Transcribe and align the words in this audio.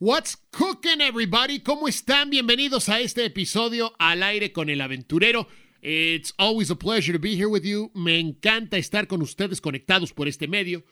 What's 0.00 0.36
cooking, 0.52 1.00
everybody? 1.00 1.58
¿Cómo 1.58 1.88
están? 1.88 2.30
Bienvenidos 2.30 2.88
a 2.88 3.00
este 3.00 3.24
episodio 3.24 3.96
al 3.98 4.22
aire 4.22 4.52
con 4.52 4.70
el 4.70 4.80
aventurero. 4.80 5.48
It's 5.82 6.32
always 6.38 6.70
a 6.70 6.76
pleasure 6.76 7.12
to 7.12 7.18
be 7.18 7.34
here 7.34 7.48
with 7.48 7.64
you. 7.64 7.90
Me 7.96 8.20
encanta 8.20 8.78
estar 8.78 9.08
con 9.08 9.22
ustedes 9.22 9.60
conectados 9.60 10.12
por 10.12 10.28
este 10.28 10.46
medio. 10.46 10.84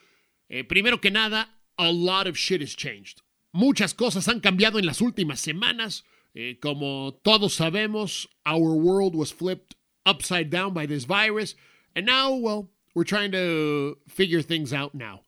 Eh, 0.48 0.64
primero 0.64 1.00
que 1.00 1.12
nada, 1.12 1.54
a 1.78 1.92
lot 1.92 2.26
of 2.26 2.36
shit 2.36 2.60
has 2.60 2.74
changed. 2.74 3.22
Muchas 3.52 3.94
cosas 3.94 4.26
han 4.26 4.40
cambiado 4.40 4.76
en 4.76 4.86
las 4.86 5.00
últimas 5.00 5.38
semanas. 5.38 6.02
Eh, 6.34 6.58
como 6.60 7.20
todos 7.22 7.54
sabemos, 7.54 8.28
our 8.44 8.74
world 8.74 9.14
was 9.14 9.32
flipped 9.32 9.76
upside 10.04 10.50
down 10.50 10.74
by 10.74 10.84
this 10.84 11.04
virus. 11.04 11.54
And 11.94 12.06
now, 12.06 12.34
well, 12.34 12.70
we're 12.92 13.04
trying 13.04 13.30
to 13.30 13.98
figure 14.08 14.42
things 14.42 14.72
out 14.72 14.96
now. 14.96 15.25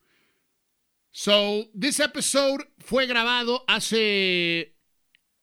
So, 1.21 1.65
this 1.75 1.99
episode 1.99 2.63
fue 2.79 3.09
grabado 3.09 3.65
hace 3.67 4.77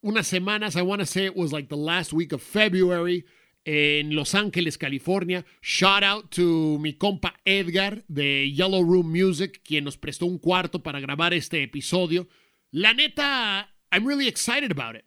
unas 0.01 0.25
semanas. 0.25 0.77
I 0.77 0.83
want 0.83 1.01
to 1.01 1.05
say 1.05 1.25
it 1.25 1.35
was 1.35 1.51
like 1.51 1.67
the 1.67 1.75
last 1.75 2.13
week 2.13 2.31
of 2.31 2.41
February 2.41 3.25
in 3.65 4.15
Los 4.15 4.33
Ángeles, 4.33 4.79
California. 4.79 5.43
Shout 5.59 6.01
out 6.01 6.31
to 6.31 6.79
mi 6.79 6.93
compa 6.93 7.33
Edgar 7.45 8.03
de 8.09 8.45
Yellow 8.45 8.83
Room 8.83 9.11
Music, 9.11 9.63
quien 9.65 9.83
nos 9.83 9.97
prestó 9.97 10.27
un 10.27 10.39
cuarto 10.39 10.81
para 10.81 11.01
grabar 11.01 11.33
este 11.33 11.61
episodio. 11.61 12.25
La 12.71 12.93
neta, 12.93 13.67
I'm 13.91 14.07
really 14.07 14.29
excited 14.29 14.71
about 14.71 14.95
it. 14.95 15.03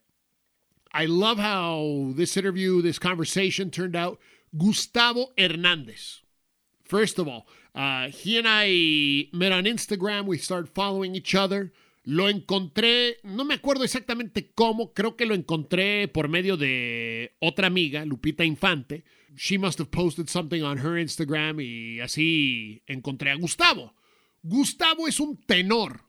I 0.92 1.06
love 1.06 1.38
how 1.38 2.12
this 2.14 2.36
interview, 2.36 2.82
this 2.82 2.98
conversation 2.98 3.70
turned 3.70 3.96
out. 3.96 4.19
Gustavo 4.55 5.32
Hernández. 5.38 6.20
First 6.84 7.19
of 7.19 7.27
all, 7.27 7.46
uh, 7.78 8.10
he 8.10 8.38
and 8.38 8.46
I 8.46 9.28
met 9.32 9.52
on 9.52 9.64
Instagram. 9.64 10.27
We 10.27 10.38
started 10.38 10.69
following 10.69 11.14
each 11.14 11.34
other. 11.34 11.73
Lo 12.05 12.28
encontré, 12.30 13.19
no 13.23 13.45
me 13.45 13.55
acuerdo 13.55 13.84
exactamente 13.84 14.50
cómo, 14.55 14.95
creo 14.95 15.14
que 15.14 15.27
lo 15.27 15.34
encontré 15.34 16.09
por 16.09 16.28
medio 16.28 16.56
de 16.56 17.36
otra 17.39 17.67
amiga, 17.67 18.05
Lupita 18.06 18.44
Infante. 18.47 19.05
She 19.36 19.58
must 19.58 19.78
have 19.78 19.91
posted 19.91 20.28
something 20.28 20.62
on 20.62 20.78
her 20.78 20.97
Instagram 20.97 21.61
y 21.61 22.00
así 22.00 22.83
encontré 22.86 23.30
a 23.30 23.34
Gustavo. 23.34 23.95
Gustavo 24.42 25.06
es 25.06 25.20
un 25.20 25.36
tenor, 25.36 26.05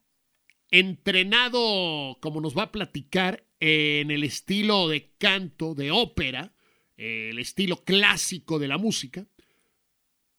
entrenado, 0.72 2.18
como 2.22 2.40
nos 2.40 2.58
va 2.58 2.64
a 2.64 2.72
platicar, 2.72 3.44
en 3.60 4.10
el 4.10 4.24
estilo 4.24 4.88
de 4.88 5.12
canto, 5.18 5.76
de 5.76 5.92
ópera, 5.92 6.54
el 6.96 7.40
estilo 7.40 7.84
clásico 7.84 8.58
de 8.58 8.70
la 8.70 8.78
música, 8.78 9.28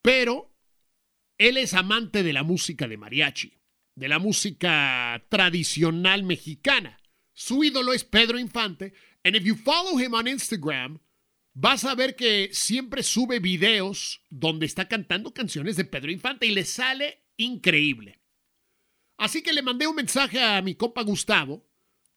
pero 0.00 0.49
él 1.41 1.56
es 1.56 1.74
amante 1.74 2.22
de 2.22 2.33
la 2.33 2.42
música 2.42 2.86
de 2.86 2.96
mariachi 2.96 3.60
de 4.00 4.08
la 4.08 4.19
música 4.19 5.27
tradicional 5.28 6.22
mexicana. 6.22 6.98
Su 7.32 7.64
ídolo 7.64 7.92
es 7.92 8.02
Pedro 8.02 8.38
Infante. 8.38 8.94
And 9.24 9.36
if 9.36 9.44
you 9.44 9.55
follow 9.56 9.98
him 9.98 10.14
on 10.14 10.27
Instagram, 10.27 11.00
vas 11.52 11.84
a 11.84 11.94
ver 11.94 12.16
que 12.16 12.48
siempre 12.52 13.02
sube 13.02 13.41
videos 13.41 14.22
donde 14.30 14.64
está 14.64 14.88
cantando 14.88 15.34
canciones 15.34 15.77
de 15.77 15.84
Pedro 15.84 16.10
Infante 16.10 16.47
y 16.47 16.52
le 16.52 16.64
sale 16.64 17.27
increíble. 17.36 18.22
Así 19.19 19.42
que 19.42 19.52
le 19.52 19.62
mandé 19.62 19.86
un 19.86 19.97
mensaje 19.97 20.42
a 20.42 20.62
mi 20.62 20.75
compa 20.75 21.02
Gustavo. 21.02 21.69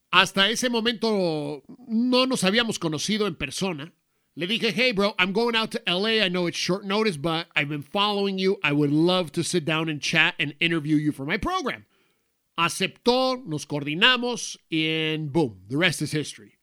Hasta 0.09 0.49
ese 0.49 0.69
momento 0.69 1.63
no 1.87 2.27
nos 2.27 2.45
habíamos 2.45 2.79
conocido 2.79 3.27
en 3.27 3.35
persona. 3.35 3.93
Le 4.35 4.47
dije, 4.47 4.73
hey 4.73 4.91
bro, 4.91 5.13
I'm 5.19 5.31
going 5.31 5.55
out 5.55 5.69
to 5.71 5.81
LA. 5.87 6.23
I 6.23 6.27
know 6.27 6.47
it's 6.47 6.57
short 6.57 6.83
notice, 6.83 7.17
but 7.17 7.47
I've 7.55 7.69
been 7.69 7.83
following 7.83 8.39
you. 8.39 8.57
I 8.63 8.71
would 8.71 8.91
love 8.91 9.31
to 9.33 9.43
sit 9.43 9.63
down 9.63 9.89
and 9.89 10.01
chat 10.01 10.33
and 10.39 10.55
interview 10.59 10.95
you 10.95 11.11
for 11.11 11.23
my 11.23 11.37
program. 11.37 11.85
Aceptó, 12.57 13.43
nos 13.45 13.65
coordinamos 13.65 14.57
y 14.71 15.17
boom, 15.19 15.61
the 15.69 15.77
rest 15.77 16.01
is 16.01 16.11
history. 16.11 16.57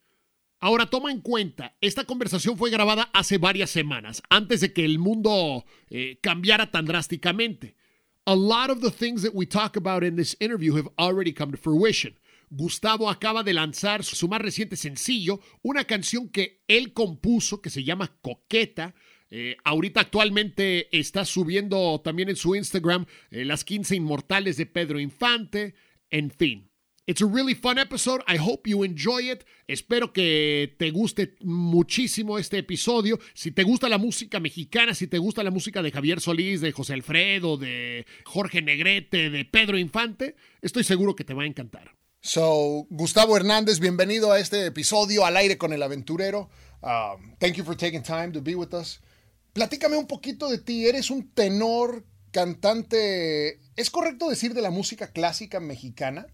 Ahora 0.60 0.86
toma 0.86 1.10
en 1.10 1.20
cuenta, 1.20 1.74
esta 1.80 2.04
conversación 2.04 2.58
fue 2.58 2.70
grabada 2.70 3.08
hace 3.14 3.38
varias 3.38 3.70
semanas, 3.70 4.20
antes 4.30 4.60
de 4.60 4.72
que 4.72 4.84
el 4.84 4.98
mundo 4.98 5.64
eh, 5.90 6.18
cambiara 6.22 6.70
tan 6.70 6.86
drásticamente. 6.86 7.76
A 8.26 8.34
lot 8.34 8.68
of 8.68 8.82
the 8.82 8.90
things 8.90 9.22
that 9.22 9.34
we 9.34 9.46
talk 9.46 9.76
about 9.76 10.04
in 10.04 10.16
this 10.16 10.36
interview 10.38 10.74
have 10.74 10.88
already 10.98 11.32
come 11.32 11.50
to 11.50 11.56
fruition. 11.56 12.14
Gustavo 12.50 13.08
acaba 13.08 13.44
de 13.44 13.54
lanzar 13.54 14.04
su 14.04 14.28
más 14.28 14.42
reciente 14.42 14.76
sencillo, 14.76 15.40
una 15.62 15.84
canción 15.84 16.28
que 16.28 16.62
él 16.66 16.92
compuso 16.92 17.62
que 17.62 17.70
se 17.70 17.84
llama 17.84 18.18
Coqueta. 18.20 18.94
Eh, 19.30 19.56
ahorita 19.62 20.00
actualmente 20.00 20.88
está 20.98 21.24
subiendo 21.24 22.00
también 22.02 22.28
en 22.28 22.34
su 22.34 22.56
Instagram 22.56 23.06
eh, 23.30 23.44
las 23.44 23.64
15 23.64 23.94
inmortales 23.94 24.56
de 24.56 24.66
Pedro 24.66 24.98
Infante. 24.98 25.74
En 26.10 26.32
fin. 26.32 26.68
It's 27.06 27.22
a 27.22 27.26
really 27.26 27.54
fun 27.54 27.78
episode. 27.78 28.22
I 28.28 28.36
hope 28.36 28.68
you 28.68 28.84
enjoy 28.84 29.30
it. 29.30 29.44
Espero 29.66 30.12
que 30.12 30.74
te 30.76 30.90
guste 30.90 31.36
muchísimo 31.40 32.38
este 32.38 32.58
episodio. 32.58 33.18
Si 33.34 33.52
te 33.52 33.62
gusta 33.62 33.88
la 33.88 33.98
música 33.98 34.38
mexicana, 34.38 34.94
si 34.94 35.06
te 35.06 35.18
gusta 35.18 35.42
la 35.42 35.50
música 35.50 35.82
de 35.82 35.90
Javier 35.90 36.20
Solís, 36.20 36.60
de 36.60 36.72
José 36.72 36.94
Alfredo, 36.94 37.56
de 37.56 38.06
Jorge 38.24 38.60
Negrete, 38.60 39.30
de 39.30 39.44
Pedro 39.44 39.78
Infante, 39.78 40.36
estoy 40.62 40.84
seguro 40.84 41.16
que 41.16 41.24
te 41.24 41.34
va 41.34 41.44
a 41.44 41.46
encantar. 41.46 41.99
So, 42.22 42.86
Gustavo 42.90 43.34
Hernández, 43.34 43.78
bienvenido 43.78 44.30
a 44.30 44.38
este 44.38 44.66
episodio 44.66 45.24
al 45.24 45.38
aire 45.38 45.56
con 45.56 45.72
el 45.72 45.82
aventurero. 45.82 46.50
Um, 46.82 47.34
thank 47.38 47.54
you 47.54 47.64
for 47.64 47.74
taking 47.74 48.02
time 48.02 48.30
to 48.32 48.42
be 48.42 48.54
with 48.54 48.74
us. 48.74 49.00
Platícame 49.54 49.96
un 49.96 50.06
poquito 50.06 50.50
de 50.50 50.58
ti. 50.58 50.86
Eres 50.86 51.10
un 51.10 51.30
tenor, 51.32 52.04
cantante. 52.30 53.58
¿Es 53.74 53.88
correcto 53.88 54.28
decir 54.28 54.52
de 54.52 54.60
la 54.60 54.70
música 54.70 55.12
clásica 55.12 55.60
mexicana? 55.60 56.26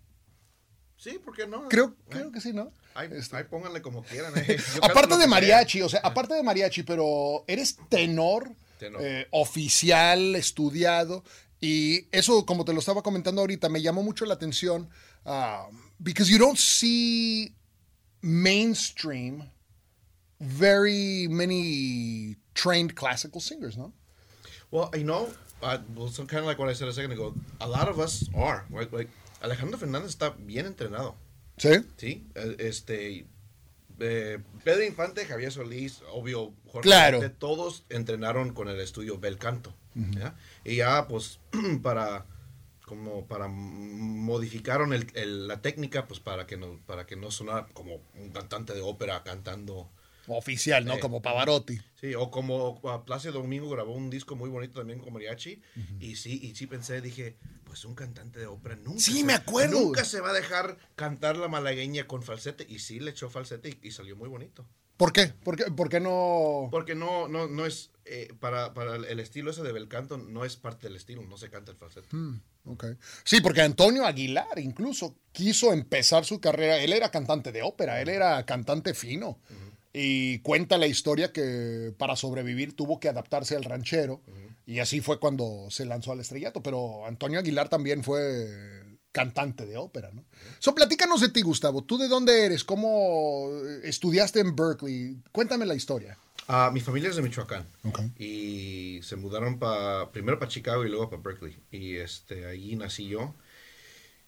Sí, 0.96 1.20
¿por 1.24 1.36
qué 1.36 1.46
no? 1.46 1.68
Creo, 1.68 1.94
creo 2.08 2.32
que 2.32 2.40
sí, 2.40 2.52
¿no? 2.52 2.72
Ahí, 2.94 3.08
este. 3.12 3.44
pónganle 3.44 3.80
como 3.80 4.02
quieran. 4.02 4.32
Eh. 4.38 4.56
aparte 4.82 5.16
de 5.16 5.28
mariachi, 5.28 5.82
o 5.82 5.88
sea, 5.88 6.00
aparte 6.02 6.34
de 6.34 6.42
mariachi, 6.42 6.82
pero 6.82 7.44
eres 7.46 7.78
tenor, 7.88 8.50
eh, 8.80 9.28
oficial, 9.30 10.34
estudiado. 10.34 11.22
Y 11.60 12.08
eso, 12.10 12.44
como 12.44 12.64
te 12.64 12.72
lo 12.72 12.80
estaba 12.80 13.02
comentando 13.02 13.40
ahorita, 13.40 13.68
me 13.68 13.82
llamó 13.82 14.02
mucho 14.02 14.26
la 14.26 14.34
atención 14.34 14.90
um, 15.26 15.90
because 16.02 16.30
you 16.30 16.38
don't 16.38 16.58
see 16.58 17.52
mainstream 18.22 19.44
very 20.40 21.26
many 21.28 22.36
trained 22.54 22.94
classical 22.94 23.40
singers, 23.40 23.76
no? 23.76 23.92
Well, 24.70 24.90
you 24.94 25.04
know, 25.04 25.28
uh, 25.62 25.78
well, 25.94 26.08
so 26.08 26.24
kind 26.24 26.40
of 26.40 26.46
like 26.46 26.58
what 26.58 26.68
I 26.68 26.72
said 26.72 26.88
a 26.88 26.92
second 26.92 27.12
ago. 27.12 27.34
A 27.60 27.68
lot 27.68 27.88
of 27.88 27.98
us 28.00 28.28
are. 28.34 28.64
Right? 28.70 28.92
Like 28.92 29.08
Alejandro 29.42 29.78
Fernández 29.78 30.16
está 30.16 30.34
bien 30.36 30.66
entrenado. 30.66 31.14
Sí. 31.58 31.84
Sí. 31.96 32.24
Eh, 32.34 32.56
este. 32.58 33.26
Eh, 33.98 34.38
Pedro 34.62 34.84
Infante, 34.84 35.24
Javier 35.24 35.50
Solís, 35.50 36.02
obvio, 36.12 36.52
Jorge 36.66 36.86
claro. 36.86 37.16
Infante, 37.16 37.36
todos 37.38 37.84
entrenaron 37.88 38.52
con 38.52 38.68
el 38.68 38.78
estudio 38.80 39.18
Bel 39.18 39.38
Canto. 39.38 39.72
¿ya? 39.94 40.34
Y 40.64 40.76
ya, 40.76 41.08
pues, 41.08 41.40
para 41.82 42.26
como 42.86 43.26
para 43.26 43.48
modificaron 43.48 44.92
el, 44.92 45.48
la 45.48 45.60
técnica 45.60 46.06
pues 46.06 46.20
para 46.20 46.46
que 46.46 46.56
no 46.56 46.80
para 46.86 47.04
que 47.04 47.16
no 47.16 47.30
sonara 47.30 47.66
como 47.74 48.00
un 48.14 48.30
cantante 48.30 48.72
de 48.72 48.80
ópera 48.80 49.22
cantando. 49.24 49.90
Oficial 50.28 50.84
no 50.84 50.94
eh, 50.94 51.00
como 51.00 51.20
Pavarotti. 51.20 51.78
Sí 52.00 52.14
o 52.14 52.30
como 52.30 52.80
Plácido 53.04 53.34
Domingo 53.34 53.68
grabó 53.68 53.92
un 53.92 54.10
disco 54.10 54.34
muy 54.34 54.50
bonito 54.50 54.78
también 54.78 55.00
con 55.00 55.12
mariachi. 55.12 55.60
Y 56.00 56.16
sí 56.16 56.40
y 56.42 56.54
sí 56.54 56.66
pensé 56.66 57.00
dije 57.00 57.36
pues 57.64 57.84
un 57.84 57.94
cantante 57.94 58.38
de 58.38 58.46
ópera 58.46 58.76
nunca 58.76 59.00
sí 59.00 59.24
me 59.24 59.34
acuerdo. 59.34 59.80
nunca 59.80 60.04
se 60.04 60.20
va 60.20 60.30
a 60.30 60.32
dejar 60.32 60.78
cantar 60.94 61.36
la 61.36 61.48
malagueña 61.48 62.06
con 62.06 62.22
falsete. 62.22 62.66
Y 62.68 62.78
sí 62.78 63.00
le 63.00 63.10
echó 63.10 63.28
falsete 63.28 63.78
y, 63.82 63.90
salió 63.90 64.16
muy 64.16 64.28
bonito 64.28 64.64
¿Por 64.96 65.12
qué? 65.12 65.32
¿Por 65.42 65.56
qué, 65.56 65.64
por 65.70 65.88
qué 65.88 66.00
no...? 66.00 66.68
Porque 66.70 66.94
no, 66.94 67.28
no, 67.28 67.46
no 67.48 67.66
es... 67.66 67.90
Eh, 68.04 68.32
para, 68.38 68.72
para, 68.72 68.96
el 68.96 69.18
estilo 69.18 69.50
ese 69.50 69.62
de 69.62 69.72
belcanto 69.72 70.16
no 70.16 70.44
es 70.44 70.56
parte 70.56 70.86
del 70.86 70.96
estilo, 70.96 71.22
no 71.22 71.36
se 71.36 71.50
canta 71.50 71.72
el 71.72 71.76
falsete. 71.76 72.06
Hmm. 72.12 72.40
Sí, 73.24 73.40
porque 73.40 73.62
Antonio 73.62 74.06
Aguilar 74.06 74.58
incluso 74.58 75.16
quiso 75.32 75.72
empezar 75.72 76.24
su 76.24 76.40
carrera. 76.40 76.78
Él 76.78 76.92
era 76.92 77.10
cantante 77.10 77.52
de 77.52 77.62
ópera, 77.62 78.00
él 78.00 78.08
era 78.08 78.44
cantante 78.44 78.94
fino. 78.94 79.38
Y 79.92 80.40
cuenta 80.40 80.76
la 80.76 80.86
historia 80.86 81.32
que 81.32 81.94
para 81.96 82.16
sobrevivir 82.16 82.76
tuvo 82.76 83.00
que 83.00 83.08
adaptarse 83.08 83.56
al 83.56 83.64
ranchero. 83.64 84.20
Y 84.66 84.80
así 84.80 85.00
fue 85.00 85.20
cuando 85.20 85.68
se 85.70 85.84
lanzó 85.84 86.12
al 86.12 86.20
estrellato. 86.20 86.62
Pero 86.62 87.06
Antonio 87.06 87.38
Aguilar 87.38 87.68
también 87.68 88.02
fue 88.02 88.82
cantante 89.16 89.64
de 89.64 89.78
ópera, 89.78 90.10
¿no? 90.12 90.26
So, 90.58 90.74
platícanos 90.74 91.22
de 91.22 91.30
ti, 91.30 91.40
Gustavo. 91.40 91.82
¿Tú 91.82 91.96
de 91.96 92.06
dónde 92.06 92.44
eres? 92.44 92.64
¿Cómo 92.64 93.48
estudiaste 93.82 94.40
en 94.40 94.54
Berkeley? 94.54 95.16
Cuéntame 95.32 95.64
la 95.64 95.74
historia. 95.74 96.18
Uh, 96.50 96.70
mi 96.70 96.80
familia 96.80 97.08
es 97.08 97.16
de 97.16 97.22
Michoacán. 97.22 97.66
Y 98.18 99.00
se 99.02 99.16
mudaron 99.16 99.58
pa, 99.58 100.12
primero 100.12 100.38
para 100.38 100.50
Chicago 100.50 100.84
y 100.84 100.90
luego 100.90 101.08
para 101.08 101.22
Berkeley. 101.22 101.56
Y 101.70 101.96
este, 101.96 102.44
allí 102.44 102.76
nací 102.76 103.08
yo. 103.08 103.34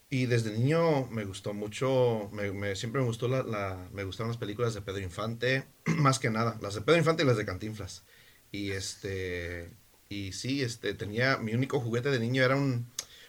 Y 0.08 0.24
desde 0.24 0.56
niño 0.56 1.06
me 1.08 1.26
gustó 1.26 1.52
mucho, 1.52 2.30
me, 2.32 2.74
siempre 2.74 3.02
me, 3.02 3.06
gustó 3.06 3.28
la, 3.28 3.90
me 3.92 4.04
gustaron 4.04 4.30
las 4.30 4.38
películas 4.38 4.72
de 4.72 4.80
Pedro 4.80 5.00
Infante, 5.00 5.66
más 5.84 6.18
que 6.18 6.30
nada, 6.30 6.56
las 6.62 6.74
de 6.74 6.80
Pedro 6.80 6.96
Infante 6.96 7.24
y 7.24 7.26
las 7.26 7.36
de 7.36 7.44
Cantinflas. 7.44 8.04
Y 8.50 8.70
este, 8.70 9.70
y 10.08 10.32
sí, 10.32 10.62
este, 10.62 10.94
tenía, 10.94 11.36
mi 11.36 11.52
único 11.52 11.78
juguete 11.78 12.10
de 12.10 12.20
niño 12.20 12.42
era 12.42 12.56
un, 12.56 12.86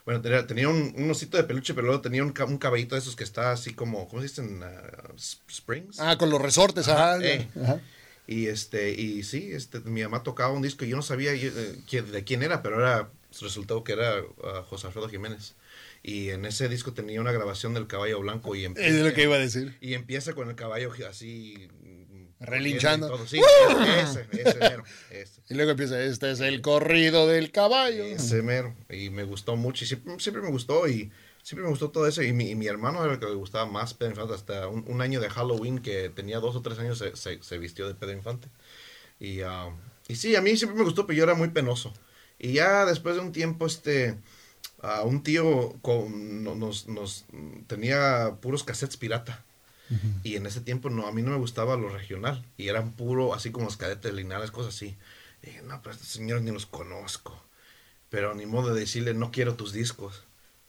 Bueno, 0.10 0.24
tenía, 0.48 0.70
un, 0.70 1.12
osito 1.12 1.38
de 1.38 1.44
peluche, 1.44 1.76
pero 1.76 1.86
luego 1.86 2.02
tenía 2.02 2.24
un, 2.24 2.34
un, 2.36 2.58
caballito 2.58 2.96
de 2.96 3.00
esos 3.00 3.16
que 3.16 3.24
está 3.24 3.52
así 3.52 3.76
como, 3.76 4.08
¿cómo 4.08 4.24
se 4.24 4.28
dicen? 4.28 4.64
Uh, 4.64 5.16
springs. 5.48 6.00
Ah, 6.00 6.18
con 6.18 6.32
los 6.32 6.42
resortes, 6.42 6.88
ajá. 6.88 7.20
Eh. 7.22 7.48
Y 8.26 8.48
este, 8.48 8.90
y 8.90 9.22
sí, 9.22 9.52
este, 9.52 9.82
mi 9.82 10.02
mamá 10.02 10.24
tocaba 10.24 10.52
un 10.52 10.64
disco 10.64 10.84
y 10.84 10.90
yo 10.90 10.96
no 10.96 11.04
sabía 11.04 11.32
eh, 11.36 11.42
de 11.44 12.24
quién 12.24 12.42
era, 12.42 12.64
pero 12.64 12.80
era, 12.80 13.12
resultó 13.40 13.84
que 13.84 13.92
era 13.92 14.20
uh, 14.20 14.64
José 14.68 14.88
Alfredo 14.88 15.10
Jiménez. 15.10 15.54
Y 16.02 16.30
en 16.30 16.44
ese 16.46 16.70
disco 16.70 16.92
tenía 16.92 17.22
una 17.22 17.32
grabación 17.32 17.76
del 17.76 17.86
caballo 17.86 18.20
blanco 18.20 18.56
y 18.56 18.66
empieza, 18.66 18.90
es 18.90 19.06
lo 19.06 19.14
que 19.14 19.22
iba 19.22 19.36
a 19.36 19.40
decir. 19.40 19.78
Y 19.80 19.94
empieza 19.94 20.34
con 20.34 20.50
el 20.50 20.56
caballo 20.56 20.92
así 21.08 21.68
relinchando. 22.40 23.28
Sí, 23.28 23.40
ese, 24.02 24.28
ese 24.32 24.60
mero. 24.60 24.84
Y 25.50 25.54
luego 25.54 25.72
empieza, 25.72 26.02
este 26.02 26.32
es 26.32 26.40
el 26.40 26.62
corrido 26.62 27.28
del 27.28 27.52
caballo. 27.52 28.04
Ese 28.04 28.42
mero. 28.42 28.76
Y 28.90 29.10
me 29.10 29.24
gustó 29.24 29.56
mucho. 29.56 29.84
Y 29.84 29.88
siempre, 29.88 30.42
me 30.42 30.50
gustó. 30.50 30.88
Y 30.88 31.12
siempre 31.44 31.64
me 31.64 31.70
gustó 31.70 31.90
todo 31.90 32.08
eso. 32.08 32.24
Y 32.24 32.34
mi, 32.34 32.56
mi 32.56 32.68
hermano 32.68 33.04
era 33.04 33.14
el 33.14 33.20
que 33.20 33.26
le 33.26 33.36
gustaba 33.36 33.66
más 33.66 33.94
Pedro 33.94 34.12
Infante. 34.12 34.36
Hasta 34.36 34.68
un, 34.68 35.02
año 35.02 35.20
de 35.20 35.30
Halloween 35.30 35.80
que 35.80 36.10
tenía 36.10 36.40
dos 36.40 36.56
o 36.56 36.62
tres 36.62 36.80
años 36.80 36.98
se, 36.98 37.42
se, 37.42 37.58
vistió 37.58 37.88
de 37.88 37.96
Pedro 37.96 38.14
Infante. 38.14 38.48
Y, 39.20 39.42
uh, 39.42 39.74
y 40.08 40.16
sí, 40.16 40.36
a 40.36 40.42
mí 40.42 40.56
siempre 40.56 40.78
me 40.78 40.86
gustó, 40.86 41.06
pero 41.06 41.18
yo 41.18 41.24
era 41.24 41.36
muy 41.36 41.50
penoso. 41.50 41.94
Y 42.38 42.54
ya 42.54 42.86
después 42.86 43.16
de 43.16 43.22
un 43.22 43.32
tiempo, 43.32 43.66
este. 43.66 44.18
Uh, 44.82 45.06
un 45.06 45.24
tío 45.24 45.74
con, 45.82 46.44
nos, 46.44 46.88
nos 46.88 47.26
tenía 47.68 48.38
puros 48.40 48.64
cassettes 48.64 48.96
pirata. 48.96 49.44
Y 50.24 50.36
en 50.36 50.46
ese 50.46 50.62
tiempo 50.62 50.90
no, 50.90 51.08
a 51.08 51.12
mí 51.12 51.22
no 51.22 51.32
me 51.32 51.38
gustaba 51.38 51.76
lo 51.76 51.90
regional. 51.90 52.46
Y 52.58 52.68
eran 52.68 52.92
puro, 52.92 53.34
así 53.34 53.52
como 53.52 53.66
los 53.66 53.78
cadetes 53.78 54.14
lineales, 54.14 54.52
cosas 54.52 54.76
así. 54.76 54.98
Y 55.42 55.48
dije, 55.48 55.62
no, 55.64 55.82
pero 55.82 55.96
estos 55.96 56.10
señores 56.10 56.44
ni 56.44 56.52
los 56.52 56.66
conozco. 56.66 57.42
Pero 58.10 58.36
ni 58.36 58.46
modo 58.46 58.74
de 58.74 58.82
decirle, 58.82 59.14
no 59.14 59.32
quiero 59.32 59.56
tus 59.56 59.74
discos. 59.74 60.24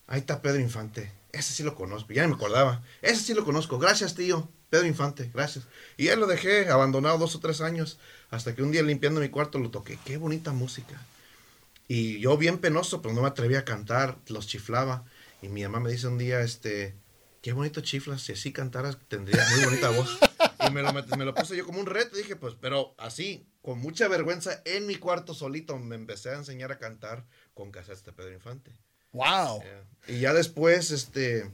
Ahí 0.06 0.20
está 0.20 0.42
Pedro 0.42 0.60
Infante. 0.60 1.12
Ese 1.32 1.52
sí 1.52 1.62
lo 1.62 1.74
conozco. 1.74 2.12
Ya 2.12 2.26
me 2.26 2.34
acordaba. 2.34 2.82
Ese 3.02 3.22
sí 3.22 3.34
lo 3.34 3.44
conozco. 3.44 3.78
Gracias, 3.78 4.14
tío. 4.14 4.48
Pedro 4.68 4.86
Infante, 4.86 5.30
gracias. 5.34 5.66
Y 5.96 6.04
ya 6.06 6.16
lo 6.16 6.26
dejé 6.26 6.68
abandonado 6.68 7.18
dos 7.18 7.34
o 7.34 7.40
tres 7.40 7.60
años. 7.60 7.98
Hasta 8.30 8.54
que 8.54 8.62
un 8.62 8.70
día 8.70 8.82
limpiando 8.82 9.20
mi 9.20 9.28
cuarto 9.28 9.58
lo 9.58 9.70
toqué. 9.70 9.98
Qué 10.04 10.16
bonita 10.16 10.52
música. 10.52 11.00
Y 11.88 12.20
yo 12.20 12.36
bien 12.36 12.58
penoso, 12.58 13.02
pero 13.02 13.14
no 13.14 13.22
me 13.22 13.28
atreví 13.28 13.56
a 13.56 13.64
cantar. 13.64 14.16
Los 14.28 14.46
chiflaba. 14.46 15.04
Y 15.42 15.48
mi 15.48 15.62
mamá 15.62 15.80
me 15.80 15.90
dice 15.90 16.06
un 16.06 16.18
día, 16.18 16.40
este, 16.40 16.94
qué 17.40 17.52
bonito 17.52 17.80
chiflas, 17.80 18.22
si 18.22 18.32
así 18.32 18.52
cantaras 18.52 18.98
tendrías 19.08 19.50
muy 19.50 19.64
bonita 19.64 19.90
voz. 19.96 20.18
Y 20.66 20.70
me 20.72 20.82
lo, 20.82 20.92
me 20.92 21.24
lo 21.24 21.34
puse 21.34 21.56
yo 21.56 21.64
como 21.64 21.80
un 21.80 21.86
reto, 21.86 22.16
dije, 22.16 22.36
pues, 22.36 22.54
pero 22.60 22.94
así, 22.98 23.46
con 23.62 23.78
mucha 23.78 24.08
vergüenza, 24.08 24.62
en 24.64 24.86
mi 24.86 24.96
cuarto 24.96 25.34
solito 25.34 25.78
me 25.78 25.96
empecé 25.96 26.30
a 26.30 26.36
enseñar 26.36 26.72
a 26.72 26.78
cantar 26.78 27.26
con 27.54 27.70
cassettes 27.70 28.04
de 28.04 28.12
Pedro 28.12 28.32
Infante. 28.32 28.76
¡Wow! 29.12 29.62
Y 30.06 30.20
ya 30.20 30.32
después, 30.32 30.90
este, 30.90 31.50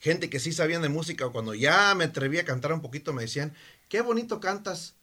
gente 0.00 0.28
que 0.28 0.40
sí 0.40 0.52
sabían 0.52 0.82
de 0.82 0.88
música, 0.88 1.28
cuando 1.28 1.54
ya 1.54 1.94
me 1.94 2.04
atreví 2.04 2.38
a 2.38 2.44
cantar 2.44 2.72
un 2.72 2.82
poquito, 2.82 3.12
me 3.12 3.22
decían, 3.22 3.54
qué 3.88 4.00
bonito 4.00 4.40
cantas, 4.40 4.94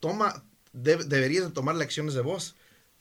toma, 0.00 0.44
deberías 0.72 1.44
de 1.44 1.50
tomar 1.50 1.74
lecciones 1.74 2.14
de 2.14 2.20
voz. 2.20 2.54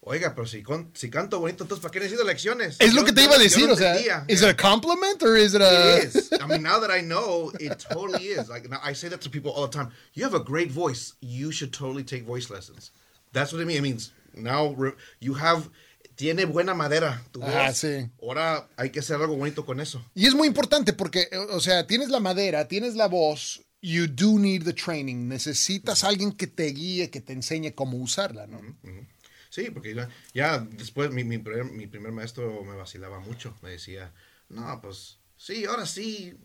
Oiga, 0.08 0.36
pero 0.36 0.46
si, 0.46 0.64
si 0.94 1.10
canto 1.10 1.40
bonito, 1.40 1.64
entonces 1.64 1.82
¿para 1.82 1.92
qué 1.92 2.00
necesito 2.00 2.24
lecciones? 2.24 2.78
Es 2.80 2.94
lo 2.94 3.04
que 3.04 3.12
te 3.12 3.24
iba 3.24 3.36
a 3.36 3.40
decir, 3.40 3.68
o 3.72 3.76
sea, 3.76 3.96
¿is 4.28 4.44
it 4.44 4.48
a 4.48 4.56
compliment 4.56 5.24
or 5.24 5.36
is 5.36 5.56
it 5.56 5.62
a... 5.62 5.98
It 5.98 6.16
is. 6.16 6.32
I 6.34 6.46
mean, 6.46 6.62
now 6.62 6.80
that 6.80 6.92
I 6.92 7.02
know, 7.02 7.52
it 7.60 7.80
totally 7.80 8.28
is. 8.28 8.48
Like, 8.48 8.70
I 8.84 8.94
say 8.94 9.10
that 9.10 9.22
to 9.22 9.32
people 9.32 9.52
all 9.52 9.68
the 9.68 9.76
time. 9.76 9.90
You 10.14 10.24
have 10.24 10.36
a 10.36 10.44
great 10.44 10.72
voice. 10.72 11.16
You 11.22 11.52
should 11.52 11.74
totally 11.74 12.04
take 12.04 12.24
voice 12.24 12.52
lessons. 12.52 12.92
That's 13.34 13.52
what 13.52 13.62
it 13.62 13.66
means. 13.66 13.80
It 13.80 13.82
means 13.82 14.12
now 14.36 14.76
you 15.20 15.34
have... 15.34 15.70
Tiene 16.16 16.46
buena 16.46 16.74
madera 16.74 17.22
tu 17.34 17.42
voz. 17.42 17.50
Ah, 17.54 17.74
sí. 17.74 18.10
Ahora 18.22 18.70
hay 18.78 18.90
que 18.90 19.02
hacer 19.02 19.18
algo 19.20 19.36
bonito 19.36 19.66
con 19.66 19.82
eso. 19.82 20.02
Y 20.14 20.28
es 20.28 20.34
muy 20.34 20.48
importante 20.48 20.94
porque, 20.94 21.28
o 21.50 21.60
sea, 21.60 21.88
tienes 21.88 22.08
la 22.10 22.22
madera, 22.22 22.70
tienes 22.70 22.96
la 22.96 23.08
voz, 23.08 23.64
you 23.82 24.08
do 24.08 24.40
need 24.40 24.64
the 24.64 24.72
training. 24.72 25.28
Necesitas 25.28 26.06
alguien 26.06 26.32
que 26.32 26.48
te 26.48 26.68
guíe, 26.68 27.10
que 27.10 27.20
te 27.20 27.34
enseñe 27.34 27.74
cómo 27.74 27.98
usarla, 27.98 28.48
¿no? 28.48 28.62
Sí, 29.56 29.72
porque 29.72 29.96
ya, 30.34 30.60
después 30.60 31.12
mi, 31.12 31.24
mi, 31.24 31.38
primer, 31.38 31.64
mi 31.64 31.88
primer 31.88 32.12
maestro 32.12 32.62
me 32.66 32.76
vacilaba 32.76 33.22
mucho. 33.22 33.56
Me 33.62 33.70
decía, 33.70 34.12
no, 34.50 34.82
pues 34.82 35.20
sí, 35.38 35.64
ahora 35.64 35.86
sí. 35.86 36.38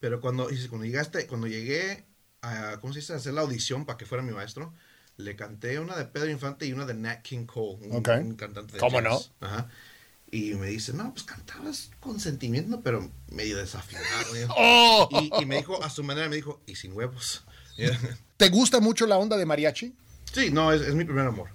Pero 0.00 0.22
cuando, 0.22 0.48
cuando 0.70 0.86
llegaste, 0.86 1.26
cuando 1.26 1.48
llegué 1.48 2.06
a, 2.40 2.78
¿cómo 2.80 2.94
se 2.94 3.00
dice? 3.00 3.12
hacer 3.12 3.34
la 3.34 3.42
audición 3.42 3.84
para 3.84 3.98
que 3.98 4.06
fuera 4.06 4.24
mi 4.24 4.32
maestro, 4.32 4.72
le 5.18 5.36
canté 5.36 5.78
una 5.78 5.96
de 5.96 6.06
Pedro 6.06 6.30
Infante 6.30 6.64
y 6.64 6.72
una 6.72 6.86
de 6.86 6.94
Nat 6.94 7.20
King 7.20 7.44
Cole, 7.44 7.76
un, 7.88 8.02
cantante 8.36 8.72
de 8.72 8.78
¿Cómo 8.78 9.02
no? 9.02 9.20
Ajá. 9.40 9.68
Y 10.30 10.54
me 10.54 10.68
dice, 10.68 10.94
no, 10.94 11.12
pues 11.12 11.24
cantabas 11.24 11.90
con 12.00 12.20
sentimiento, 12.20 12.80
pero 12.80 13.06
medio 13.28 13.58
desafinado. 13.58 14.06
Oh. 14.56 15.10
Y, 15.10 15.42
y, 15.42 15.44
me 15.44 15.58
dijo, 15.58 15.84
a 15.84 15.90
su 15.90 16.02
manera, 16.02 16.30
me 16.30 16.36
dijo, 16.36 16.62
y 16.64 16.76
sin 16.76 16.94
huevos. 16.94 17.44
¿Te 18.38 18.48
gusta 18.48 18.80
mucho 18.80 19.06
la 19.06 19.18
onda 19.18 19.36
de 19.36 19.44
mariachi? 19.44 19.94
Sí, 20.32 20.50
no, 20.50 20.72
es, 20.72 20.80
es 20.80 20.94
mi 20.94 21.04
primer 21.04 21.26
amor. 21.26 21.53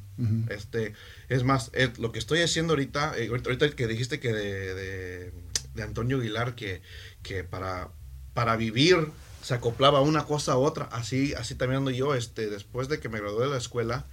Este, 0.49 0.93
es 1.29 1.43
más, 1.43 1.71
eh, 1.73 1.91
lo 1.97 2.11
que 2.11 2.19
estoy 2.19 2.41
haciendo 2.41 2.73
ahorita, 2.73 3.17
eh, 3.17 3.29
ahorita 3.29 3.69
que 3.71 3.87
dijiste 3.87 4.19
que 4.19 4.33
de, 4.33 5.31
de, 5.75 5.83
Antonio 5.83 6.17
Aguilar, 6.17 6.55
que, 6.55 6.81
que 7.23 7.43
para, 7.43 7.89
para 8.33 8.57
vivir 8.57 8.97
se 9.41 9.53
acoplaba 9.53 10.01
una 10.01 10.25
cosa 10.25 10.53
a 10.53 10.57
otra, 10.57 10.85
así, 10.91 11.33
así 11.35 11.55
también 11.55 11.79
ando 11.79 11.91
yo, 11.91 12.15
este, 12.15 12.49
después 12.49 12.89
de 12.89 12.99
que 12.99 13.07
me 13.07 13.19
gradué 13.19 13.45
de 13.45 13.51
la 13.51 13.57
escuela, 13.57 14.05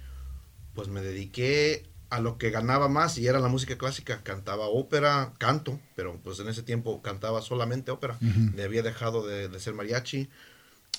pues 0.73 0.87
me 0.87 1.01
dediqué 1.01 1.85
a 2.09 2.21
lo 2.21 2.37
que 2.37 2.49
ganaba 2.51 2.87
más 2.87 3.17
y 3.17 3.27
era 3.27 3.39
la 3.39 3.49
música 3.49 3.77
clásica, 3.77 4.23
cantaba 4.23 4.67
ópera, 4.67 5.33
canto, 5.37 5.79
pero 5.95 6.17
pues 6.23 6.39
en 6.39 6.47
ese 6.47 6.63
tiempo 6.63 7.01
cantaba 7.01 7.41
solamente 7.41 7.91
ópera, 7.91 8.17
me 8.21 8.63
había 8.63 8.81
dejado 8.81 9.27
de, 9.27 9.49
de, 9.49 9.59
ser 9.59 9.73
mariachi, 9.73 10.29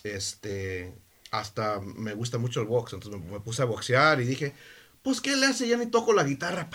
este, 0.05 0.93
hasta 1.31 1.81
me 1.81 2.13
gusta 2.15 2.39
mucho 2.39 2.61
el 2.61 2.67
box, 2.67 2.93
entonces 2.93 3.21
me 3.21 3.41
puse 3.41 3.63
a 3.63 3.67
boxear 3.67 4.21
y 4.21 4.25
dije, 4.25 4.53
pues, 5.09 5.23
¿qué 5.23 5.37
le 5.37 5.47
hace? 5.47 5.67
Ya 5.67 5.79
ni 5.79 5.87
toco 5.87 6.13
la 6.13 6.23
guitarra, 6.23 6.69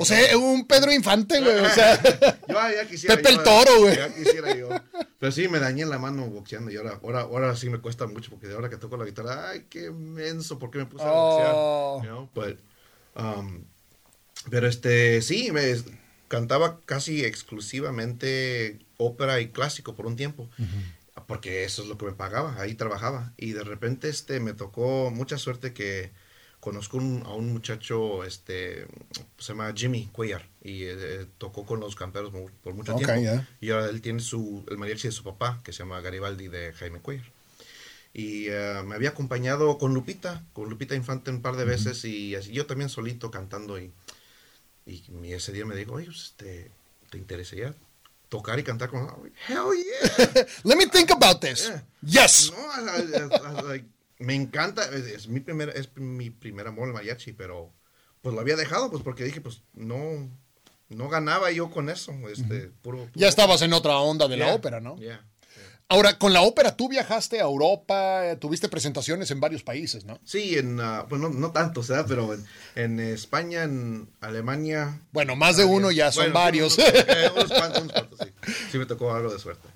o 0.00 0.04
sea, 0.04 0.36
un 0.36 0.66
Pedro 0.66 0.92
Infante, 0.92 1.40
güey. 1.40 1.54
O 1.54 1.70
sea, 1.70 2.02
yo 2.48 2.54
ya 2.54 2.88
quisiera. 2.88 3.14
Pepe 3.14 3.28
el 3.28 3.42
Toro, 3.44 3.78
güey. 3.78 3.94
Ya 3.94 4.12
quisiera 4.12 4.56
yo. 4.56 4.70
Pero 5.20 5.30
sí, 5.30 5.46
me 5.46 5.60
dañé 5.60 5.86
la 5.86 6.00
mano 6.00 6.26
boxeando 6.26 6.72
y 6.72 6.76
ahora, 6.76 6.98
ahora, 7.00 7.20
ahora 7.20 7.54
sí 7.54 7.70
me 7.70 7.78
cuesta 7.78 8.08
mucho 8.08 8.30
porque 8.30 8.48
de 8.48 8.54
ahora 8.54 8.68
que 8.68 8.76
toco 8.76 8.96
la 8.96 9.04
guitarra, 9.04 9.50
ay, 9.50 9.66
qué 9.70 9.92
menso, 9.92 10.58
¿por 10.58 10.72
qué 10.72 10.78
me 10.78 10.86
puse 10.86 11.04
a 11.04 11.10
boxear? 11.12 11.52
Oh. 11.54 12.02
Um, 13.14 13.64
pero 14.50 14.66
este, 14.66 15.22
sí, 15.22 15.52
me 15.52 15.76
cantaba 16.26 16.80
casi 16.86 17.24
exclusivamente 17.24 18.80
ópera 18.96 19.38
y 19.38 19.50
clásico 19.50 19.94
por 19.94 20.06
un 20.06 20.16
tiempo. 20.16 20.50
Porque 21.28 21.62
eso 21.62 21.82
es 21.82 21.88
lo 21.88 21.96
que 21.98 22.06
me 22.06 22.12
pagaba, 22.12 22.60
ahí 22.60 22.74
trabajaba. 22.74 23.32
Y 23.36 23.52
de 23.52 23.62
repente 23.62 24.08
este, 24.08 24.40
me 24.40 24.54
tocó 24.54 25.12
mucha 25.12 25.38
suerte 25.38 25.72
que 25.72 26.10
conozco 26.66 26.98
a 26.98 27.34
un 27.34 27.52
muchacho, 27.52 28.24
este, 28.24 28.88
se 29.38 29.52
llama 29.52 29.72
Jimmy 29.72 30.08
Cuellar, 30.10 30.48
y 30.64 30.82
eh, 30.82 31.24
tocó 31.38 31.64
con 31.64 31.78
los 31.78 31.94
camperos 31.94 32.32
por 32.64 32.74
mucho 32.74 32.96
tiempo. 32.96 33.44
Y 33.60 33.70
ahora 33.70 33.88
él 33.88 34.00
tiene 34.00 34.18
su, 34.18 34.64
el 34.68 34.76
mariachi 34.76 35.06
de 35.06 35.12
su 35.12 35.22
papá, 35.22 35.60
que 35.62 35.72
se 35.72 35.84
llama 35.84 36.00
Garibaldi 36.00 36.48
de 36.48 36.72
Jaime 36.72 36.98
Cuellar. 36.98 37.30
Y 38.12 38.48
eh, 38.48 38.82
me 38.84 38.96
había 38.96 39.10
acompañado 39.10 39.78
con 39.78 39.94
Lupita, 39.94 40.42
con 40.54 40.68
Lupita 40.68 40.96
Infante 40.96 41.30
un 41.30 41.40
par 41.40 41.54
de 41.54 41.66
veces, 41.66 42.04
y 42.04 42.34
así, 42.34 42.50
yo 42.50 42.66
también 42.66 42.88
solito 42.88 43.30
cantando. 43.30 43.78
Y, 43.78 43.92
y, 44.86 45.32
ese 45.34 45.52
día 45.52 45.66
me 45.66 45.76
dijo, 45.76 45.92
oye, 45.92 46.06
pues, 46.06 46.32
este, 46.32 46.72
¿te 47.10 47.18
interesaría 47.18 47.76
tocar 48.28 48.58
y 48.58 48.64
cantar 48.64 48.90
con... 48.90 49.06
Hell 49.46 49.70
yeah. 49.76 50.46
Let 50.64 50.74
me 50.74 50.86
think 50.86 51.12
about 51.12 51.40
this. 51.40 51.70
Yes. 52.02 52.50
No, 52.50 53.95
me 54.18 54.34
encanta, 54.34 54.88
es, 54.94 55.28
mi 55.28 55.40
primer, 55.40 55.70
es 55.70 55.90
mi 55.96 56.30
primer 56.30 56.66
amor 56.66 56.88
el 56.88 56.94
mariachi, 56.94 57.32
pero 57.32 57.72
pues 58.22 58.34
lo 58.34 58.40
había 58.40 58.56
dejado, 58.56 58.90
pues 58.90 59.02
porque 59.02 59.24
dije, 59.24 59.40
pues 59.40 59.62
no, 59.74 60.30
no 60.88 61.08
ganaba 61.08 61.50
yo 61.50 61.70
con 61.70 61.88
eso, 61.88 62.12
este, 62.28 62.70
puro, 62.82 63.08
Ya 63.14 63.28
estabas 63.28 63.62
en 63.62 63.72
otra 63.72 63.98
onda 63.98 64.28
de 64.28 64.36
la 64.36 64.54
ópera, 64.54 64.80
¿no? 64.80 64.96
Ahora, 65.88 66.18
con 66.18 66.32
la 66.32 66.42
ópera 66.42 66.76
tú 66.76 66.88
viajaste 66.88 67.38
a 67.38 67.44
Europa, 67.44 68.36
tuviste 68.40 68.68
presentaciones 68.68 69.30
en 69.30 69.38
varios 69.38 69.62
países, 69.62 70.04
¿no? 70.04 70.18
Sí, 70.24 70.58
en, 70.58 70.80
uh, 70.80 71.06
pues 71.08 71.20
no, 71.20 71.28
no 71.28 71.52
tanto, 71.52 71.80
¿verdad? 71.82 72.06
Pero 72.08 72.34
en, 72.34 72.44
en, 72.74 72.98
España, 72.98 73.62
en 73.62 74.08
Alemania. 74.20 75.00
Bueno, 75.12 75.36
más 75.36 75.56
de 75.56 75.64
uno 75.64 75.92
ya 75.92 76.10
son 76.10 76.32
varios. 76.32 76.76
Eh, 76.78 77.30
unos, 77.32 77.52
cuantos, 77.52 77.82
unos 77.82 77.92
cuantos, 77.92 78.18
sí. 78.18 78.52
Sí 78.72 78.78
me 78.78 78.86
tocó 78.86 79.14
algo 79.14 79.32
de 79.32 79.38
suerte. 79.38 79.68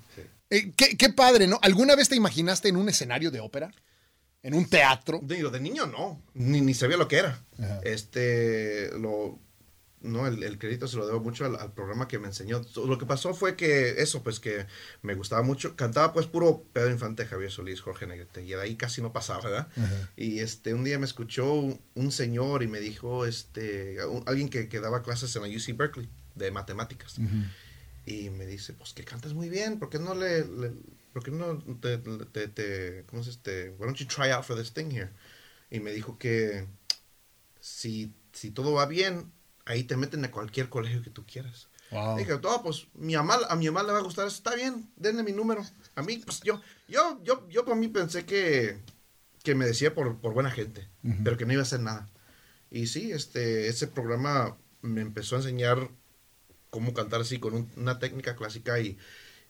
Eh, 0.49 0.73
qué, 0.75 0.97
qué 0.97 1.09
padre, 1.11 1.47
¿no? 1.47 1.59
¿Alguna 1.61 1.95
vez 1.95 2.09
te 2.09 2.17
imaginaste 2.17 2.67
en 2.67 2.75
un 2.75 2.89
escenario 2.89 3.31
de 3.31 3.39
ópera? 3.39 3.71
En 4.43 4.53
un 4.53 4.65
teatro. 4.65 5.19
Digo, 5.23 5.49
de 5.49 5.59
niño 5.59 5.85
no, 5.85 6.21
ni, 6.33 6.61
ni 6.61 6.73
sabía 6.73 6.97
lo 6.97 7.07
que 7.07 7.17
era. 7.17 7.39
Este, 7.83 8.89
lo, 8.97 9.39
no, 10.01 10.25
el, 10.25 10.57
crédito 10.57 10.87
se 10.87 10.97
lo 10.97 11.05
debo 11.05 11.19
mucho 11.19 11.45
al, 11.45 11.73
programa 11.73 12.07
que 12.07 12.17
me 12.17 12.27
enseñó. 12.27 12.61
Lo 12.75 12.97
que 12.97 13.05
pasó 13.05 13.33
fue 13.33 13.55
que 13.55 14.01
eso, 14.01 14.23
pues 14.23 14.39
que 14.39 14.65
me 15.03 15.13
gustaba 15.13 15.43
mucho. 15.43 15.75
Cantaba 15.75 16.11
pues 16.11 16.25
puro 16.25 16.63
Pedro 16.73 16.89
Infante, 16.89 17.25
Javier 17.25 17.51
Solís, 17.51 17.81
Jorge 17.81 18.07
Negrete, 18.07 18.43
y 18.43 18.49
de 18.49 18.61
ahí 18.61 18.75
casi 18.75 19.01
no 19.01 19.13
pasaba, 19.13 19.41
¿verdad? 19.41 19.67
Y 20.17 20.39
este, 20.39 20.73
un 20.73 20.83
día 20.83 20.97
me 20.97 21.05
escuchó 21.05 21.53
un, 21.93 22.11
señor 22.11 22.63
y 22.63 22.67
me 22.67 22.79
dijo, 22.79 23.25
este, 23.25 23.97
alguien 24.25 24.49
que, 24.49 24.67
que, 24.67 24.79
daba 24.79 25.03
clases 25.03 25.35
en 25.35 25.43
la 25.43 25.47
UC 25.47 25.77
Berkeley. 25.77 26.09
de 26.35 26.51
matemáticas. 26.51 27.17
Y 28.05 28.31
me 28.31 28.47
dice, 28.47 28.73
pues 28.73 28.93
que 28.93 29.03
cantas 29.03 29.33
muy 29.33 29.49
bien, 29.49 29.77
¿por 29.77 29.89
qué 29.89 29.99
no 29.99 30.15
le, 30.15 30.39
le 30.45 30.71
por 31.13 31.23
qué 31.23 31.31
no 31.31 31.57
te, 31.79 31.97
te, 31.97 32.47
te, 32.47 33.03
¿cómo 33.07 33.21
es 33.21 33.27
este? 33.27 33.71
Why 33.71 33.85
don't 33.85 33.97
you 33.97 34.05
try 34.07 34.29
out 34.31 34.43
for 34.43 34.57
this 34.57 34.73
thing 34.73 34.89
here? 34.91 35.09
Y 35.69 35.79
me 35.79 35.91
dijo 35.91 36.17
que 36.17 36.67
si, 37.59 38.13
si 38.33 38.51
todo 38.51 38.73
va 38.73 38.85
bien, 38.85 39.31
ahí 39.65 39.83
te 39.83 39.97
meten 39.97 40.23
a 40.25 40.31
cualquier 40.31 40.69
colegio 40.69 41.01
que 41.01 41.09
tú 41.09 41.25
quieras. 41.25 41.67
Wow. 41.91 42.17
Dije, 42.17 42.39
no, 42.41 42.63
pues 42.63 42.87
mi 42.93 43.15
mamá, 43.15 43.37
a 43.49 43.55
mi 43.55 43.65
mamá 43.67 43.83
le 43.83 43.91
va 43.93 43.99
a 43.99 44.03
gustar, 44.03 44.27
está 44.27 44.55
bien, 44.55 44.89
denle 44.95 45.23
mi 45.23 45.33
número. 45.33 45.61
A 45.95 46.01
mí, 46.01 46.17
pues 46.17 46.41
yo, 46.41 46.61
yo, 46.87 47.21
yo, 47.23 47.47
yo 47.49 47.65
por 47.65 47.75
mí 47.75 47.87
pensé 47.89 48.25
que, 48.25 48.79
que 49.43 49.55
me 49.55 49.65
decía 49.65 49.93
por, 49.93 50.17
por 50.19 50.33
buena 50.33 50.51
gente, 50.51 50.87
pero 51.23 51.35
que 51.37 51.45
no 51.45 51.53
iba 51.53 51.61
a 51.61 51.63
hacer 51.63 51.81
nada. 51.81 52.09
Y 52.69 52.87
sí, 52.87 53.11
este, 53.11 53.67
ese 53.67 53.87
programa 53.87 54.57
me 54.81 55.01
empezó 55.01 55.35
a 55.35 55.39
enseñar 55.39 55.89
cómo 56.69 56.93
cantar 56.93 57.19
así 57.21 57.39
con 57.39 57.53
un- 57.53 57.71
una 57.75 57.99
técnica 57.99 58.37
clásica 58.37 58.79
y, 58.79 58.97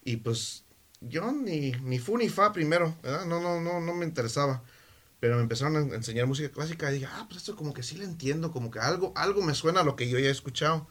y 0.04 0.18
pues 0.18 0.66
yo 1.02 1.32
ni, 1.32 1.72
ni 1.84 2.00
fu 2.00 2.18
ni 2.18 2.30
fa 2.30 2.54
primero, 2.54 2.96
¿verdad? 3.04 3.26
No, 3.26 3.42
no, 3.42 3.60
no, 3.60 3.80
no 3.82 3.94
me 3.94 4.06
interesaba. 4.06 4.64
Pero 5.20 5.36
me 5.36 5.44
empezaron 5.44 5.76
a 5.92 5.96
enseñar 5.96 6.26
música 6.26 6.50
clásica 6.50 6.90
y 6.90 6.96
dije, 6.96 7.06
ah, 7.08 7.26
pues 7.28 7.38
esto 7.42 7.56
como 7.56 7.74
que 7.74 7.84
sí 7.84 7.96
le 7.98 8.06
entiendo, 8.06 8.52
como 8.52 8.72
que 8.72 8.80
algo, 8.80 9.14
algo 9.16 9.44
me 9.44 9.54
suena 9.54 9.82
a 9.82 9.84
lo 9.84 9.96
que 9.96 10.10
yo 10.10 10.18
ya 10.18 10.28
he 10.30 10.32
escuchado. 10.32 10.88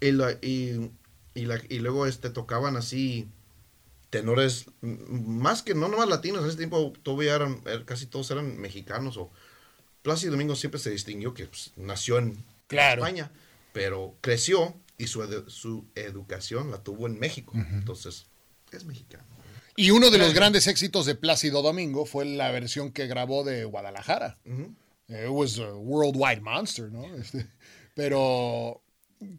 Y, 0.00 0.10
la- 0.12 0.32
y, 0.42 0.90
y, 1.34 1.46
la- 1.46 1.62
y 1.68 1.78
luego 1.78 2.06
este, 2.06 2.30
tocaban 2.30 2.76
así 2.76 3.28
tenores, 4.10 4.66
más 4.80 5.62
que 5.62 5.74
no 5.74 5.86
nomás 5.88 6.08
latinos, 6.08 6.42
en 6.42 6.48
ese 6.48 6.56
tiempo 6.56 6.92
todavía 7.04 7.36
eran, 7.36 7.62
er- 7.64 7.84
casi 7.84 8.06
todos 8.06 8.30
eran 8.32 8.58
mexicanos. 8.58 9.16
o 9.16 9.30
Plácido 10.02 10.32
Domingo 10.32 10.56
siempre 10.56 10.80
se 10.80 10.90
distinguió 10.90 11.32
que 11.34 11.46
pues, 11.46 11.72
nació 11.76 12.18
en 12.18 12.42
Claro. 12.66 13.02
España, 13.04 13.30
pero 13.72 14.16
creció 14.20 14.74
y 14.98 15.06
su, 15.06 15.20
edu- 15.22 15.48
su 15.48 15.84
educación 15.94 16.70
la 16.72 16.82
tuvo 16.82 17.06
en 17.06 17.18
México. 17.20 17.52
Entonces, 17.54 18.26
es 18.72 18.84
mexicano. 18.84 19.24
Y 19.80 19.92
uno 19.92 20.10
de 20.10 20.18
los 20.18 20.34
grandes 20.34 20.66
éxitos 20.66 21.06
de 21.06 21.14
Plácido 21.14 21.62
Domingo 21.62 22.04
fue 22.04 22.26
la 22.26 22.50
versión 22.50 22.92
que 22.92 23.06
grabó 23.06 23.44
de 23.44 23.64
Guadalajara. 23.64 24.36
It 25.08 25.30
was 25.30 25.58
a 25.58 25.72
worldwide 25.72 26.42
monster, 26.42 26.92
¿no? 26.92 27.06
Este, 27.16 27.46
pero 27.94 28.82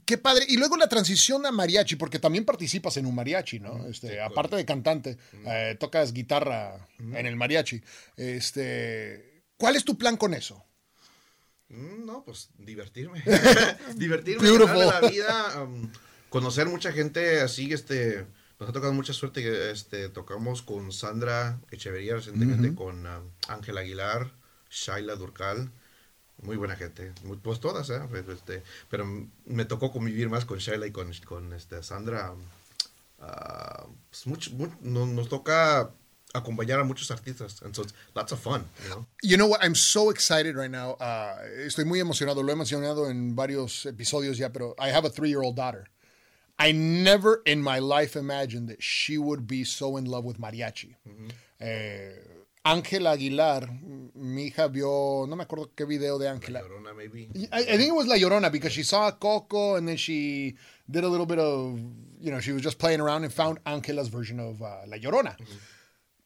qué 0.03 0.17
padre. 0.17 0.45
Y 0.49 0.57
luego 0.57 0.77
la 0.77 0.89
transición 0.89 1.45
a 1.45 1.51
mariachi, 1.51 1.95
porque 1.95 2.17
también 2.17 2.43
participas 2.43 2.97
en 2.97 3.05
un 3.05 3.13
mariachi, 3.13 3.59
¿no? 3.59 3.85
Este, 3.85 4.19
aparte 4.19 4.55
de 4.55 4.65
cantante, 4.65 5.19
eh, 5.45 5.77
tocas 5.79 6.11
guitarra 6.11 6.87
en 6.97 7.27
el 7.27 7.35
mariachi. 7.35 7.79
Este, 8.17 9.43
¿cuál 9.57 9.75
es 9.75 9.85
tu 9.85 9.95
plan 9.95 10.17
con 10.17 10.33
eso? 10.33 10.65
Mm, 11.69 12.03
No, 12.03 12.23
pues 12.25 12.49
divertirme. 12.57 13.21
divertirme, 13.95 14.49
la 14.85 15.01
vida, 15.01 15.61
um, 15.61 15.91
conocer 16.29 16.65
mucha 16.65 16.91
gente 16.91 17.41
así, 17.41 17.71
este, 17.71 18.25
nos 18.61 18.69
ha 18.69 18.73
tocado 18.73 18.93
mucha 18.93 19.11
suerte, 19.11 19.41
que, 19.41 19.71
este, 19.71 20.07
tocamos 20.09 20.61
con 20.61 20.91
Sandra 20.91 21.59
Echeverría 21.71 22.15
recientemente, 22.15 22.75
con 22.75 23.07
um, 23.07 23.23
Ángel 23.47 23.75
Aguilar, 23.79 24.31
Shaila 24.69 25.15
Durcal, 25.15 25.71
muy 26.43 26.57
buena 26.57 26.75
gente, 26.75 27.11
muy, 27.23 27.37
pues 27.37 27.59
todas, 27.59 27.89
¿eh? 27.89 27.99
Pues, 28.07 28.27
Este, 28.29 28.61
pero 28.87 29.05
me 29.45 29.65
tocó 29.65 29.91
convivir 29.91 30.29
más 30.29 30.45
con 30.45 30.59
Shaila 30.59 30.85
y 30.85 30.91
con, 30.91 31.11
con 31.25 31.53
este, 31.53 31.81
Sandra. 31.81 32.33
ah, 33.19 33.87
pues 34.11 34.27
mucho, 34.27 34.51
mu- 34.51 34.69
no- 34.81 35.07
nos 35.07 35.27
toca 35.27 35.89
acompañar 36.33 36.79
a 36.79 36.83
muchos 36.83 37.09
artistas, 37.09 37.63
and 37.63 37.75
so 37.75 37.81
it's 37.81 37.93
lots 38.13 38.31
of 38.31 38.39
fun, 38.39 38.63
you 38.83 38.89
know? 38.89 39.05
You 39.23 39.37
know 39.37 39.47
what? 39.47 39.63
I'm 39.63 39.75
so 39.75 40.11
excited 40.11 40.55
right 40.55 40.71
now. 40.71 40.91
Uh, 40.99 41.35
estoy 41.65 41.83
muy 41.85 41.99
emocionado. 41.99 42.43
Lo 42.43 42.51
he 42.51 42.55
mencionado 42.55 43.09
en 43.09 43.35
varios 43.35 43.85
episodios 43.87 44.37
ya, 44.37 44.51
pero 44.51 44.75
I 44.79 44.91
have 44.91 45.05
a 45.07 45.09
three-year-old 45.09 45.55
daughter. 45.55 45.89
I 46.61 46.71
never 46.73 47.41
in 47.45 47.63
my 47.63 47.79
life 47.79 48.15
imagined 48.15 48.69
that 48.69 48.83
she 48.83 49.17
would 49.17 49.47
be 49.47 49.63
so 49.63 49.97
in 49.97 50.05
love 50.05 50.25
with 50.25 50.39
mariachi. 50.39 50.95
Mm-hmm. 51.07 51.29
Eh, 51.59 52.11
Ángela 52.63 53.13
Aguilar, 53.13 53.67
mi 54.13 54.51
hija 54.51 54.71
vio, 54.71 55.25
no 55.27 55.35
me 55.35 55.43
acuerdo 55.43 55.71
qué 55.75 55.87
video 55.87 56.19
de 56.19 56.27
Ángela. 56.27 56.61
Llorona, 56.61 56.95
maybe. 56.95 57.29
I, 57.51 57.61
I 57.61 57.77
think 57.77 57.89
it 57.89 57.95
was 57.95 58.05
La 58.05 58.15
Llorona 58.15 58.51
because 58.51 58.71
she 58.71 58.83
saw 58.83 59.09
Coco 59.09 59.75
and 59.75 59.87
then 59.87 59.97
she 59.97 60.55
did 60.87 61.03
a 61.03 61.07
little 61.07 61.25
bit 61.25 61.39
of, 61.39 61.79
you 62.19 62.29
know, 62.29 62.39
she 62.39 62.51
was 62.51 62.61
just 62.61 62.77
playing 62.77 63.01
around 63.01 63.23
and 63.23 63.33
found 63.33 63.57
Ángela's 63.63 64.09
version 64.09 64.39
of 64.39 64.61
uh, 64.61 64.81
La 64.85 64.97
Llorona. 64.97 65.35
Mm-hmm. 65.37 65.57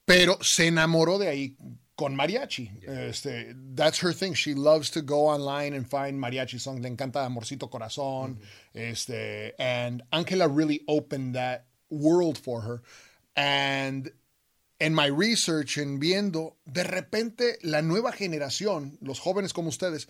Pero 0.05 0.37
se 0.41 0.67
enamoró 0.67 1.17
de 1.17 1.27
ahí 1.27 1.55
con 1.95 2.15
mariachi. 2.15 2.69
Este, 2.83 3.55
that's 3.73 3.99
her 3.99 4.13
thing. 4.13 4.33
She 4.33 4.53
loves 4.53 4.89
to 4.91 5.01
go 5.01 5.27
online 5.27 5.73
and 5.73 5.87
find 5.87 6.21
mariachi 6.21 6.59
songs. 6.59 6.81
Le 6.81 6.89
encanta 6.89 7.25
Amorcito 7.25 7.69
Corazón. 7.69 8.37
Este, 8.73 9.53
and 9.57 10.03
Ángela 10.11 10.47
really 10.47 10.81
opened 10.87 11.35
that 11.35 11.65
world 11.89 12.37
for 12.37 12.61
her. 12.61 12.81
And 13.35 14.11
en 14.79 14.93
my 14.93 15.07
research, 15.07 15.77
en 15.77 15.99
viendo, 15.99 16.57
de 16.65 16.83
repente 16.83 17.57
la 17.61 17.81
nueva 17.81 18.11
generación, 18.11 18.97
los 19.01 19.19
jóvenes 19.19 19.53
como 19.53 19.69
ustedes, 19.69 20.07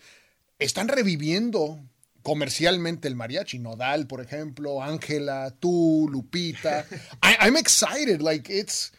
están 0.58 0.88
reviviendo 0.88 1.80
comercialmente 2.22 3.06
el 3.06 3.14
mariachi. 3.14 3.60
Nodal, 3.60 4.08
por 4.08 4.20
ejemplo, 4.20 4.82
Ángela, 4.82 5.54
tú, 5.60 6.08
Lupita. 6.10 6.84
I, 7.22 7.36
I'm 7.40 7.56
excited. 7.56 8.20
Like, 8.20 8.50
it's. 8.50 8.92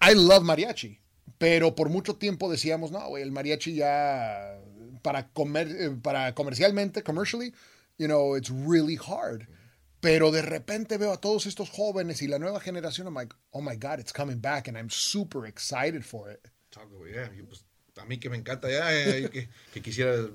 I 0.00 0.14
love 0.14 0.42
mariachi. 0.42 0.98
Pero 1.38 1.74
por 1.74 1.90
mucho 1.90 2.16
tiempo 2.16 2.50
decíamos, 2.50 2.90
no, 2.90 3.16
el 3.16 3.32
mariachi 3.32 3.74
ya. 3.74 4.60
Para, 5.02 5.28
comer, 5.28 5.68
eh, 5.68 5.90
para 6.02 6.34
comercialmente, 6.34 7.02
commercially, 7.02 7.54
you 7.98 8.06
know, 8.08 8.36
it's 8.36 8.50
really 8.50 8.96
hard. 8.96 9.46
Pero 10.00 10.30
de 10.30 10.42
repente 10.42 10.98
veo 10.98 11.12
a 11.12 11.20
todos 11.20 11.46
estos 11.46 11.70
jóvenes 11.70 12.22
y 12.22 12.28
la 12.28 12.38
nueva 12.38 12.60
generación, 12.60 13.06
I'm 13.06 13.14
like, 13.14 13.34
oh 13.52 13.60
my 13.60 13.76
God, 13.76 14.00
it's 14.00 14.12
coming 14.12 14.40
back, 14.40 14.68
and 14.68 14.76
I'm 14.76 14.90
super 14.90 15.46
excited 15.46 16.04
for 16.04 16.30
it. 16.30 16.48
Taco, 16.70 17.06
yeah, 17.06 17.30
pues, 17.46 17.64
a 17.96 18.04
mí 18.04 18.18
que 18.18 18.28
me 18.28 18.36
encanta, 18.36 18.68
ya, 18.70 18.88
que, 19.30 19.48
que 19.72 19.82
quisiera 19.82 20.28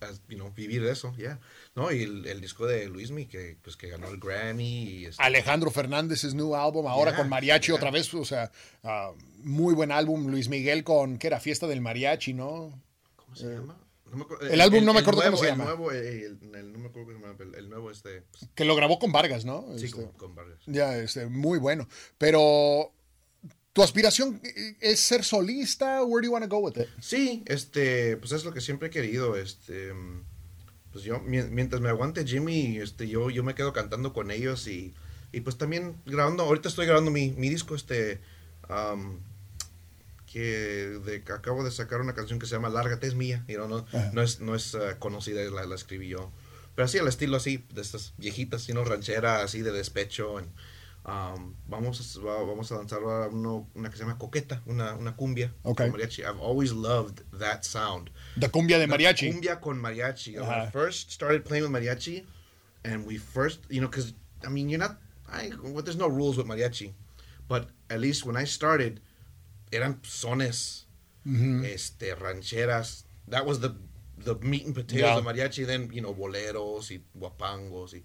as- 0.00 0.20
you 0.28 0.36
know, 0.36 0.52
vivir 0.52 0.82
de 0.82 0.92
eso, 0.92 1.14
ya. 1.16 1.38
No, 1.74 1.90
y 1.92 2.02
el, 2.02 2.26
el 2.26 2.40
disco 2.40 2.66
de 2.66 2.86
Luismi, 2.88 3.26
que, 3.26 3.56
pues, 3.62 3.76
que 3.76 3.88
ganó 3.88 4.08
el 4.08 4.18
Grammy. 4.18 4.82
Y 4.84 5.06
este, 5.06 5.22
Alejandro 5.22 5.70
Fernández's 5.70 6.34
new 6.34 6.54
album, 6.54 6.86
ahora 6.86 7.10
Yeah, 7.12 7.18
con 7.20 7.28
mariachi 7.28 7.66
yeah. 7.68 7.76
otra 7.76 7.90
vez, 7.90 8.12
o 8.14 8.24
sea, 8.24 8.50
ah, 8.84 9.12
muy 9.38 9.74
buen 9.74 9.92
álbum. 9.92 10.26
Luis 10.28 10.48
Miguel 10.48 10.84
con, 10.84 11.18
que 11.18 11.26
era 11.26 11.40
Fiesta 11.40 11.66
del 11.66 11.80
Mariachi, 11.80 12.34
¿no? 12.34 12.80
¿Cómo 13.16 13.34
se 13.36 13.46
llama? 13.54 13.76
No 14.10 14.16
me 14.16 14.24
el 14.54 14.60
álbum 14.62 14.84
no 14.86 14.94
me 14.94 15.00
acuerdo 15.00 15.20
cómo 15.22 15.36
se 15.36 15.46
llama. 15.48 15.64
El 15.64 15.68
nuevo, 15.68 15.92
el, 15.92 16.72
no 16.72 16.78
me 16.78 16.86
acuerdo 16.88 17.12
cómo 17.12 17.20
se 17.20 17.44
llama, 17.44 17.56
el 17.58 17.68
nuevo 17.68 17.90
este, 17.90 18.22
pues, 18.22 18.48
Que 18.54 18.64
lo 18.64 18.74
grabó 18.74 18.98
con 18.98 19.12
Vargas, 19.12 19.44
¿no? 19.44 19.66
sí, 19.76 19.84
Este, 19.84 19.96
con, 20.02 20.12
con 20.12 20.34
Vargas. 20.34 20.58
Ya, 20.66 20.96
este, 20.96 21.26
muy 21.26 21.58
bueno. 21.58 21.86
Pero, 22.16 22.90
¿tu 23.78 23.84
aspiración 23.84 24.40
es 24.80 24.98
ser 24.98 25.22
solista? 25.22 26.02
Where 26.02 26.20
do 26.20 26.26
you 26.26 26.32
want 26.32 26.44
to 26.44 26.48
go 26.48 26.58
with 26.58 26.76
it? 26.80 26.88
Sí, 27.00 27.44
este, 27.46 28.16
pues 28.16 28.32
es 28.32 28.44
lo 28.44 28.52
que 28.52 28.60
siempre 28.60 28.88
he 28.88 28.90
querido, 28.90 29.36
este, 29.36 29.92
pues 30.90 31.04
yo, 31.04 31.20
mien- 31.20 31.50
mientras 31.52 31.80
me 31.80 31.88
aguante 31.88 32.26
Jimmy, 32.26 32.78
este, 32.78 33.06
yo, 33.06 33.30
yo 33.30 33.44
me 33.44 33.54
quedo 33.54 33.72
cantando 33.72 34.12
con 34.12 34.32
ellos 34.32 34.66
y, 34.66 34.94
y 35.30 35.42
pues 35.42 35.58
también 35.58 35.94
grabando, 36.06 36.42
ahorita 36.42 36.68
estoy 36.68 36.86
grabando 36.86 37.12
mi, 37.12 37.30
mi 37.30 37.48
disco, 37.48 37.76
este, 37.76 38.18
am, 38.68 39.20
que 40.26 40.40
de, 41.04 41.22
acabo 41.32 41.62
de 41.62 41.70
sacar 41.70 42.00
una 42.00 42.14
canción 42.16 42.40
que 42.40 42.46
se 42.46 42.56
llama 42.56 42.70
Lárgate, 42.70 43.06
es 43.06 43.14
mía, 43.14 43.44
you 43.46 43.58
know, 43.58 43.68
no, 43.68 43.86
no 44.12 44.22
es, 44.22 44.40
no 44.40 44.56
es 44.56 44.74
eh, 44.74 44.96
conocida, 44.98 45.40
la, 45.52 45.66
la 45.66 45.74
escribí 45.76 46.08
yo, 46.08 46.32
pero 46.74 46.86
así 46.86 46.98
al 46.98 47.06
estilo 47.06 47.36
así, 47.36 47.64
de 47.72 47.80
estas 47.82 48.12
viejitas, 48.18 48.62
sino 48.62 48.82
ranchera, 48.84 49.40
así 49.44 49.62
de 49.62 49.70
despecho, 49.70 50.38
and, 50.38 50.48
um, 51.08 51.54
vamos, 51.66 52.16
a, 52.16 52.20
va- 52.20 52.44
vamos 52.44 52.70
a 52.70 52.76
lanzar 52.76 52.98
ahora 53.02 53.28
uno, 53.28 53.68
una 53.74 53.88
que 53.90 53.96
se 53.96 54.02
llama 54.04 54.18
Coqueta, 54.18 54.60
una, 54.66 54.94
una 54.94 55.16
cumbia 55.16 55.52
con 55.62 55.74
mariachi. 55.90 56.22
I've 56.24 56.40
always 56.40 56.72
loved 56.72 57.22
that 57.38 57.64
sound. 57.64 58.10
The 58.36 58.48
cumbia 58.48 58.78
de 58.78 58.86
La 58.86 58.96
mariachi. 58.96 59.32
Cumbia 59.32 59.60
con 59.60 59.78
mariachi. 59.80 60.34
When 60.38 60.44
I 60.48 60.70
first 60.70 61.10
started 61.10 61.44
playing 61.44 61.64
with 61.64 61.72
mariachi, 61.72 62.24
and 62.84 63.06
we 63.06 63.16
first, 63.16 63.60
you 63.70 63.80
know, 63.80 63.88
because 63.88 64.12
I 64.44 64.48
mean, 64.48 64.68
you're 64.68 64.78
not, 64.78 64.96
I, 65.30 65.50
well, 65.62 65.82
there's 65.82 65.96
no 65.96 66.08
rules 66.08 66.36
with 66.36 66.46
mariachi, 66.46 66.92
but 67.48 67.68
at 67.90 68.00
least 68.00 68.24
when 68.26 68.36
I 68.36 68.44
started, 68.44 69.00
eran 69.72 70.00
sones, 70.02 70.84
este, 71.64 72.14
rancheras. 72.20 73.04
That 73.28 73.44
was 73.46 73.60
the 73.60 73.74
the 74.18 74.34
meat 74.42 74.66
and 74.66 74.74
potatoes 74.74 75.00
Yeah. 75.02 75.18
of 75.18 75.24
mariachi. 75.24 75.66
Then 75.66 75.90
you 75.92 76.00
know, 76.02 76.12
boleros 76.14 76.90
y 76.90 77.00
guapangos 77.18 77.94
y, 77.94 78.02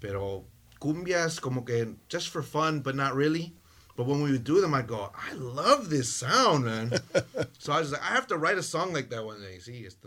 pero 0.00 0.44
cumbias 0.80 1.40
como 1.40 1.62
que 1.62 1.94
just 2.08 2.28
for 2.28 2.42
fun, 2.42 2.80
but 2.80 2.94
not 2.94 3.14
really. 3.14 3.54
But 3.96 4.06
when 4.06 4.22
we 4.22 4.32
would 4.32 4.44
do 4.44 4.60
them, 4.60 4.72
I'd 4.72 4.86
go, 4.86 5.12
I 5.14 5.34
love 5.34 5.90
this 5.90 6.10
sound, 6.10 6.64
man. 6.64 6.92
so 7.58 7.72
I 7.72 7.80
was 7.80 7.92
like, 7.92 8.02
I 8.02 8.14
have 8.14 8.26
to 8.28 8.38
write 8.38 8.56
a 8.56 8.62
song 8.62 8.92
like 8.92 9.10
that 9.10 9.24
one 9.24 9.42
day. 9.42 9.58
See, 9.58 9.84
este, 9.84 10.06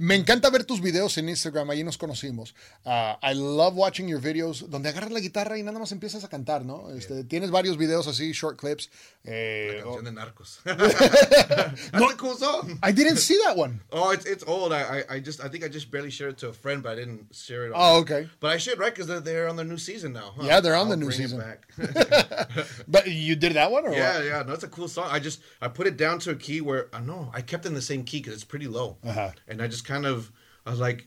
Me 0.00 0.14
encanta 0.14 0.48
ver 0.48 0.64
tus 0.64 0.80
videos 0.80 1.18
en 1.18 1.28
Instagram, 1.28 1.68
ahí 1.68 1.84
nos 1.84 1.98
conocimos. 1.98 2.54
Uh, 2.86 3.16
I 3.22 3.34
love 3.34 3.74
watching 3.76 4.08
your 4.08 4.18
videos, 4.18 4.70
donde 4.70 4.88
agarras 4.88 5.12
la 5.12 5.20
guitarra 5.20 5.58
y 5.58 5.62
nada 5.62 5.78
más 5.78 5.92
empiezas 5.92 6.24
a 6.24 6.28
cantar, 6.28 6.64
¿no? 6.64 6.90
Este, 6.90 7.22
Tienes 7.24 7.50
varios 7.50 7.76
videos 7.76 8.06
así, 8.06 8.32
short 8.32 8.58
clips. 8.58 8.88
Eh, 9.24 9.74
la 9.76 9.82
canción 9.82 10.04
de 10.06 10.12
Narcos. 10.12 10.60
That's 10.64 11.92
no, 11.92 12.08
a 12.08 12.16
cool 12.16 12.34
song. 12.34 12.78
I 12.82 12.92
didn't 12.92 13.18
see 13.18 13.36
that 13.44 13.58
one. 13.58 13.80
Oh, 13.92 14.10
it's, 14.10 14.24
it's 14.24 14.42
old. 14.46 14.72
I, 14.72 15.04
I 15.10 15.20
just 15.20 15.44
I 15.44 15.48
think 15.50 15.64
I 15.64 15.68
just 15.68 15.90
barely 15.90 16.10
shared 16.10 16.32
it 16.32 16.38
to 16.38 16.48
a 16.48 16.54
friend, 16.54 16.82
but 16.82 16.92
I 16.92 16.94
didn't 16.94 17.34
share 17.34 17.66
it. 17.66 17.72
oh, 17.74 17.98
okay. 17.98 18.26
But 18.40 18.52
I 18.52 18.56
should, 18.56 18.78
right? 18.78 18.94
Because 18.94 19.06
they're, 19.06 19.20
they're 19.20 19.48
on 19.50 19.56
their 19.56 19.66
new 19.66 19.76
season 19.76 20.14
now. 20.14 20.32
Huh? 20.34 20.44
Yeah, 20.46 20.60
they're 20.60 20.76
on 20.76 20.86
I'll 20.86 20.96
the 20.96 20.96
new 20.96 21.10
season. 21.10 21.44
but 22.88 23.06
you 23.06 23.36
did 23.36 23.52
that 23.52 23.70
one, 23.70 23.86
or 23.86 23.92
yeah, 23.92 24.16
what? 24.16 24.24
yeah. 24.24 24.42
No, 24.46 24.54
it's 24.54 24.64
a 24.64 24.68
cool 24.68 24.88
song. 24.88 25.08
I 25.10 25.18
just 25.18 25.42
I 25.60 25.68
put 25.68 25.86
it 25.86 25.98
down 25.98 26.20
to 26.20 26.30
a 26.30 26.36
key 26.36 26.62
where 26.62 26.88
I 26.94 26.96
uh, 26.96 27.00
know 27.00 27.30
I 27.34 27.42
kept 27.42 27.66
in 27.66 27.74
the 27.74 27.82
same 27.82 28.02
key 28.02 28.20
because 28.20 28.32
it's 28.32 28.44
pretty 28.44 28.66
low, 28.66 28.96
uh-huh. 29.04 29.32
and 29.46 29.60
I 29.60 29.66
just 29.66 29.84
kind 29.90 30.06
of 30.06 30.30
I 30.66 30.70
was 30.70 30.80
like, 30.80 31.06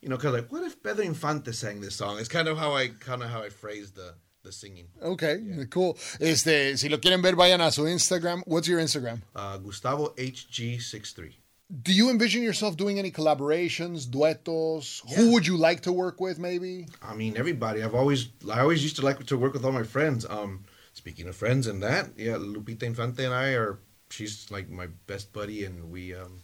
you 0.00 0.08
know, 0.08 0.16
kind 0.16 0.34
of 0.34 0.40
like, 0.40 0.52
what 0.52 0.62
if 0.64 0.82
Pedro 0.82 1.04
Infante 1.04 1.52
sang 1.52 1.80
this 1.80 1.96
song? 1.96 2.18
It's 2.18 2.28
kind 2.28 2.48
of 2.48 2.56
how 2.56 2.72
I 2.74 2.88
kind 2.88 3.22
of 3.22 3.28
how 3.30 3.42
I 3.42 3.50
phrased 3.50 3.94
the 3.96 4.14
the 4.42 4.52
singing. 4.52 4.88
Okay, 5.02 5.36
yeah. 5.42 5.64
cool. 5.64 5.98
Este, 6.18 6.78
si 6.78 6.88
lo 6.88 6.96
quieren 6.98 7.22
ver, 7.22 7.34
vayan 7.34 7.60
a 7.60 7.70
su 7.70 7.82
Instagram. 7.82 8.42
What's 8.46 8.68
your 8.68 8.80
Instagram? 8.80 9.20
Uh, 9.36 9.58
Gustavo 9.58 10.14
HG63. 10.16 11.34
Do 11.82 11.92
you 11.92 12.10
envision 12.10 12.42
yourself 12.42 12.76
doing 12.76 12.98
any 12.98 13.10
collaborations, 13.10 14.06
duetos? 14.06 15.02
Yeah. 15.06 15.16
Who 15.18 15.32
would 15.32 15.46
you 15.46 15.56
like 15.56 15.82
to 15.82 15.92
work 15.92 16.20
with, 16.20 16.38
maybe? 16.38 16.88
I 17.02 17.14
mean, 17.14 17.36
everybody. 17.36 17.82
I've 17.84 17.94
always, 17.94 18.28
I 18.50 18.60
always 18.60 18.82
used 18.82 18.96
to 18.96 19.04
like 19.04 19.24
to 19.26 19.36
work 19.36 19.52
with 19.52 19.64
all 19.64 19.72
my 19.72 19.84
friends. 19.84 20.26
Um, 20.28 20.64
speaking 20.94 21.28
of 21.28 21.36
friends 21.36 21.66
and 21.66 21.82
that, 21.82 22.08
yeah, 22.16 22.38
Lupita 22.38 22.84
Infante 22.84 23.24
and 23.24 23.34
I 23.34 23.50
are. 23.50 23.78
She's 24.08 24.50
like 24.50 24.68
my 24.70 24.88
best 25.06 25.32
buddy, 25.32 25.64
and 25.66 25.92
we. 25.92 26.14
Um, 26.14 26.42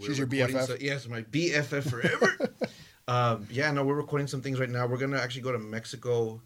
She's 0.00 0.18
your 0.18 0.26
BFF. 0.26 0.66
So, 0.66 0.76
yes, 0.80 1.08
my 1.08 1.22
BFF 1.22 1.88
forever. 1.90 2.36
um, 3.08 3.46
yeah, 3.50 3.70
no, 3.70 3.84
we're 3.84 3.94
recording 3.94 4.26
some 4.26 4.40
things 4.40 4.60
right 4.60 4.70
now. 4.70 4.86
We're 4.86 4.98
gonna 4.98 5.18
actually 5.18 5.42
go 5.42 5.52
to 5.52 5.58
Mexico 5.58 6.40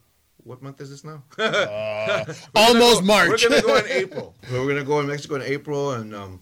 what 0.45 0.63
month 0.63 0.81
is 0.81 0.91
this 0.91 1.05
now? 1.05 1.23
uh, 1.39 2.25
almost 2.55 3.01
go, 3.01 3.07
March. 3.07 3.29
We're 3.31 3.49
gonna 3.49 3.63
go 3.63 3.77
in 3.85 3.87
April. 3.89 4.35
we're 4.51 4.69
gonna 4.69 4.85
go 4.85 5.01
in 5.01 5.07
Mexico 5.07 5.37
in 5.37 5.43
April 5.43 5.93
and 5.93 6.15
um, 6.15 6.41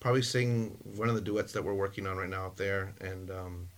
probably 0.00 0.22
sing 0.22 0.76
one 0.96 1.08
of 1.08 1.14
the 1.14 1.20
duets 1.20 1.52
that 1.52 1.62
we're 1.62 1.74
working 1.74 2.06
on 2.06 2.16
right 2.16 2.28
now 2.28 2.46
up 2.46 2.56
there. 2.56 2.94
And 3.00 3.30
um, 3.30 3.68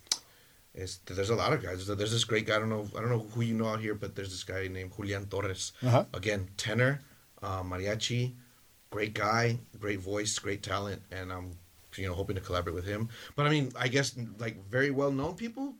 there's 0.74 1.30
a 1.30 1.34
lot 1.34 1.52
of 1.52 1.62
guys. 1.62 1.86
There's 1.86 2.12
this 2.12 2.24
great 2.24 2.46
guy. 2.46 2.56
I 2.56 2.58
don't 2.58 2.68
know. 2.68 2.86
I 2.96 3.00
don't 3.00 3.10
know 3.10 3.26
who 3.34 3.42
you 3.42 3.54
know 3.54 3.66
out 3.66 3.80
here, 3.80 3.94
but 3.94 4.14
there's 4.14 4.30
this 4.30 4.44
guy 4.44 4.68
named 4.68 4.92
Julian 4.96 5.26
Torres. 5.26 5.72
Uh-huh. 5.82 6.04
Again, 6.14 6.48
tenor, 6.56 7.00
uh, 7.42 7.62
mariachi, 7.62 8.34
great 8.90 9.14
guy, 9.14 9.58
great 9.78 10.00
voice, 10.00 10.38
great 10.38 10.62
talent, 10.62 11.02
and 11.10 11.32
I'm 11.32 11.52
you 11.98 12.06
know 12.06 12.14
hoping 12.14 12.36
to 12.36 12.42
collaborate 12.42 12.74
with 12.74 12.86
him. 12.86 13.08
But 13.34 13.46
I 13.46 13.50
mean, 13.50 13.72
I 13.76 13.88
guess 13.88 14.16
like 14.38 14.64
very 14.68 14.90
well 14.90 15.10
known 15.10 15.34
people 15.34 15.74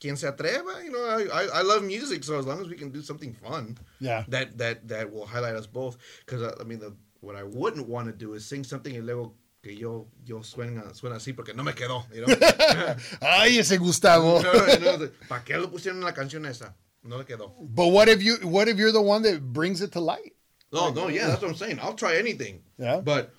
quien 0.00 0.16
se 0.16 0.26
atreva. 0.26 0.84
You 0.84 0.90
know, 0.90 1.04
I, 1.32 1.46
I, 1.52 1.62
love 1.62 1.82
music, 1.82 2.24
so 2.24 2.38
as 2.38 2.46
long 2.46 2.60
as 2.60 2.68
we 2.68 2.76
can 2.76 2.90
do 2.90 3.02
something 3.02 3.32
fun, 3.34 3.78
yeah, 4.00 4.24
that 4.28 4.56
that 4.58 4.88
that 4.88 5.12
will 5.12 5.26
highlight 5.26 5.54
us 5.54 5.66
both. 5.66 5.96
Because 6.24 6.42
uh, 6.42 6.54
I 6.60 6.64
mean, 6.64 6.78
the, 6.78 6.94
what 7.20 7.36
I 7.36 7.42
wouldn't 7.42 7.88
want 7.88 8.06
to 8.08 8.12
do 8.12 8.34
is 8.34 8.44
sing 8.44 8.64
something 8.64 8.94
y 8.94 9.00
luego 9.00 9.34
que 9.62 9.74
yo 9.74 10.06
yo 10.24 10.42
suena 10.42 10.94
suena 10.94 11.16
así 11.16 11.34
porque 11.34 11.54
no 11.54 11.62
me 11.62 11.72
quedó. 11.72 12.04
You 12.14 12.26
know? 12.26 12.96
Ay, 13.20 13.58
ese 13.58 13.78
Gustavo. 13.78 14.42
no, 14.42 14.52
no, 14.52 14.96
no, 14.96 15.10
¿Para 15.28 15.44
qué 15.44 15.56
lo 15.56 15.70
pusieron 15.70 15.98
en 15.98 16.04
la 16.04 16.14
canción 16.14 16.46
esa? 16.46 16.74
No 17.02 17.18
le 17.18 17.24
quedó. 17.24 17.54
But 17.60 17.88
what 17.88 18.08
if 18.08 18.22
you 18.22 18.36
what 18.42 18.68
if 18.68 18.78
you're 18.78 18.92
the 18.92 19.02
one 19.02 19.22
that 19.22 19.40
brings 19.52 19.80
it 19.80 19.92
to 19.92 20.00
light? 20.00 20.34
No, 20.72 20.90
no, 20.90 21.08
yeah, 21.08 21.28
that's 21.28 21.40
what 21.40 21.50
I'm 21.50 21.56
saying. 21.56 21.78
I'll 21.80 21.94
try 21.94 22.16
anything. 22.16 22.60
Yeah. 22.76 23.00
But 23.00 23.32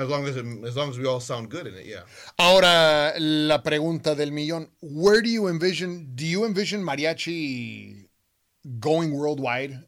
As 0.00 0.08
long 0.08 0.26
as, 0.26 0.36
as 0.36 0.76
long 0.76 0.88
as 0.88 0.98
we 0.98 1.06
all 1.06 1.20
sound 1.20 1.50
good 1.50 1.66
in 1.66 1.74
it, 1.74 1.84
yeah. 1.84 2.04
Ahora, 2.38 3.12
la 3.18 3.62
pregunta 3.62 4.16
del 4.16 4.30
millón. 4.30 4.68
Where 4.80 5.20
do 5.20 5.28
you 5.28 5.48
envision, 5.48 6.12
do 6.14 6.24
you 6.24 6.46
envision 6.46 6.82
mariachi 6.82 8.06
going 8.78 9.12
worldwide 9.12 9.78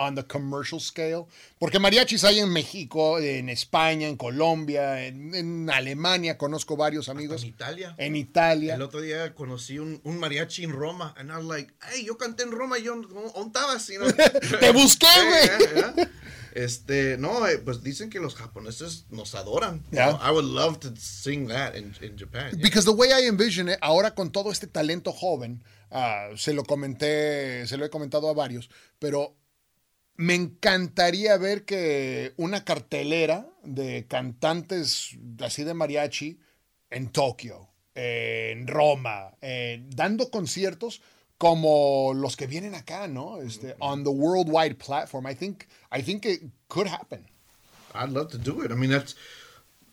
on 0.00 0.14
the 0.14 0.24
commercial 0.24 0.80
scale? 0.80 1.26
Porque 1.58 1.78
mariachis 1.78 2.24
hay 2.24 2.40
en 2.40 2.48
México, 2.48 3.18
en 3.18 3.48
España, 3.48 4.08
en 4.08 4.16
Colombia, 4.16 5.06
en, 5.06 5.34
en 5.34 5.70
Alemania, 5.70 6.36
conozco 6.38 6.76
varios 6.76 7.08
amigos. 7.08 7.42
en 7.42 7.48
Italia. 7.48 7.94
En 7.98 8.16
Italia. 8.16 8.74
El 8.74 8.82
otro 8.82 9.00
día 9.00 9.34
conocí 9.34 9.78
un, 9.78 10.00
un, 10.04 10.18
mariachi 10.18 10.64
en 10.64 10.72
Roma, 10.72 11.14
and 11.16 11.30
I 11.30 11.36
was 11.36 11.44
like, 11.44 11.72
hey, 11.88 12.04
yo 12.04 12.16
canté 12.16 12.42
en 12.42 12.50
Roma, 12.50 12.78
yo, 12.78 12.96
¿dónde 12.96 13.40
estabas? 13.46 13.86
You 13.88 13.98
know? 13.98 14.10
Te 14.58 14.72
busqué, 14.72 15.06
güey. 15.28 16.08
Este, 16.52 17.16
no, 17.16 17.46
eh, 17.46 17.58
pues 17.58 17.82
dicen 17.82 18.10
que 18.10 18.18
los 18.18 18.34
japoneses 18.34 19.06
nos 19.10 19.34
adoran. 19.34 19.84
Yeah. 19.92 20.18
I 20.22 20.32
would 20.32 20.44
love 20.44 20.80
to 20.80 20.88
sing 20.96 21.48
that 21.48 21.76
in, 21.76 21.94
in 22.02 22.16
Japan. 22.16 22.50
Yeah. 22.52 22.62
Because 22.62 22.84
the 22.84 22.92
way 22.92 23.12
I 23.12 23.28
envision 23.28 23.68
it, 23.68 23.78
ahora 23.80 24.14
con 24.14 24.32
todo 24.32 24.50
este 24.50 24.66
talento 24.66 25.12
joven, 25.12 25.62
uh, 25.90 26.36
se 26.36 26.52
lo 26.52 26.64
comenté, 26.64 27.66
se 27.66 27.76
lo 27.76 27.84
he 27.84 27.90
comentado 27.90 28.28
a 28.28 28.34
varios, 28.34 28.68
pero 28.98 29.36
me 30.20 30.34
encantaría 30.34 31.38
ver 31.38 31.64
que 31.64 32.34
una 32.36 32.62
cartelera 32.62 33.48
de 33.64 34.06
cantantes 34.06 35.16
así 35.38 35.64
de 35.64 35.72
mariachi 35.72 36.38
en 36.90 37.08
Tokio, 37.08 37.70
en 37.94 38.66
Roma, 38.66 39.32
eh, 39.40 39.82
dando 39.88 40.30
conciertos 40.30 41.00
como 41.38 42.12
los 42.12 42.36
que 42.36 42.46
vienen 42.46 42.74
acá, 42.74 43.08
¿no? 43.08 43.40
Este, 43.40 43.74
on 43.78 44.04
the 44.04 44.10
worldwide 44.10 44.74
platform. 44.74 45.26
I 45.26 45.34
think, 45.34 45.64
I 45.90 46.02
think 46.02 46.26
it 46.26 46.42
could 46.68 46.86
happen. 46.86 47.24
I'd 47.94 48.10
love 48.10 48.28
to 48.32 48.38
do 48.38 48.60
it. 48.60 48.70
I 48.70 48.74
mean, 48.74 48.90
that's, 48.90 49.14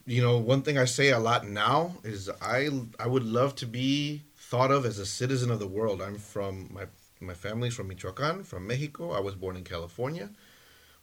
you 0.05 0.21
know, 0.21 0.37
one 0.37 0.61
thing 0.61 0.77
I 0.77 0.87
say 0.87 1.11
a 1.11 1.19
lot 1.19 1.47
now 1.47 1.95
is 2.03 2.29
I, 2.41 2.69
I 2.99 3.07
would 3.07 3.23
love 3.23 3.55
to 3.55 3.65
be 3.65 4.23
thought 4.35 4.71
of 4.71 4.85
as 4.85 4.99
a 4.99 5.05
citizen 5.05 5.51
of 5.51 5.59
the 5.59 5.67
world. 5.67 6.01
I'm 6.01 6.17
from, 6.17 6.69
my, 6.73 6.83
my 7.19 7.33
family's 7.33 7.73
from 7.73 7.87
Michoacan, 7.87 8.43
from 8.43 8.67
Mexico. 8.67 9.11
I 9.11 9.19
was 9.19 9.35
born 9.35 9.55
in 9.55 9.63
California. 9.63 10.29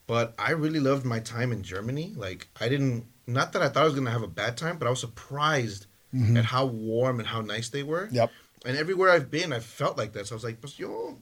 But 0.06 0.34
I 0.38 0.50
really 0.50 0.80
loved 0.80 1.06
my 1.06 1.18
time 1.20 1.50
in 1.50 1.62
Germany. 1.62 2.12
Like, 2.14 2.48
I 2.60 2.68
didn't, 2.68 3.06
not 3.26 3.52
that 3.52 3.62
I 3.62 3.68
thought 3.68 3.82
I 3.82 3.84
was 3.84 3.94
going 3.94 4.04
to 4.04 4.10
have 4.10 4.22
a 4.22 4.28
bad 4.28 4.58
time, 4.58 4.76
but 4.76 4.86
I 4.86 4.90
was 4.90 5.00
surprised 5.00 5.86
mm-hmm. 6.14 6.36
at 6.36 6.44
how 6.44 6.66
warm 6.66 7.20
and 7.20 7.28
how 7.28 7.40
nice 7.40 7.70
they 7.70 7.82
were. 7.82 8.08
Yep 8.12 8.30
and 8.64 8.76
everywhere 8.76 9.10
I've 9.10 9.30
been, 9.30 9.52
I've 9.52 9.64
felt 9.64 9.96
like 9.96 10.12
that. 10.12 10.26
So 10.26 10.34
I 10.34 10.36
was 10.36 10.44
like, 10.44 10.60
pues 10.60 10.78
yo, 10.78 11.18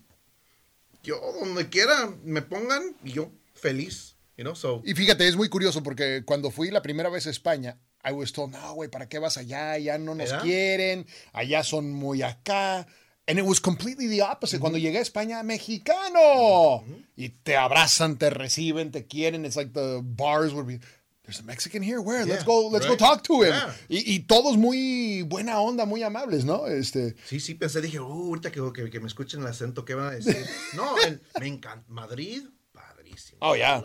yo 1.03 1.17
donde 1.41 1.69
quiera 1.71 2.13
me 2.25 2.41
pongan, 2.41 2.95
yo 3.05 3.33
feliz, 3.55 4.15
you 4.37 4.45
know, 4.45 4.55
so. 4.55 4.83
Y 4.85 4.95
fíjate, 4.95 5.27
es 5.27 5.37
muy 5.37 5.49
curioso 5.49 5.83
porque 5.83 6.23
cuando 6.25 6.51
fui 6.51 6.71
la 6.71 6.83
primera 6.83 7.11
vez 7.11 7.27
a 7.27 7.31
España, 7.31 7.79
I 8.05 8.13
was 8.13 8.33
told, 8.33 8.53
no, 8.53 8.75
güey, 8.75 8.89
¿para 8.89 9.09
qué 9.09 9.19
vas 9.19 9.37
allá? 9.37 9.79
Ya 9.79 9.99
no 9.99 10.15
nos 10.15 10.33
quieren, 10.35 11.07
allá 11.33 11.63
son 11.63 11.93
muy 11.93 12.23
acá. 12.23 12.87
And 13.29 13.39
it 13.39 13.45
was 13.45 13.61
completely 13.61 14.09
the 14.09 14.23
opposite. 14.23 14.61
Cuando 14.61 14.79
llegué 14.79 14.99
a 14.99 15.03
España, 15.03 15.43
mexicano. 15.45 16.85
Y 17.17 17.29
te 17.45 17.57
abrazan, 17.57 18.19
te 18.19 18.31
reciben, 18.31 18.91
te 18.91 19.07
quieren. 19.07 19.45
It's 19.45 19.57
like 19.57 19.73
the 19.73 20.01
bars 20.03 20.53
would 20.53 20.67
be 20.67 20.81
there's 21.25 21.41
a 21.41 21.45
Mexican 21.45 21.83
here. 21.83 22.01
Where? 22.01 22.27
let's 22.27 22.45
go, 22.45 22.69
let's 22.69 22.87
go 22.87 22.97
talk 22.97 23.23
to 23.25 23.43
him. 23.43 23.55
Y, 23.89 24.15
y, 24.15 24.19
todos 24.21 24.57
muy 24.57 25.23
buena 25.23 25.61
onda, 25.61 25.87
muy 25.87 26.03
amables, 26.03 26.45
¿no? 26.45 26.67
Este. 26.67 27.15
Sí, 27.27 27.41
sí, 27.41 27.55
pensé, 27.55 27.81
dije, 27.81 28.01
uh, 28.01 28.05
ahorita 28.05 28.51
que, 28.51 28.91
que, 28.91 29.01
me 29.01 29.07
escuchen 29.07 29.41
el 29.41 29.47
acento, 29.47 29.85
¿qué 29.85 29.95
van 29.95 30.09
a 30.09 30.11
decir? 30.11 30.45
no, 30.75 31.01
en, 31.03 31.21
me 31.41 31.47
encanta. 31.47 31.85
Madrid, 31.89 32.43
padrísimo. 32.73 33.39
Oh, 33.41 33.55
yeah. 33.55 33.83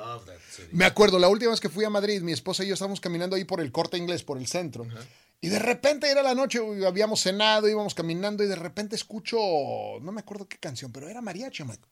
Me 0.71 0.85
acuerdo, 0.85 1.19
la 1.19 1.29
última 1.29 1.51
vez 1.51 1.59
que 1.59 1.69
fui 1.69 1.85
a 1.85 1.89
Madrid, 1.89 2.21
mi 2.21 2.31
esposa 2.31 2.63
y 2.63 2.67
yo 2.67 2.73
estábamos 2.73 2.99
caminando 2.99 3.35
ahí 3.35 3.43
por 3.43 3.61
el 3.61 3.71
corte 3.71 3.97
inglés, 3.97 4.23
por 4.23 4.37
el 4.37 4.47
centro. 4.47 4.87
Y 5.39 5.49
de 5.49 5.59
repente 5.59 6.09
era 6.09 6.23
la 6.23 6.33
noche, 6.33 6.59
habíamos 6.85 7.21
cenado, 7.21 7.69
íbamos 7.69 7.93
caminando 7.93 8.43
y 8.43 8.47
de 8.47 8.55
repente 8.55 8.95
escucho, 8.95 9.37
no 10.01 10.11
me 10.11 10.21
acuerdo 10.21 10.47
qué 10.47 10.57
canción, 10.57 10.91
pero 10.91 11.09
era 11.09 11.21
mariachi. 11.21 11.63
I'm 11.63 11.69
like, 11.69 11.83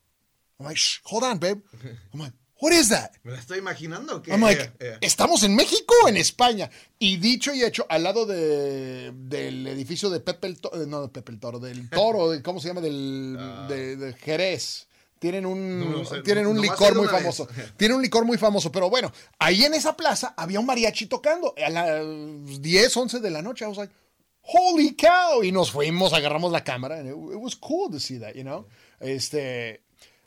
I'm 0.60 0.66
like 0.66 0.80
Shh, 0.80 1.02
hold 1.04 1.24
on, 1.24 1.40
babe. 1.40 1.62
I'm 2.14 2.22
like, 2.22 2.36
What 2.62 2.72
is 2.72 2.90
that? 2.90 3.12
Me 3.24 3.34
la 3.34 3.40
estoy 3.40 3.60
imaginando. 3.60 4.22
Que, 4.22 4.32
I'm 4.32 4.42
like, 4.42 4.72
¿estamos 5.02 5.44
en 5.44 5.56
México 5.56 5.94
o 6.06 6.08
en 6.08 6.16
España? 6.16 6.70
Y 6.98 7.18
dicho 7.18 7.54
y 7.54 7.64
hecho, 7.64 7.86
al 7.90 8.04
lado 8.04 8.26
de, 8.26 9.12
del 9.14 9.68
edificio 9.68 10.10
de 10.10 10.22
Pepe 10.22 10.48
el 10.48 10.62
Toro, 10.62 10.82
eh, 10.82 10.88
no 10.88 11.02
de 11.02 11.10
Pepe 11.10 11.34
el 11.34 11.40
Toro, 11.40 11.60
del 11.60 11.90
Toro, 11.90 12.32
¿cómo 12.44 12.62
se 12.62 12.70
llama? 12.70 12.80
Del, 12.80 13.38
uh, 13.38 13.68
de, 13.68 14.14
Jerez. 14.20 14.88
Tienen 15.20 15.46
un, 15.46 15.80
no, 15.80 15.98
no 16.00 16.06
sé, 16.06 16.22
tienen 16.22 16.46
un 16.46 16.60
licor 16.60 16.96
muy 16.96 17.08
famoso. 17.08 17.48
Tienen 17.78 17.96
un 17.96 18.02
licor 18.04 18.26
muy 18.26 18.38
famoso. 18.38 18.72
Pero 18.72 18.90
bueno, 18.90 19.12
ahí 19.40 19.64
en 19.64 19.74
esa 19.74 19.96
plaza 19.96 20.34
había 20.36 20.60
un 20.60 20.66
mariachi 20.66 21.08
tocando. 21.08 21.54
A 21.58 21.70
las 21.70 22.62
10, 22.62 22.98
11 22.98 23.20
de 23.20 23.30
la 23.30 23.42
noche. 23.42 23.66
I 23.66 23.68
was 23.70 23.78
like, 23.78 23.94
holy 24.42 24.96
cow. 24.96 25.44
Y 25.44 25.52
nos 25.52 25.72
fuimos, 25.72 26.14
agarramos 26.14 26.52
la 26.52 26.64
cámara. 26.64 27.00
And 27.00 27.08
it, 27.08 27.14
it 27.14 27.40
was 27.40 27.56
cool 27.56 27.90
to 27.92 28.00
see 28.00 28.20
that, 28.20 28.34
you 28.36 28.44
know. 28.44 28.68
Este, 29.00 29.85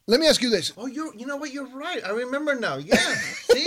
Let 0.09 0.21
me 0.21 0.27
ask 0.27 0.40
you 0.40 0.49
this. 0.49 0.73
Oh, 0.79 0.87
you 0.87 1.12
you 1.16 1.27
know 1.27 1.37
what? 1.37 1.53
You're 1.53 1.68
right. 1.68 2.01
I 2.03 2.11
remember 2.11 2.55
now. 2.55 2.79
Yeah. 2.79 2.97
sí. 3.53 3.64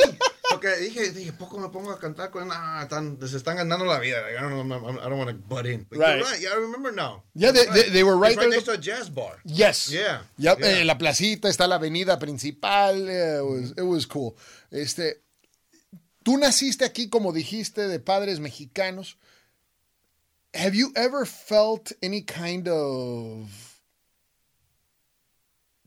Porque 0.49 0.75
dije, 0.81 1.13
dije, 1.13 1.31
poco 1.37 1.59
me 1.59 1.69
pongo 1.69 1.91
a 1.91 1.99
cantar 1.99 2.31
con. 2.31 2.49
Ah, 2.51 2.87
tan, 2.89 3.17
se 3.21 3.37
están 3.37 3.57
ganando 3.57 3.85
la 3.85 3.99
vida. 3.99 4.17
I 4.27 4.41
don't, 4.41 4.71
I 4.71 5.07
don't 5.07 5.19
want 5.19 5.29
to 5.29 5.35
butt 5.35 5.67
in. 5.67 5.85
But 5.87 5.99
right. 5.99 6.17
You're 6.17 6.25
right. 6.25 6.41
Yeah, 6.41 6.49
I 6.53 6.55
remember 6.55 6.91
now. 6.91 7.21
Yeah, 7.35 7.51
they, 7.51 7.59
right. 7.59 7.73
they, 7.73 7.89
they, 7.89 8.03
were 8.03 8.17
right, 8.17 8.35
right 8.35 8.49
next 8.49 8.63
to 8.63 8.71
a 8.71 8.77
jazz 8.77 9.07
bar. 9.07 9.37
Yes. 9.45 9.91
Yeah. 9.93 10.21
Yep. 10.39 10.59
Yeah. 10.59 10.79
Eh, 10.79 10.83
la 10.83 10.97
placita 10.97 11.47
está 11.47 11.67
la 11.67 11.77
avenida 11.77 12.17
principal. 12.17 12.97
Yeah, 12.97 13.39
it 13.39 13.45
was, 13.45 13.71
it 13.77 13.83
was 13.83 14.05
cool. 14.07 14.35
Este, 14.71 15.21
tú 16.25 16.39
naciste 16.39 16.83
aquí, 16.83 17.07
como 17.07 17.31
dijiste, 17.31 17.87
de 17.87 17.99
padres 17.99 18.39
mexicanos. 18.39 19.15
have 20.53 20.75
you 20.75 20.91
ever 20.95 21.25
felt 21.25 21.91
any 22.03 22.21
kind 22.21 22.67
of 22.67 23.70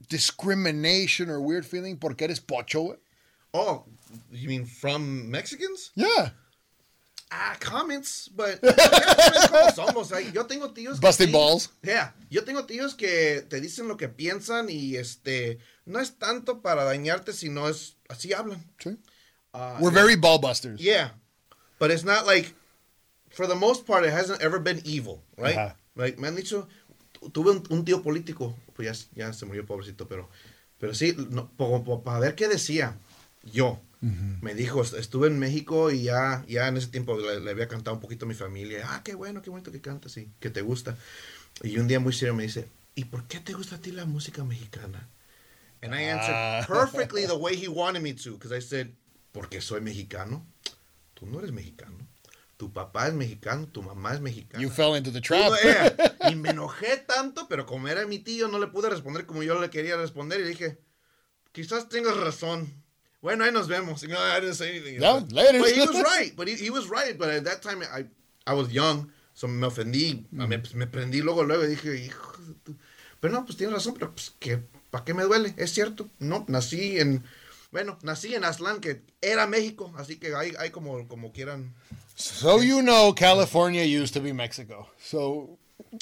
discrimination 0.09 1.29
or 1.31 1.41
weird 1.41 1.65
feeling 1.67 1.97
porque 1.97 2.23
eres 2.23 2.41
pocho? 2.41 2.97
Oh, 3.53 3.85
you 4.33 4.49
mean 4.49 4.65
from 4.65 5.31
Mexicans? 5.31 5.91
Yeah. 5.95 6.31
Ah, 7.31 7.57
comments, 7.59 8.29
but 8.29 8.61
ya 8.63 8.71
sabes 8.73 9.49
cómo 9.49 9.75
somos. 9.75 10.13
Ay, 10.13 10.31
Yo 10.33 10.45
tengo 10.45 10.73
tíos 10.73 11.01
Busting 11.01 11.29
sí. 11.29 11.33
balls. 11.33 11.69
Yeah, 11.83 12.11
yo 12.31 12.43
tengo 12.43 12.63
tíos 12.65 12.97
que 12.97 13.43
te 13.49 13.61
dicen 13.61 13.89
lo 13.89 13.97
que 13.97 14.09
piensan 14.09 14.69
y 14.71 14.97
este 14.97 15.59
no 15.87 15.99
es 15.99 16.13
tanto 16.19 16.61
para 16.63 16.85
dañarte, 16.85 17.33
sino 17.33 17.67
es 17.69 17.97
así 18.09 18.33
hablan. 18.33 18.63
Sí. 18.79 18.97
Ah, 19.53 19.79
We're 19.81 19.91
very 19.91 20.15
ball 20.17 20.39
busters. 20.39 20.81
Yeah, 20.81 21.11
but 21.81 21.91
it's 21.91 22.05
not 22.05 22.25
like, 22.27 22.55
for 23.31 23.47
the 23.49 23.57
most 23.57 23.85
part, 23.87 24.05
it 24.05 24.13
hasn't 24.13 24.41
ever 24.43 24.61
been 24.61 24.81
evil, 24.85 25.23
right? 25.37 25.57
Ajá. 25.57 25.75
Like, 25.97 26.19
me 26.21 26.29
han 26.29 26.35
dicho, 26.37 26.69
tuve 27.33 27.51
un, 27.53 27.63
un 27.71 27.85
tío 27.85 28.03
político, 28.03 28.57
pues 28.75 29.09
ya, 29.15 29.27
ya 29.27 29.33
se 29.33 29.47
murió 29.47 29.65
pobrecito, 29.67 30.07
pero, 30.09 30.29
pero 30.79 30.95
sí, 30.95 31.17
no, 31.31 31.49
para 32.05 32.19
ver 32.21 32.35
qué 32.35 32.49
decía 32.49 32.97
yo. 33.43 33.81
Me 34.43 34.55
dijo, 34.55 34.83
estuve 34.83 35.29
en 35.29 35.39
México 35.39 35.91
y 35.91 36.03
ya, 36.03 36.45
ya 36.47 36.69
en 36.69 36.77
ese 36.77 36.89
tiempo 36.89 37.17
le, 37.19 37.41
le 37.41 37.51
había 37.51 37.69
cantado 37.69 37.97
un 37.97 38.03
poquito 38.03 38.27
a 38.27 38.29
mi 38.29 38.35
familia. 38.35 38.87
Ah, 38.91 39.01
qué 39.03 39.15
bueno, 39.15 39.41
qué 39.41 39.49
bonito 39.49 39.73
que 39.73 39.81
cantas 39.81 40.19
y 40.19 40.29
que 40.41 40.51
te 40.51 40.61
gusta. 40.61 40.99
Y 41.63 41.79
un 41.79 41.89
día 41.89 42.01
muy 42.01 42.13
serio 42.13 42.35
me 42.35 42.43
dice, 42.43 42.69
¿y 42.95 43.07
por 43.07 43.27
qué 43.27 43.41
te 43.41 43.55
gusta 43.55 43.77
a 43.77 43.81
ti 43.81 43.93
la 43.93 44.05
música 44.05 44.45
mexicana? 44.45 45.09
And 45.81 45.95
I 45.95 46.05
answered 46.11 46.37
Ah. 46.37 46.67
perfectly 46.67 47.25
the 47.27 47.35
way 47.37 47.57
he 47.57 47.67
wanted 47.69 48.03
me 48.03 48.13
to, 48.13 48.33
because 48.33 48.55
I 48.55 48.61
said, 48.61 48.89
porque 49.33 49.63
soy 49.63 49.81
mexicano. 49.81 50.45
Tú 51.15 51.25
no 51.25 51.39
eres 51.39 51.53
mexicano. 51.53 51.97
Tu 52.65 52.73
papá 52.73 53.09
es 53.09 53.13
mexicano, 53.13 53.69
tu 53.69 53.83
mamá 53.83 54.15
es 54.15 54.23
mexicana. 54.23 54.63
You 54.63 54.71
fell 54.71 54.97
into 54.97 55.13
the 55.13 55.21
trap. 55.21 55.53
Y 56.31 56.35
me 56.35 56.49
enojé 56.49 56.97
tanto, 57.07 57.47
pero 57.47 57.67
como 57.67 57.89
era 57.89 58.07
mi 58.07 58.19
tío, 58.21 58.49
no 58.49 58.59
le 58.59 58.69
pude 58.69 58.89
responder 58.89 59.27
como 59.27 59.43
yo 59.43 59.61
le 59.61 59.69
quería 59.69 59.99
responder. 59.99 60.41
Y 60.41 60.45
dije, 60.45 60.79
quizás 61.53 61.91
tengas 61.91 62.17
razón. 62.17 62.73
Bueno, 63.21 63.45
ahí 63.45 63.53
nos 63.53 63.69
vemos. 63.69 64.03
Y 64.03 64.07
no, 64.09 64.15
I 64.17 64.41
didn't 64.41 64.55
say 64.55 64.71
anything. 64.71 64.99
No, 64.99 65.21
But- 65.21 65.33
later. 65.33 65.61
But 65.61 65.69
he 65.73 65.81
was 65.81 66.03
right. 66.19 66.35
But 66.35 66.49
he, 66.49 66.55
he 66.57 66.71
was 66.71 66.87
right. 66.89 67.19
But 67.19 67.29
at 67.29 67.45
that 67.45 67.61
time, 67.61 67.83
I, 67.83 68.07
I 68.51 68.55
was 68.55 68.71
young. 68.73 69.11
So 69.35 69.47
me 69.47 69.67
ofendí. 69.67 70.25
Me, 70.31 70.47
me 70.47 70.87
prendí 70.87 71.21
luego, 71.21 71.43
luego. 71.45 71.65
Y 71.65 71.69
dije, 71.69 71.95
hijo 72.03 72.33
de 72.39 72.55
tu-". 72.65 72.77
Pero 73.21 73.35
no, 73.35 73.45
pues 73.45 73.59
tienes 73.59 73.75
razón. 73.75 73.93
Pero 73.93 74.11
pues, 74.15 74.33
que 74.39 74.63
¿para 74.91 75.05
qué 75.05 75.13
me 75.13 75.25
duele? 75.25 75.53
Es 75.59 75.75
cierto. 75.75 76.09
No, 76.19 76.47
nací 76.49 76.99
en... 76.99 77.23
Bueno, 77.71 77.99
nací 78.03 78.35
en 78.35 78.45
Aztlán, 78.45 78.81
que 78.81 79.03
era 79.21 79.47
México. 79.47 79.93
Así 79.99 80.17
que 80.17 80.35
hay, 80.35 80.55
hay 80.59 80.71
como, 80.71 81.07
como 81.07 81.33
quieran... 81.33 81.75
So 82.15 82.61
you 82.61 82.81
know 82.83 83.13
California 83.13 83.83
used 83.83 84.15
to 84.15 84.21
be 84.21 84.33
Mexico. 84.33 84.87
So 84.99 85.59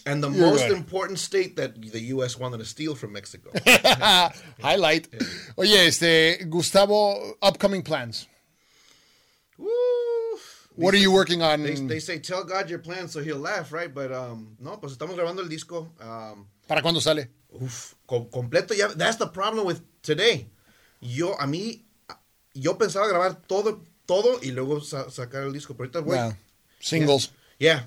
And 0.07 0.23
the 0.23 0.31
most 0.31 0.69
good. 0.69 0.77
important 0.77 1.19
state 1.19 1.57
that 1.57 1.75
the 1.81 2.01
U.S. 2.17 2.39
wanted 2.39 2.59
to 2.59 2.65
steal 2.65 2.95
from 2.95 3.13
Mexico. 3.13 3.51
highlight. 4.61 5.09
Oye, 5.57 5.87
este 5.87 6.45
Gustavo, 6.49 7.35
upcoming 7.43 7.83
plans. 7.83 8.27
Woo. 9.59 9.69
What 10.77 10.95
are 10.95 10.99
you 10.99 11.13
working 11.13 11.43
on? 11.43 11.63
They, 11.63 11.75
they 11.75 12.01
say 12.01 12.19
tell 12.19 12.45
God 12.45 12.71
your 12.71 12.79
plans 12.79 13.13
so 13.13 13.21
he'll 13.21 13.39
laugh, 13.39 13.73
right? 13.73 13.93
But 13.93 14.13
um, 14.13 14.57
no, 14.59 14.77
pues 14.79 14.93
estamos 14.97 15.17
grabando 15.17 15.41
el 15.43 15.49
disco. 15.49 15.91
Um, 16.01 16.47
¿Para 16.67 16.81
cuándo 16.83 17.01
sale? 17.01 17.29
uf, 17.51 17.95
co- 18.07 18.29
completo 18.31 18.75
ya. 18.75 18.89
That's 18.89 19.17
the 19.19 19.27
problem 19.27 19.67
with 19.67 19.83
today. 20.03 20.49
Yo 21.01 21.35
a 21.39 21.47
mí 21.47 21.83
yo 22.55 22.75
pensaba 22.79 23.07
grabar 23.09 23.47
todo 23.47 23.83
todo 24.13 24.39
y 24.43 24.51
luego 24.53 24.81
sa- 24.81 25.11
sacar 25.11 25.43
el 25.43 25.53
disco. 25.53 25.75
Pero 25.75 25.85
ahorita 25.89 26.01
voy. 26.01 26.17
Yeah. 26.17 26.33
Singles. 26.81 27.31
Yeah, 27.59 27.81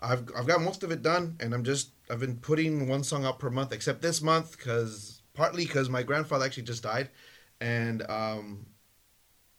I've 0.00 0.22
I've 0.36 0.46
got 0.46 0.60
most 0.60 0.82
of 0.84 0.90
it 0.92 1.02
done, 1.02 1.36
and 1.40 1.54
I'm 1.54 1.64
just 1.64 1.90
I've 2.10 2.20
been 2.20 2.36
putting 2.36 2.88
one 2.88 3.02
song 3.04 3.24
out 3.24 3.38
per 3.38 3.50
month, 3.50 3.72
except 3.72 4.00
this 4.02 4.20
month 4.20 4.56
because 4.56 5.22
partly 5.32 5.64
because 5.66 5.88
my 5.88 6.02
grandfather 6.02 6.44
actually 6.44 6.64
just 6.64 6.82
died, 6.82 7.08
and 7.60 8.02
um, 8.10 8.66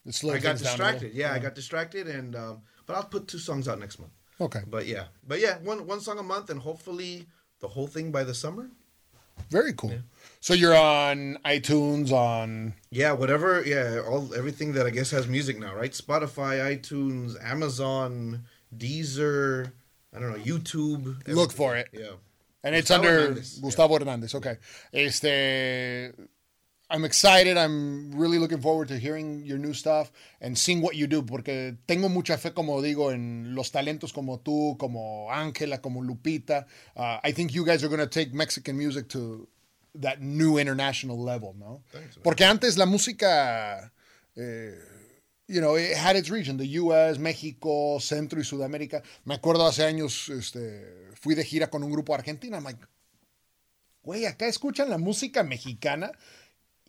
I 0.06 0.12
got 0.12 0.13
things 0.13 0.43
down 0.43 0.45
a 0.45 0.54
little. 0.54 0.62
distracted. 0.62 1.13
Yeah, 1.13 1.34
I 1.34 1.39
got 1.39 1.56
distracted, 1.56 2.08
and 2.08 2.36
um, 2.36 2.62
but 2.86 2.95
I'll 2.95 3.10
put 3.10 3.28
two 3.28 3.39
songs 3.39 3.67
out 3.67 3.80
next 3.80 3.97
month. 3.99 4.13
Okay. 4.39 4.62
But 4.67 4.86
yeah, 4.86 5.06
but 5.28 5.39
yeah, 5.39 5.58
one 5.63 5.88
one 5.88 5.99
song 6.01 6.19
a 6.19 6.23
month, 6.23 6.49
and 6.51 6.60
hopefully 6.60 7.25
the 7.60 7.67
whole 7.67 7.88
thing 7.88 8.12
by 8.12 8.23
the 8.23 8.34
summer. 8.34 8.69
Very 9.49 9.73
cool. 9.73 9.93
So 10.41 10.53
you're 10.53 10.75
on 10.75 11.37
iTunes, 11.45 12.11
on 12.11 12.73
Yeah, 12.91 13.13
whatever. 13.13 13.63
Yeah, 13.65 14.01
all 14.07 14.33
everything 14.35 14.73
that 14.73 14.85
I 14.85 14.89
guess 14.91 15.11
has 15.11 15.27
music 15.27 15.59
now, 15.59 15.75
right? 15.75 15.91
Spotify, 15.91 16.77
iTunes, 16.77 17.35
Amazon, 17.43 18.43
Deezer. 18.75 19.71
I 20.15 20.19
don't 20.19 20.31
know, 20.31 20.37
YouTube. 20.43 21.27
Look 21.27 21.51
for 21.51 21.75
it. 21.75 21.89
Yeah. 21.91 22.11
and 22.63 22.75
it's 22.75 22.89
under 22.91 23.09
Hernandez, 23.11 23.59
Gustavo 23.59 23.97
Hernandez. 23.99 24.35
Okay. 24.35 24.57
Este 24.93 26.13
I'm 26.89 27.03
excited. 27.03 27.57
I'm 27.57 28.11
really 28.11 28.37
looking 28.37 28.61
forward 28.61 28.89
to 28.89 28.99
hearing 28.99 29.43
your 29.43 29.57
new 29.57 29.73
stuff 29.73 30.11
and 30.39 30.55
seeing 30.55 30.81
what 30.81 30.95
you 30.95 31.07
do 31.07 31.23
porque 31.23 31.77
tengo 31.87 32.09
mucha 32.09 32.37
fe, 32.37 32.51
como 32.51 32.79
digo, 32.81 33.11
en 33.11 33.55
los 33.55 33.71
talentos 33.71 34.13
como 34.13 34.39
tú, 34.39 34.77
como 34.77 35.27
Ángela, 35.31 35.81
como 35.81 36.01
Lupita. 36.01 36.67
Uh, 36.95 37.17
I 37.23 37.31
think 37.31 37.53
you 37.53 37.65
guys 37.65 37.83
are 37.83 37.87
going 37.87 37.99
to 37.99 38.07
take 38.07 38.33
Mexican 38.33 38.77
music 38.77 39.09
to 39.09 39.47
that 39.95 40.21
new 40.21 40.59
international 40.59 41.17
level, 41.17 41.55
¿no? 41.57 41.81
Thanks. 41.91 42.17
Porque 42.21 42.45
antes 42.45 42.77
la 42.77 42.85
música, 42.85 43.91
eh, 44.35 44.75
you 45.47 45.61
know, 45.61 45.75
it 45.75 45.95
had 45.95 46.15
its 46.15 46.29
region, 46.29 46.57
the 46.57 46.77
US, 46.79 47.17
México, 47.17 47.99
Centro 47.99 48.39
y 48.39 48.43
Sudamérica. 48.43 49.01
Me 49.25 49.33
acuerdo 49.33 49.65
hace 49.65 49.85
años, 49.85 50.29
este, 50.29 51.13
fui 51.19 51.33
de 51.33 51.43
gira 51.43 51.71
con 51.71 51.81
un 51.81 51.91
grupo 51.91 52.13
argentino. 52.13 52.57
I'm 52.57 52.63
like, 52.63 52.79
güey, 54.03 54.27
acá 54.27 54.45
escuchan 54.45 54.89
la 54.89 54.99
música 54.99 55.41
mexicana 55.41 56.11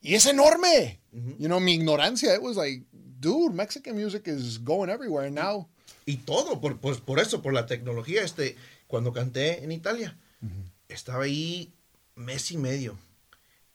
y 0.02 0.14
es 0.14 0.26
enorme. 0.26 1.00
You 1.38 1.48
know, 1.48 1.60
mi 1.60 1.74
ignorancia, 1.74 2.34
it 2.34 2.42
was 2.42 2.56
like, 2.56 2.84
dude, 2.92 3.54
Mexican 3.54 3.96
music 3.96 4.28
is 4.28 4.58
going 4.62 4.90
everywhere. 4.90 5.30
Now, 5.30 5.68
Y 6.06 6.18
todo, 6.18 6.60
por, 6.60 6.78
pues, 6.78 6.98
por 6.98 7.18
eso, 7.18 7.42
por 7.42 7.52
la 7.52 7.66
tecnología. 7.66 8.22
Este, 8.22 8.56
cuando 8.86 9.12
canté 9.12 9.64
en 9.64 9.72
Italia, 9.72 10.16
estaba 10.88 11.24
ahí 11.24 11.72
mes 12.14 12.52
y 12.52 12.56
medio. 12.58 12.96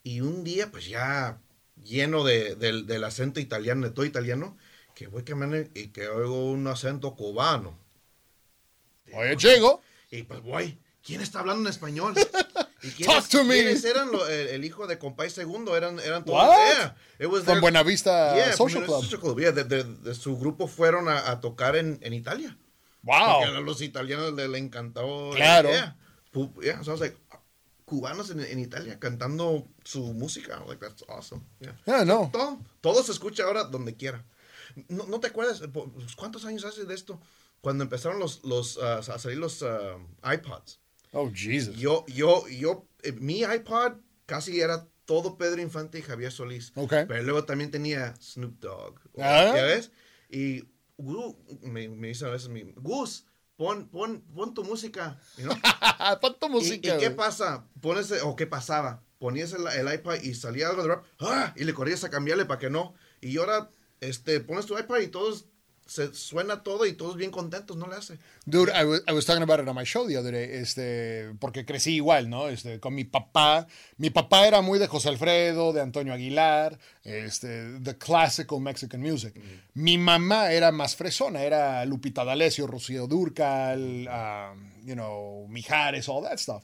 Y 0.03 0.21
un 0.21 0.43
día, 0.43 0.71
pues 0.71 0.87
ya 0.87 1.39
lleno 1.83 2.23
de, 2.23 2.55
del, 2.55 2.87
del 2.87 3.03
acento 3.03 3.39
italiano, 3.41 3.85
de 3.85 3.93
todo 3.93 4.05
italiano, 4.05 4.57
que 4.95 5.07
voy 5.07 5.23
caminando 5.23 5.69
y 5.73 5.87
que 5.87 6.07
oigo 6.07 6.51
un 6.51 6.65
acento 6.67 7.15
cubano. 7.15 7.77
oye, 9.13 9.35
llego. 9.35 9.81
Y 10.09 10.23
pues 10.23 10.41
voy, 10.41 10.77
¿quién 11.03 11.21
está 11.21 11.39
hablando 11.39 11.63
en 11.63 11.67
español? 11.67 12.13
¿Y 12.83 12.89
quiénes, 12.91 13.15
Talk 13.15 13.27
to 13.29 13.43
me. 13.43 13.55
quiénes 13.55 13.83
eran 13.85 14.11
lo- 14.11 14.27
el, 14.27 14.47
el 14.47 14.65
hijo 14.65 14.87
de 14.87 14.97
Compay 14.97 15.29
Segundo? 15.29 15.75
Eran, 15.77 15.99
eran 15.99 16.25
todos. 16.25 16.41
What? 16.43 16.57
Yeah, 16.57 16.95
it 17.19 17.27
was 17.27 17.43
From 17.43 17.55
their- 17.55 17.61
Buenavista 17.61 18.35
Yeah, 18.35 18.53
Social 18.53 18.83
Club. 18.85 19.03
Social 19.03 19.19
Club. 19.19 19.39
Yeah, 19.39 19.51
de, 19.51 19.63
de- 19.63 19.83
de 19.83 20.15
su 20.15 20.37
grupo 20.37 20.67
fueron 20.67 21.07
a, 21.07 21.29
a 21.29 21.39
tocar 21.41 21.75
en, 21.75 21.99
en 22.01 22.13
Italia. 22.13 22.57
Wow. 23.03 23.39
Porque 23.41 23.55
a 23.57 23.59
los 23.61 23.81
italianos 23.81 24.33
le, 24.33 24.47
le 24.47 24.57
encantó. 24.57 25.31
Claro. 25.35 25.69
Yeah. 25.69 25.95
Yeah, 26.61 26.83
so 26.83 26.91
I 26.91 26.93
was 26.93 26.99
like, 27.01 27.17
cubanos 27.85 28.29
en, 28.31 28.39
en 28.39 28.59
Italia 28.59 28.99
cantando 28.99 29.67
su 29.83 30.13
música. 30.13 30.63
Like, 30.67 30.79
that's 30.83 31.03
awesome. 31.07 31.41
Yeah. 31.59 31.75
Yeah, 31.85 32.05
no. 32.05 32.29
Todo, 32.31 32.59
todo 32.81 33.03
se 33.03 33.11
escucha 33.11 33.43
ahora 33.43 33.63
donde 33.65 33.95
quiera. 33.95 34.25
¿No, 34.87 35.05
no 35.05 35.19
te 35.19 35.27
acuerdas? 35.27 35.61
¿Cuántos 36.15 36.45
años 36.45 36.63
hace 36.65 36.85
de 36.85 36.93
esto? 36.95 37.19
Cuando 37.61 37.83
empezaron 37.83 38.17
los, 38.19 38.43
los, 38.43 38.79
ah, 38.81 38.97
a 38.99 39.19
salir 39.19 39.37
los 39.37 39.61
ah, 39.63 39.97
iPods. 40.33 40.79
Oh, 41.11 41.29
Jesus. 41.33 41.75
Yo, 41.77 42.05
yo, 42.07 42.47
yo, 42.47 42.85
eh, 43.03 43.11
mi 43.13 43.41
iPod 43.41 43.93
casi 44.25 44.59
era 44.61 44.87
todo 45.05 45.37
Pedro 45.37 45.61
Infante 45.61 45.99
y 45.99 46.01
Javier 46.01 46.31
Solís. 46.31 46.71
Ok. 46.75 46.93
Pero 47.07 47.23
luego 47.23 47.43
también 47.43 47.69
tenía 47.71 48.13
Snoop 48.21 48.59
Dogg. 48.59 48.99
Ah. 49.17 49.51
¿Ya 49.55 49.63
ves? 49.63 49.91
Y 50.29 50.63
Gu- 50.97 51.35
me, 51.63 51.89
me 51.89 52.09
dice 52.09 52.25
a 52.25 52.29
veces 52.29 52.47
mi, 52.49 52.71
Gus, 52.77 53.25
pon, 53.57 53.89
pon, 53.89 54.21
pon 54.33 54.53
tu 54.53 54.63
música. 54.63 55.19
you 55.37 55.43
know? 55.43 55.57
Pon 56.21 56.37
tu 56.39 56.47
¿Y, 56.47 56.49
música. 56.49 56.95
y 56.95 56.99
qué 56.99 57.05
güey. 57.07 57.15
pasa? 57.15 57.67
Pones, 57.81 58.11
o 58.23 58.35
qué 58.35 58.47
pasaba? 58.47 59.03
Ponías 59.19 59.51
el, 59.53 59.67
el 59.67 59.93
iPad 59.93 60.21
y 60.21 60.33
salía 60.33 60.69
algo 60.69 60.81
de 60.83 60.87
rap, 60.89 61.05
¡ah! 61.19 61.53
y 61.57 61.63
le 61.63 61.73
corrías 61.73 62.03
a 62.03 62.09
cambiarle 62.09 62.45
para 62.45 62.59
que 62.59 62.69
no. 62.69 62.93
Y 63.19 63.37
ahora, 63.37 63.69
este, 63.99 64.39
pones 64.39 64.65
tu 64.65 64.77
iPad 64.79 64.99
y 64.99 65.07
todos, 65.07 65.45
se 65.91 66.13
suena 66.13 66.63
todo 66.63 66.85
y 66.85 66.93
todos 66.93 67.17
bien 67.17 67.31
contentos, 67.31 67.75
no 67.75 67.85
le 67.85 67.97
hace. 67.97 68.17
Dude, 68.45 68.71
I 68.71 68.85
was, 68.85 69.01
I 69.09 69.11
was 69.11 69.25
talking 69.25 69.43
about 69.43 69.59
it 69.59 69.67
on 69.67 69.75
my 69.75 69.83
show 69.83 70.07
the 70.07 70.15
other 70.17 70.31
day, 70.31 70.49
este, 70.53 71.33
porque 71.37 71.65
crecí 71.65 71.95
igual, 71.95 72.29
¿no? 72.29 72.47
Este, 72.47 72.79
con 72.79 72.95
mi 72.95 73.03
papá. 73.03 73.67
Mi 73.97 74.09
papá 74.09 74.47
era 74.47 74.61
muy 74.61 74.79
de 74.79 74.87
José 74.87 75.09
Alfredo, 75.09 75.73
de 75.73 75.81
Antonio 75.81 76.13
Aguilar, 76.13 76.79
este, 77.03 77.77
the 77.83 77.97
classical 77.97 78.61
Mexican 78.61 79.01
music. 79.01 79.33
Mi 79.73 79.97
mamá 79.97 80.53
era 80.53 80.71
más 80.71 80.95
fresona, 80.95 81.43
era 81.43 81.83
Lupita 81.83 82.23
D'Alessio, 82.23 82.67
Rocío 82.67 83.05
Durcal, 83.05 84.07
um, 84.07 84.85
you 84.85 84.95
know, 84.95 85.45
Mijares, 85.49 86.07
all 86.07 86.23
that 86.23 86.39
stuff. 86.39 86.63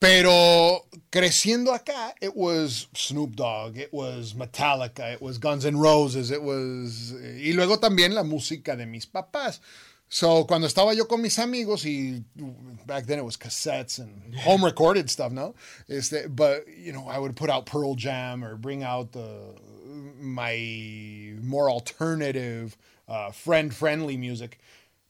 Pero 0.00 0.86
creciendo 1.10 1.74
acá, 1.74 2.14
it 2.22 2.34
was 2.34 2.88
Snoop 2.94 3.36
Dogg, 3.36 3.76
it 3.76 3.92
was 3.92 4.32
Metallica, 4.32 5.12
it 5.12 5.20
was 5.20 5.36
Guns 5.36 5.66
N' 5.66 5.76
Roses, 5.76 6.30
it 6.30 6.42
was... 6.42 7.12
Y 7.12 7.52
luego 7.52 7.76
también 7.78 8.14
la 8.14 8.22
música 8.22 8.76
de 8.76 8.86
mis 8.86 9.04
papás. 9.04 9.60
So, 10.08 10.44
cuando 10.44 10.66
estaba 10.66 10.96
yo 10.96 11.04
con 11.04 11.20
mis 11.20 11.38
amigos, 11.38 11.84
y 11.84 12.24
back 12.86 13.04
then 13.04 13.18
it 13.18 13.24
was 13.24 13.36
cassettes 13.36 13.98
and 13.98 14.34
home 14.36 14.64
recorded 14.64 15.10
stuff, 15.10 15.32
no? 15.32 15.54
Este, 15.86 16.34
but, 16.34 16.66
you 16.66 16.92
know, 16.92 17.06
I 17.06 17.18
would 17.18 17.36
put 17.36 17.50
out 17.50 17.66
Pearl 17.66 17.94
Jam 17.94 18.42
or 18.42 18.56
bring 18.56 18.82
out 18.82 19.12
the, 19.12 19.54
my 20.18 21.34
more 21.42 21.70
alternative, 21.70 22.74
uh, 23.06 23.32
friend 23.32 23.74
friendly 23.74 24.16
music. 24.16 24.58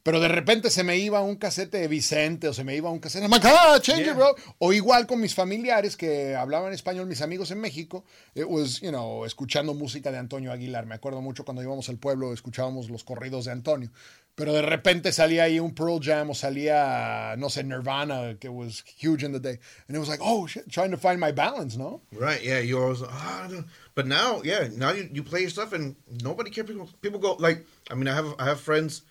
Pero 0.02 0.18
de 0.20 0.28
repente 0.28 0.70
se 0.70 0.82
me 0.82 0.96
iba 0.96 1.20
un 1.20 1.36
casete 1.36 1.78
de 1.78 1.88
Vicente 1.88 2.48
o 2.48 2.54
se 2.54 2.64
me 2.64 2.74
iba 2.74 2.90
un 2.90 3.00
casete. 3.00 3.28
Like, 3.28 3.46
ah, 3.46 3.78
change 3.80 4.06
it, 4.06 4.14
bro. 4.14 4.34
O 4.58 4.72
igual 4.72 5.06
con 5.06 5.20
mis 5.20 5.34
familiares 5.34 5.96
que 5.96 6.34
hablaban 6.34 6.72
español, 6.72 7.06
mis 7.06 7.20
amigos 7.20 7.50
en 7.50 7.60
México. 7.60 8.04
It 8.34 8.46
was, 8.48 8.80
you 8.80 8.90
know, 8.90 9.26
escuchando 9.26 9.74
música 9.74 10.10
de 10.10 10.18
Antonio 10.18 10.52
Aguilar. 10.52 10.86
Me 10.86 10.94
acuerdo 10.94 11.20
mucho 11.20 11.44
cuando 11.44 11.62
íbamos 11.62 11.88
al 11.90 11.98
pueblo, 11.98 12.32
escuchábamos 12.32 12.88
los 12.88 13.04
corridos 13.04 13.44
de 13.44 13.52
Antonio. 13.52 13.90
Pero 14.34 14.54
de 14.54 14.62
repente 14.62 15.12
salía 15.12 15.44
ahí 15.44 15.60
un 15.60 15.74
Pearl 15.74 16.00
Jam 16.02 16.30
o 16.30 16.34
salía, 16.34 17.34
no 17.36 17.50
sé, 17.50 17.62
Nirvana, 17.62 18.38
que 18.40 18.48
was 18.48 18.82
huge 18.96 19.22
in 19.22 19.32
the 19.32 19.40
day. 19.40 19.58
And 19.86 19.94
it 19.94 19.98
was 19.98 20.08
like, 20.08 20.22
oh, 20.22 20.46
shit, 20.46 20.66
trying 20.70 20.92
to 20.92 20.96
find 20.96 21.20
my 21.20 21.30
balance, 21.30 21.76
no? 21.76 22.00
Right, 22.12 22.42
yeah. 22.42 22.60
You 22.60 22.80
always, 22.80 23.02
ah, 23.02 23.48
but 23.94 24.06
now, 24.06 24.40
yeah, 24.42 24.68
now 24.74 24.92
you, 24.92 25.10
you 25.12 25.22
play 25.22 25.42
your 25.42 25.50
stuff 25.50 25.74
and 25.74 25.94
nobody 26.22 26.48
cares. 26.48 26.68
People, 26.68 26.88
people 27.02 27.20
go, 27.20 27.36
like, 27.38 27.66
I 27.90 27.94
mean, 27.94 28.08
I 28.08 28.14
have, 28.14 28.34
I 28.38 28.46
have 28.46 28.60
friends 28.60 29.02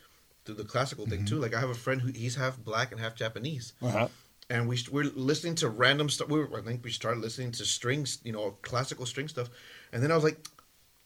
do 0.45 0.53
the 0.53 0.63
classical 0.63 1.05
thing 1.05 1.25
too. 1.25 1.37
Like 1.37 1.53
I 1.53 1.59
have 1.59 1.69
a 1.69 1.75
friend 1.75 2.01
who 2.01 2.11
he's 2.11 2.35
half 2.35 2.57
black 2.57 2.91
and 2.91 2.99
half 2.99 3.15
Japanese, 3.15 3.73
Uh-huh. 3.81 4.07
and 4.49 4.67
we 4.67 4.77
we're 4.91 5.11
listening 5.15 5.55
to 5.55 5.69
random 5.69 6.09
stuff. 6.09 6.29
We 6.29 6.39
were, 6.39 6.59
I 6.59 6.61
think 6.61 6.83
we 6.83 6.91
started 6.91 7.21
listening 7.21 7.51
to 7.53 7.65
strings, 7.65 8.19
you 8.23 8.31
know, 8.31 8.57
classical 8.61 9.05
string 9.05 9.27
stuff, 9.27 9.49
and 9.93 10.01
then 10.01 10.11
I 10.11 10.15
was 10.15 10.23
like, 10.23 10.39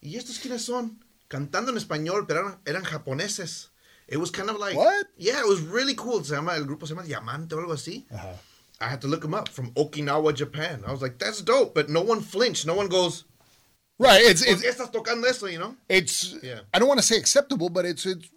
"Y 0.01 0.11
estos 0.15 0.39
quiénes 0.39 0.61
son?" 0.65 0.97
Cantando 1.29 1.69
en 1.69 1.77
español, 1.77 2.27
pero 2.27 2.41
eran, 2.41 2.57
eran 2.65 2.83
japoneses. 2.83 3.69
It 4.07 4.17
was 4.17 4.29
kind 4.29 4.49
of 4.49 4.57
like 4.59 4.75
What? 4.75 5.07
Yeah, 5.17 5.39
it 5.39 5.47
was 5.47 5.61
really 5.61 5.95
cool. 5.95 6.23
Se 6.23 6.35
llama 6.35 6.53
el 6.55 6.65
grupo 6.65 6.85
se 6.85 6.93
llama 6.93 7.07
Diamante 7.07 7.55
o 7.55 7.59
algo 7.59 7.73
así. 7.73 8.05
Uh-huh. 8.11 8.33
I 8.81 8.87
had 8.87 9.01
to 9.01 9.07
look 9.07 9.21
them 9.21 9.33
up 9.33 9.47
from 9.49 9.71
Okinawa, 9.75 10.33
Japan. 10.35 10.83
I 10.85 10.91
was 10.91 11.01
like, 11.01 11.17
"That's 11.19 11.41
dope," 11.41 11.73
but 11.73 11.89
no 11.89 12.01
one 12.01 12.21
flinched. 12.21 12.65
No 12.65 12.75
one 12.75 12.87
goes, 12.89 13.23
Right. 13.99 14.21
It's, 14.25 14.43
"¿Por 14.43 14.53
it's, 14.53 14.63
eso?" 15.23 15.45
You 15.47 15.59
know. 15.59 15.75
it's 15.87 16.35
Yeah. 16.43 16.61
I 16.73 16.79
don't 16.79 16.87
want 16.87 16.99
to 16.99 17.05
say 17.05 17.15
acceptable, 17.17 17.69
but 17.69 17.85
it's, 17.85 18.05
it's, 18.05 18.27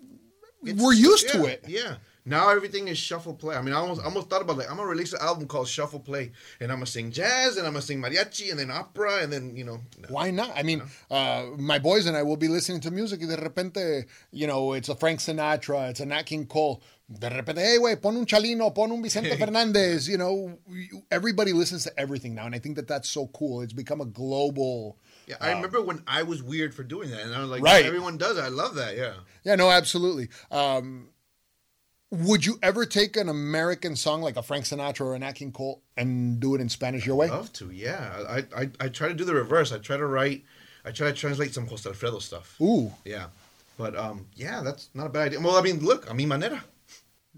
It's- 0.65 0.83
we're 0.83 0.93
used 0.95 1.29
to 1.31 1.45
it. 1.47 1.65
Yeah. 1.69 1.97
Now 2.29 2.49
everything 2.49 2.89
is 2.89 2.99
shuffle 2.99 3.35
play. 3.35 3.55
I 3.55 3.63
mean, 3.63 3.73
I 3.73 3.77
almost, 3.77 4.01
I 4.01 4.05
almost 4.07 4.29
thought 4.29 4.43
about 4.43 4.59
like 4.59 4.69
I'm 4.69 4.77
gonna 4.79 4.89
release 4.89 5.13
an 5.13 5.21
album 5.23 5.47
called 5.47 5.69
Shuffle 5.69 6.01
Play, 6.01 6.33
and 6.59 6.73
I'm 6.73 6.79
gonna 6.79 6.87
sing 6.87 7.13
jazz, 7.13 7.57
and 7.57 7.65
I'm 7.65 7.75
gonna 7.75 7.83
sing 7.83 8.03
mariachi, 8.03 8.51
and 8.51 8.59
then 8.59 8.69
opera, 8.69 9.19
and 9.23 9.33
then 9.33 9.55
you 9.55 9.63
know. 9.63 9.81
no. 9.97 10.09
Why 10.09 10.33
not? 10.33 10.51
I 10.57 10.65
mean, 10.65 10.83
uh, 11.09 11.45
my 11.57 11.79
boys 11.79 12.07
and 12.07 12.17
I 12.17 12.25
will 12.25 12.37
be 12.37 12.49
listening 12.49 12.81
to 12.81 12.91
music 12.91 13.21
de 13.21 13.37
repente, 13.37 14.07
you 14.33 14.49
know, 14.49 14.73
it's 14.73 14.89
a 14.89 14.97
Frank 14.97 15.21
Sinatra, 15.21 15.91
it's 15.91 16.01
a 16.01 16.07
Nat 16.07 16.25
King 16.25 16.47
Cole. 16.47 16.83
De 17.09 17.31
repente, 17.31 17.59
hey, 17.59 17.79
güey, 17.79 18.03
pon 18.03 18.17
un 18.17 18.27
Chalino, 18.27 18.75
pon 18.75 18.91
un 18.91 19.01
Vicente 19.01 19.37
Fernandez. 19.39 20.09
You 20.09 20.19
know, 20.19 20.59
everybody 21.13 21.53
listens 21.53 21.85
to 21.85 21.93
everything 21.97 22.35
now, 22.35 22.47
and 22.47 22.57
I 22.57 22.59
think 22.59 22.75
that 22.75 22.89
that's 22.89 23.09
so 23.09 23.29
cool. 23.29 23.63
It's 23.63 23.73
become 23.73 24.01
a 24.01 24.05
global. 24.07 24.97
Yeah, 25.27 25.37
I 25.41 25.53
remember 25.53 25.83
when 25.83 26.03
I 26.07 26.23
was 26.23 26.43
weird 26.43 26.73
for 26.75 26.85
doing 26.85 27.11
that, 27.11 27.23
and 27.23 27.35
I 27.35 27.41
was 27.41 27.51
like, 27.51 27.63
Right. 27.63 27.85
everyone 27.85 28.17
does 28.17 28.39
it. 28.39 28.43
I 28.43 28.49
love 28.49 28.77
that. 28.77 28.97
Yeah. 28.97 29.15
Yeah, 29.43 29.57
no, 29.57 29.71
absolutely. 29.71 30.29
Um, 30.53 31.09
would 32.13 32.47
you 32.47 32.59
ever 32.63 32.87
take 32.87 33.17
an 33.17 33.29
American 33.29 33.97
song 33.97 34.23
like 34.23 34.37
a 34.37 34.43
Frank 34.43 34.65
Sinatra 34.65 35.01
or 35.01 35.15
an 35.17 35.23
Nat 35.23 35.33
King 35.33 35.51
Cole 35.51 35.83
and 35.97 36.39
do 36.39 36.55
it 36.55 36.61
in 36.61 36.69
Spanish 36.69 37.05
your 37.05 37.17
way? 37.17 37.29
Love 37.29 37.53
to. 37.55 37.71
Yeah. 37.73 38.23
I, 38.29 38.45
I 38.57 38.71
I 38.79 38.89
try 38.89 39.09
to 39.09 39.15
do 39.15 39.25
the 39.25 39.35
reverse. 39.35 39.73
I 39.73 39.79
try 39.79 39.97
to 39.97 40.07
write. 40.07 40.45
I 40.85 40.93
try 40.93 41.09
to 41.09 41.13
translate 41.13 41.53
some 41.53 41.67
Jose 41.67 41.89
Alfredo 41.89 42.21
stuff. 42.21 42.61
Ooh, 42.61 42.93
Yeah. 43.05 43.27
But 43.79 43.95
um, 43.97 44.27
yeah, 44.37 44.63
that's 44.63 44.89
not 44.95 45.07
a 45.07 45.11
bad 45.11 45.27
idea. 45.27 45.41
Well, 45.41 45.57
I 45.57 45.61
mean, 45.63 45.81
look, 45.81 46.09
a 46.09 46.15
mi 46.15 46.25
manera. 46.25 46.65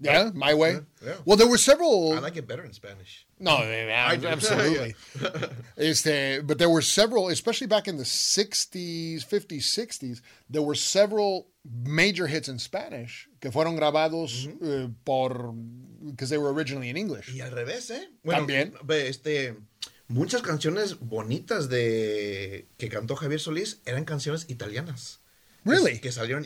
Yeah, 0.01 0.31
my 0.33 0.53
way. 0.53 0.73
Yeah, 0.73 0.79
yeah. 1.05 1.13
Well, 1.25 1.37
there 1.37 1.47
were 1.47 1.57
several. 1.57 2.13
I 2.13 2.19
like 2.19 2.37
it 2.37 2.47
better 2.47 2.63
in 2.63 2.73
Spanish. 2.73 3.25
No, 3.39 3.57
I 3.57 4.17
do. 4.17 4.27
absolutely. 4.27 4.95
este, 5.77 6.45
but 6.45 6.57
there 6.57 6.69
were 6.69 6.81
several, 6.81 7.29
especially 7.29 7.67
back 7.67 7.87
in 7.87 7.97
the 7.97 8.03
60s, 8.03 9.25
50s, 9.25 9.63
60s, 9.63 10.21
there 10.49 10.61
were 10.61 10.75
several 10.75 11.47
major 11.63 12.27
hits 12.27 12.49
in 12.49 12.59
Spanish 12.59 13.29
que 13.39 13.51
fueron 13.51 13.77
grabados 13.77 14.47
eh, 14.61 14.87
por 15.05 15.53
because 16.05 16.29
they 16.29 16.37
were 16.37 16.51
originally 16.51 16.89
in 16.89 16.97
English. 16.97 17.33
Y 17.33 17.41
al 17.41 17.51
revés, 17.51 17.89
¿eh? 17.91 18.09
También. 18.25 18.73
Este, 18.89 19.55
muchas 20.07 20.41
canciones 20.41 20.99
bonitas 20.99 21.69
de 21.69 22.67
que 22.77 22.89
cantó 22.89 23.15
Javier 23.15 23.39
Solís 23.39 23.81
eran 23.85 24.05
canciones 24.05 24.45
italianas. 24.49 25.21
Really? 25.65 25.93
Que, 25.93 26.01
que 26.01 26.11
salieron. 26.11 26.45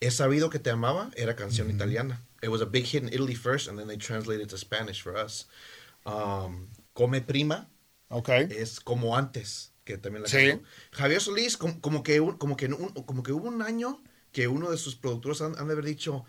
He 0.00 0.10
sabido 0.10 0.48
que 0.48 0.58
te 0.58 0.70
amaba 0.70 1.10
era 1.16 1.36
canción 1.36 1.70
italiana. 1.70 2.22
It 2.42 2.48
was 2.48 2.60
a 2.62 2.66
big 2.66 2.84
hit 2.86 3.02
in 3.02 3.08
Italy 3.12 3.34
first, 3.34 3.68
and 3.68 3.78
then 3.78 3.86
they 3.86 3.96
translated 3.98 4.48
to 4.50 4.56
Spanish 4.56 5.02
for 5.02 5.16
us. 5.16 5.46
Um, 6.06 6.68
Come 6.94 7.20
Prima 7.20 7.68
Okay. 8.10 8.48
es 8.50 8.80
como 8.80 9.14
antes, 9.16 9.72
que 9.84 9.96
también 9.98 10.22
la 10.22 10.28
Sí. 10.28 10.60
Javier 10.92 11.20
Solís, 11.20 11.56
como, 11.56 11.80
como 11.80 12.02
que, 12.02 12.20
un- 12.20 12.36
como, 12.38 12.56
que 12.56 12.66
un- 12.66 12.92
como 13.06 13.22
que 13.22 13.32
hubo 13.32 13.48
un 13.48 13.62
año 13.62 14.02
que 14.32 14.48
uno 14.48 14.70
de 14.70 14.76
sus 14.78 14.96
productores 14.96 15.40
han, 15.42 15.56
han 15.58 15.66
de 15.68 15.72
haber 15.74 15.84
dicho, 15.84 16.24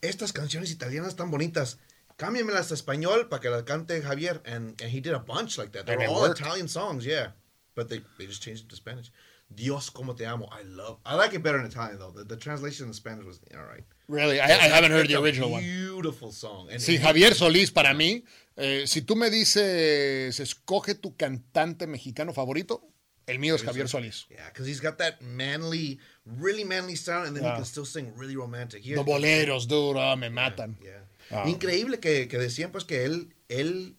estas 0.00 0.32
canciones 0.32 0.70
italianas 0.70 1.16
tan 1.16 1.30
bonitas, 1.30 1.78
cámbiamelas 2.16 2.70
a 2.70 2.74
español 2.74 3.28
para 3.28 3.40
que 3.40 3.50
las 3.50 3.64
cante 3.64 4.00
Javier. 4.02 4.40
And, 4.46 4.80
and 4.80 4.90
he 4.94 5.00
did 5.00 5.14
a 5.14 5.18
bunch 5.18 5.58
like 5.58 5.72
that. 5.72 5.86
They 5.86 5.96
were 5.96 6.06
all 6.06 6.22
worked. 6.22 6.40
Italian 6.40 6.68
songs, 6.68 7.04
yeah. 7.04 7.32
But 7.74 7.88
they, 7.88 8.00
they 8.18 8.26
just 8.26 8.42
changed 8.42 8.64
it 8.64 8.68
to 8.70 8.76
Spanish. 8.76 9.10
Dios 9.48 9.90
como 9.90 10.14
te 10.14 10.26
amo. 10.26 10.48
I 10.52 10.62
love, 10.64 10.98
I 11.06 11.14
like 11.14 11.34
it 11.34 11.42
better 11.42 11.58
in 11.60 11.66
Italian 11.66 11.98
though. 11.98 12.10
The, 12.10 12.24
the 12.24 12.36
translation 12.36 12.86
in 12.88 12.92
Spanish 12.94 13.24
was, 13.24 13.40
all 13.56 13.64
right. 13.64 13.84
Really? 14.08 14.40
I, 14.40 14.46
I 14.46 14.68
haven't 14.68 14.90
heard 14.92 15.08
the 15.08 15.16
original 15.20 15.50
one. 15.50 15.62
Beautiful 15.62 16.32
song. 16.32 16.68
And 16.70 16.80
Sí, 16.80 16.98
Javier 16.98 17.34
Solís, 17.34 17.70
para 17.72 17.94
mí, 17.94 18.24
eh, 18.56 18.84
si 18.86 19.02
tú 19.02 19.16
me 19.16 19.30
dices, 19.30 20.38
escoge 20.40 20.94
tu 20.94 21.16
cantante 21.16 21.86
mexicano 21.86 22.32
favorito, 22.32 22.86
el 23.26 23.38
mío 23.38 23.54
es 23.54 23.62
Javier 23.62 23.88
Solís. 23.88 24.26
Yeah, 24.28 24.46
because 24.48 24.66
he's 24.66 24.80
got 24.82 24.98
that 24.98 25.22
manly, 25.22 25.98
really 26.26 26.64
manly 26.64 26.96
sound, 26.96 27.26
and 27.26 27.34
then 27.36 27.44
Yeah. 27.44 27.52
he 27.52 27.56
can 27.56 27.64
still 27.64 27.86
sing 27.86 28.12
really 28.16 28.36
romantic. 28.36 28.82
Los 28.86 29.06
boleros, 29.06 29.66
duro, 29.66 30.14
me 30.16 30.28
matan. 30.28 30.76
Yeah. 30.82 31.00
Ah. 31.30 31.44
Increíble 31.48 32.00
que, 32.00 32.28
que 32.28 32.38
decían 32.38 32.70
pues 32.70 32.84
que 32.84 33.04
él, 33.04 33.34
él 33.48 33.96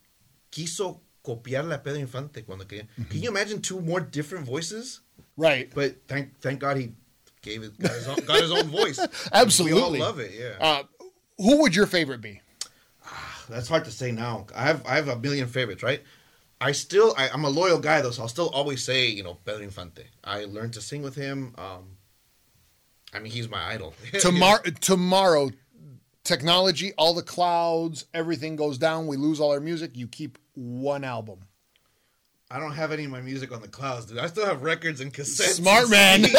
quiso 0.51 1.01
copiarle 1.23 1.73
a 1.73 1.81
Pedro 1.81 1.99
Infante 1.99 2.43
cuando 2.43 2.67
quería. 2.67 2.87
Can 3.09 3.19
you 3.19 3.31
imagine 3.31 3.59
two 3.61 3.81
more 3.81 4.05
different 4.05 4.45
voices? 4.45 5.01
Right. 5.37 5.71
But 5.73 5.95
thank 6.07 6.39
thank 6.39 6.59
God 6.59 6.77
he 6.77 6.91
gave 7.41 7.63
it 7.63 7.77
got 7.79 7.91
his 7.91 8.07
own, 8.07 8.15
got 8.25 8.41
his 8.41 8.51
own 8.51 8.67
voice. 8.69 8.99
Absolutely. 9.33 9.99
We 9.99 10.01
all 10.01 10.07
love 10.07 10.19
it. 10.19 10.31
Yeah. 10.37 10.55
Uh, 10.59 10.83
who 11.37 11.61
would 11.61 11.75
your 11.75 11.85
favorite 11.85 12.21
be? 12.21 12.41
That's 13.49 13.67
hard 13.67 13.85
to 13.85 13.91
say 13.91 14.11
now. 14.11 14.47
I 14.55 14.63
have 14.63 14.85
I 14.85 14.95
have 14.95 15.07
a 15.07 15.17
million 15.17 15.47
favorites, 15.47 15.83
right? 15.83 16.01
I 16.59 16.71
still 16.71 17.13
I, 17.17 17.29
I'm 17.29 17.43
a 17.43 17.49
loyal 17.49 17.79
guy 17.79 18.01
though, 18.01 18.11
so 18.11 18.23
I'll 18.23 18.27
still 18.27 18.49
always 18.49 18.83
say 18.83 19.07
you 19.07 19.23
know 19.23 19.37
Pedro 19.45 19.63
Infante. 19.63 20.05
I 20.23 20.45
learned 20.45 20.73
to 20.73 20.81
sing 20.81 21.01
with 21.03 21.15
him. 21.15 21.53
Um, 21.57 21.97
I 23.13 23.19
mean 23.19 23.31
he's 23.31 23.49
my 23.49 23.63
idol. 23.63 23.93
Tomorrow, 24.19 24.61
tomorrow, 24.81 25.51
technology, 26.23 26.93
all 26.97 27.13
the 27.13 27.21
clouds, 27.23 28.05
everything 28.13 28.55
goes 28.55 28.77
down. 28.77 29.07
We 29.07 29.17
lose 29.17 29.39
all 29.39 29.51
our 29.51 29.59
music. 29.59 29.91
You 29.95 30.07
keep 30.07 30.37
one 30.55 31.03
album. 31.03 31.39
I 32.55 32.59
don't 32.59 32.71
have 32.71 32.93
any 32.93 33.03
of 33.03 33.11
my 33.11 33.19
music 33.19 33.51
on 33.51 33.61
the 33.61 33.67
clouds, 33.67 34.05
dude. 34.05 34.17
I 34.17 34.27
still 34.27 34.45
have 34.45 34.63
records 34.63 35.01
and 35.01 35.13
cassettes. 35.13 35.55
Smart 35.55 35.89
man. 35.89 36.23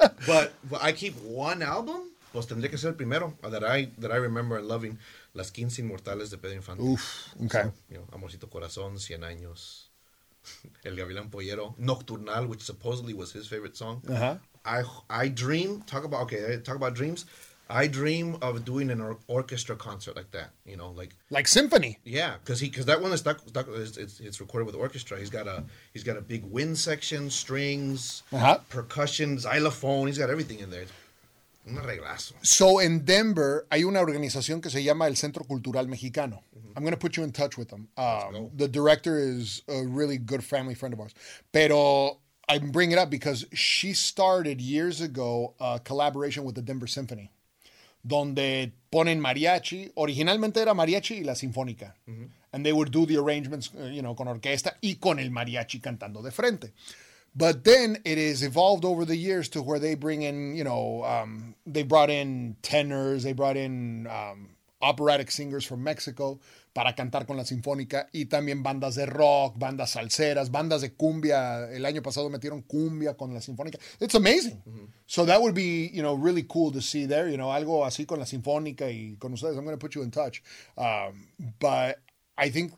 But, 0.26 0.54
but 0.70 0.82
I 0.82 0.92
keep 0.92 1.14
one 1.22 1.62
album. 1.62 2.00
Pues 2.32 2.46
tendría 2.46 2.70
que 2.70 2.78
ser 2.78 2.88
el 2.88 2.94
primero 2.94 3.34
uh, 3.42 3.50
that 3.50 3.64
I 3.64 3.90
that 3.98 4.10
I 4.10 4.16
remember 4.16 4.56
and 4.56 4.68
loving. 4.68 4.98
Las 5.34 5.50
Quince 5.50 5.82
Inmortales 5.82 6.30
de 6.30 6.38
Pedro 6.38 6.56
Infante. 6.56 6.82
Oof. 6.82 7.34
Okay. 7.44 7.62
So, 7.62 7.72
you 7.90 7.98
know, 7.98 8.04
Amorcito 8.12 8.48
Corazón, 8.48 8.98
Cien 8.98 9.22
Años, 9.22 9.88
El 10.84 10.96
Gavilán 10.96 11.30
Pollero, 11.30 11.74
Nocturnal, 11.78 12.46
which 12.46 12.62
supposedly 12.62 13.12
was 13.14 13.32
his 13.32 13.46
favorite 13.46 13.76
song. 13.76 14.02
Uh-huh. 14.08 14.36
I 14.64 14.82
I 15.10 15.28
dream 15.28 15.82
talk 15.86 16.04
about 16.04 16.22
okay 16.22 16.58
talk 16.62 16.76
about 16.76 16.94
dreams. 16.94 17.26
I 17.70 17.86
dream 17.86 18.36
of 18.42 18.64
doing 18.64 18.90
an 18.90 19.00
or- 19.00 19.18
orchestra 19.28 19.76
concert 19.76 20.16
like 20.16 20.30
that. 20.32 20.50
You 20.66 20.76
know, 20.76 20.90
like 20.90 21.14
Like 21.30 21.46
symphony. 21.48 21.98
yeah, 22.04 22.34
because 22.42 22.60
he 22.60 22.68
because 22.68 22.86
that 22.86 23.00
one 23.00 23.12
is 23.12 23.20
stuck, 23.20 23.38
stuck 23.48 23.68
it's, 23.68 23.96
it's, 23.96 24.20
it's 24.20 24.40
recorded 24.40 24.66
with 24.66 24.74
orchestra. 24.74 25.18
He's 25.18 25.30
got 25.30 25.46
a 25.46 25.64
he's 25.92 26.02
got 26.04 26.16
a 26.16 26.20
big 26.20 26.44
wind 26.44 26.76
section, 26.76 27.30
strings, 27.30 28.22
Uh-huh. 28.32 28.58
percussion, 28.68 29.38
xylophone. 29.38 30.06
He's 30.08 30.18
got 30.18 30.30
everything 30.30 30.58
in 30.58 30.70
there. 30.70 30.86
Un. 31.68 31.76
So 32.42 32.78
in 32.80 33.04
Denver 33.04 33.66
hay 33.70 33.84
una 33.84 34.00
organización 34.00 34.60
que 34.62 34.70
se 34.70 34.82
llama 34.82 35.06
el 35.06 35.14
Centro 35.14 35.44
Cultural 35.44 35.86
Mexicano. 35.86 36.42
I'm 36.74 36.82
going 36.82 36.92
to 36.92 36.96
put 36.98 37.16
you 37.16 37.22
in 37.22 37.32
touch 37.32 37.58
with 37.58 37.68
them. 37.68 37.88
Um, 37.98 38.50
the 38.56 38.66
director 38.66 39.18
is 39.18 39.62
a 39.68 39.84
really 39.84 40.16
good 40.18 40.42
family 40.42 40.74
friend 40.74 40.94
of 40.94 41.00
ours. 41.00 41.14
Pero 41.52 42.18
I 42.48 42.58
bring 42.58 42.92
it 42.92 42.98
up 42.98 43.10
because 43.10 43.44
she 43.52 43.92
started 43.92 44.60
years 44.60 45.00
ago 45.00 45.54
a 45.60 45.78
collaboration 45.84 46.44
with 46.44 46.54
the 46.54 46.62
Denver 46.62 46.86
Symphony, 46.86 47.30
donde 48.02 48.72
ponen 48.90 49.20
mariachi. 49.20 49.92
Originalmente 49.94 50.60
era 50.60 50.74
mariachi 50.74 51.18
y 51.18 51.24
la 51.24 51.34
sinfónica. 51.34 51.94
And 52.52 52.64
they 52.64 52.72
would 52.72 52.90
do 52.90 53.06
the 53.06 53.16
arrangements, 53.16 53.70
uh, 53.78 53.84
you 53.84 54.02
know, 54.02 54.14
con 54.14 54.26
orquesta 54.26 54.76
y 54.82 54.96
con 55.00 55.18
el 55.18 55.30
mariachi 55.30 55.80
cantando 55.80 56.22
de 56.22 56.30
frente. 56.30 56.72
But 57.34 57.62
then 57.62 57.98
it 58.04 58.18
has 58.18 58.42
evolved 58.42 58.84
over 58.84 59.04
the 59.04 59.16
years 59.16 59.48
to 59.50 59.62
where 59.62 59.78
they 59.78 59.94
bring 59.94 60.22
in, 60.22 60.56
you 60.56 60.64
know, 60.64 61.04
um, 61.04 61.54
they 61.64 61.84
brought 61.84 62.10
in 62.10 62.56
tenors, 62.60 63.22
they 63.22 63.32
brought 63.32 63.56
in 63.56 64.08
um, 64.08 64.48
operatic 64.82 65.30
singers 65.30 65.64
from 65.64 65.84
Mexico 65.84 66.40
para 66.72 66.94
cantar 66.94 67.26
con 67.26 67.36
la 67.36 67.44
sinfónica 67.44 68.08
y 68.12 68.26
también 68.26 68.62
bandas 68.62 68.94
de 68.94 69.06
rock, 69.06 69.58
bandas 69.58 69.90
salseras, 69.90 70.50
bandas 70.50 70.80
de 70.80 70.92
cumbia. 70.94 71.68
El 71.70 71.84
año 71.84 72.02
pasado 72.02 72.30
metieron 72.30 72.62
cumbia 72.62 73.14
con 73.16 73.34
la 73.34 73.40
sinfónica. 73.40 73.78
It's 73.98 74.14
amazing. 74.14 74.62
So 75.06 75.26
that 75.26 75.40
would 75.40 75.54
be, 75.54 75.90
you 75.92 76.02
know, 76.02 76.16
really 76.16 76.44
cool 76.44 76.72
to 76.72 76.80
see 76.80 77.06
there, 77.06 77.28
you 77.28 77.36
know, 77.36 77.52
algo 77.52 77.84
así 77.84 78.06
con 78.06 78.18
la 78.18 78.26
sinfónica 78.26 78.90
y 78.90 79.16
con 79.18 79.32
ustedes. 79.32 79.56
I'm 79.56 79.64
going 79.64 79.76
to 79.76 79.80
put 79.80 79.94
you 79.94 80.02
in 80.02 80.10
touch. 80.10 80.42
Um, 80.76 81.28
but 81.58 81.98
I 82.38 82.50
think 82.50 82.72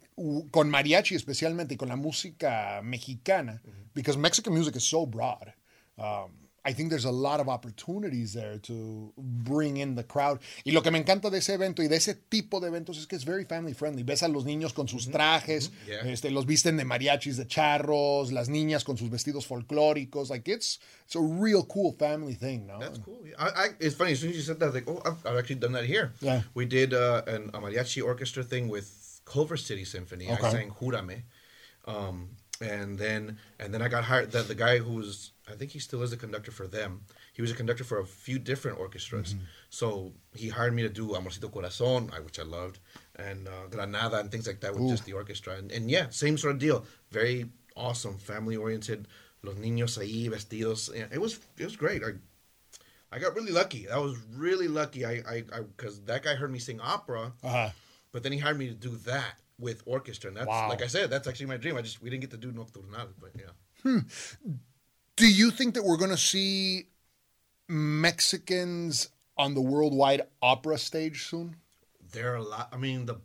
con 0.51 0.71
mariachi 0.71 1.15
especialmente 1.15 1.75
y 1.75 1.77
con 1.77 1.89
la 1.89 1.97
música 1.97 2.81
mexicana, 2.83 3.61
because 3.95 4.19
Mexican 4.19 4.55
music 4.55 4.77
is 4.77 4.85
so 4.85 5.07
broad. 5.07 5.53
Um, 5.99 6.42
I 6.65 6.73
think 6.73 6.91
there's 6.91 7.05
a 7.05 7.11
lot 7.11 7.41
of 7.41 7.49
opportunities 7.49 8.35
there 8.35 8.59
to 8.59 9.13
bring 9.19 9.79
in 9.79 9.97
the 9.97 10.05
crowd. 10.05 10.39
Y 10.65 10.71
lo 10.71 10.81
que 10.81 10.93
me 10.93 10.99
encanta 10.99 11.29
de 11.29 11.39
ese 11.39 11.55
evento 11.55 11.83
y 11.83 11.89
de 11.89 11.97
ese 11.97 12.15
tipo 12.15 12.61
de 12.61 12.69
eventos 12.69 12.99
es 12.99 13.07
que 13.07 13.17
es 13.17 13.25
very 13.25 13.45
family 13.45 13.75
friendly. 13.75 14.05
Ves 14.05 14.23
a 14.23 14.29
los 14.29 14.45
niños 14.45 14.73
con 14.73 14.87
sus 14.87 15.09
trajes, 15.11 15.71
Yeah. 15.89 16.03
este, 16.09 16.31
los 16.31 16.47
visten 16.47 16.77
de 16.77 16.85
mariachis, 16.85 17.37
de 17.37 17.47
charros, 17.47 18.31
las 18.31 18.49
niñas 18.49 18.85
con 18.85 18.97
sus 18.97 19.11
vestidos 19.11 19.45
folclóricos. 19.47 20.31
Like 20.31 20.47
it's 20.49 20.79
it's 21.05 21.17
a 21.17 21.21
real 21.21 21.65
cool 21.65 21.93
family 21.99 22.35
thing, 22.37 22.67
no? 22.69 22.79
That's 22.79 22.99
cool. 22.99 23.19
I, 23.37 23.49
I, 23.49 23.69
it's 23.81 23.97
funny. 23.97 24.13
As 24.13 24.21
soon 24.21 24.31
as 24.31 24.37
you 24.37 24.43
said 24.43 24.61
that, 24.61 24.67
I 24.67 24.69
was 24.69 24.75
like, 24.77 24.89
oh, 24.89 25.03
I've, 25.05 25.27
I've 25.27 25.39
actually 25.39 25.57
done 25.57 25.73
that 25.73 25.85
here. 25.85 26.13
Yeah. 26.21 26.43
We 26.55 26.65
did 26.65 26.95
uh, 26.95 27.23
an, 27.27 27.51
a 27.55 27.59
mariachi 27.61 28.05
orchestra 28.05 28.45
thing 28.45 28.69
with 28.69 29.21
Culver 29.25 29.57
City 29.57 29.85
Symphony. 29.85 30.31
Okay. 30.31 30.47
I 30.47 30.51
sang 30.53 30.71
Júrame. 30.71 31.23
Um, 31.87 32.37
and 32.61 32.97
then 32.99 33.39
and 33.59 33.75
then 33.75 33.83
I 33.83 33.89
got 33.89 34.05
hired. 34.05 34.31
The, 34.31 34.43
the 34.43 34.55
guy 34.55 34.79
who 34.79 34.93
was, 34.95 35.32
I 35.51 35.55
think 35.55 35.73
he 35.73 35.79
still 35.81 36.03
is 36.03 36.13
a 36.13 36.17
conductor 36.17 36.53
for 36.53 36.67
them. 36.69 37.03
He 37.33 37.43
was 37.43 37.51
a 37.51 37.55
conductor 37.55 37.83
for 37.85 37.99
a 37.99 38.07
few 38.07 38.39
different 38.39 38.79
orchestras. 38.79 39.35
So 39.71 40.13
he 40.35 40.49
hired 40.49 40.73
me 40.75 40.83
to 40.83 40.89
do 40.89 41.09
Amorcito 41.09 41.51
Corazón, 41.51 42.11
which 42.25 42.39
I 42.39 42.43
loved, 42.45 42.79
and 43.17 43.49
uh, 43.49 43.67
Granada 43.71 44.19
and 44.21 44.31
things 44.31 44.47
like 44.47 44.61
that 44.61 44.73
with 44.75 44.89
just 44.89 45.05
the 45.05 45.15
orchestra. 45.15 45.55
And, 45.57 45.73
and 45.73 45.91
yeah, 45.91 46.07
same 46.11 46.39
sort 46.39 46.55
of 46.55 46.61
deal. 46.61 46.85
Very 47.11 47.47
awesome, 47.77 48.19
family 48.19 48.57
oriented. 48.57 49.09
Los 49.43 49.57
niños 49.57 49.99
ahí 49.99 50.29
vestidos. 50.31 50.95
Yeah, 50.95 51.07
it 51.11 51.21
was 51.21 51.41
it 51.59 51.65
was 51.65 51.75
great. 51.75 52.03
I 52.05 52.13
I 53.11 53.19
got 53.19 53.35
really 53.35 53.51
lucky. 53.51 53.91
I 53.91 53.99
was 53.99 54.17
really 54.37 54.69
lucky. 54.69 55.05
I 55.05 55.23
I 55.29 55.43
because 55.77 56.01
that 56.05 56.23
guy 56.23 56.37
heard 56.37 56.53
me 56.53 56.61
sing 56.61 56.81
opera, 56.81 57.33
Uh-huh. 57.43 57.71
but 58.13 58.23
then 58.23 58.31
he 58.31 58.39
hired 58.39 58.59
me 58.59 58.69
to 58.69 58.75
do 58.75 58.91
that 59.11 59.35
with 59.59 59.83
orchestra, 59.87 60.29
and 60.29 60.37
that's 60.37 60.47
Wow. 60.47 60.69
like 60.69 60.83
I 60.83 60.87
said, 60.87 61.11
that's 61.11 61.27
actually 61.27 61.47
my 61.47 61.57
dream. 61.57 61.77
I 61.77 61.83
just 61.83 62.01
we 62.01 62.09
didn't 62.11 62.21
get 62.23 62.31
to 62.31 62.37
do 62.37 62.53
Nocturnal, 62.53 63.09
but 63.21 63.33
yeah. 63.35 64.01
Do 65.17 65.27
you 65.27 65.51
think 65.51 65.75
that 65.75 65.85
we're 65.85 65.97
going 65.99 66.11
to 66.11 66.17
see 66.17 66.87
Mexicans 67.69 69.09
on 69.37 69.55
the 69.55 69.61
worldwide 69.61 70.23
opera 70.41 70.79
stage 70.79 71.25
soon? 71.29 71.57
There 72.13 72.33
are 72.33 72.37
a 72.37 72.43
lot. 72.43 72.69
I 72.73 72.77
mean, 72.77 73.07
the 73.07 73.17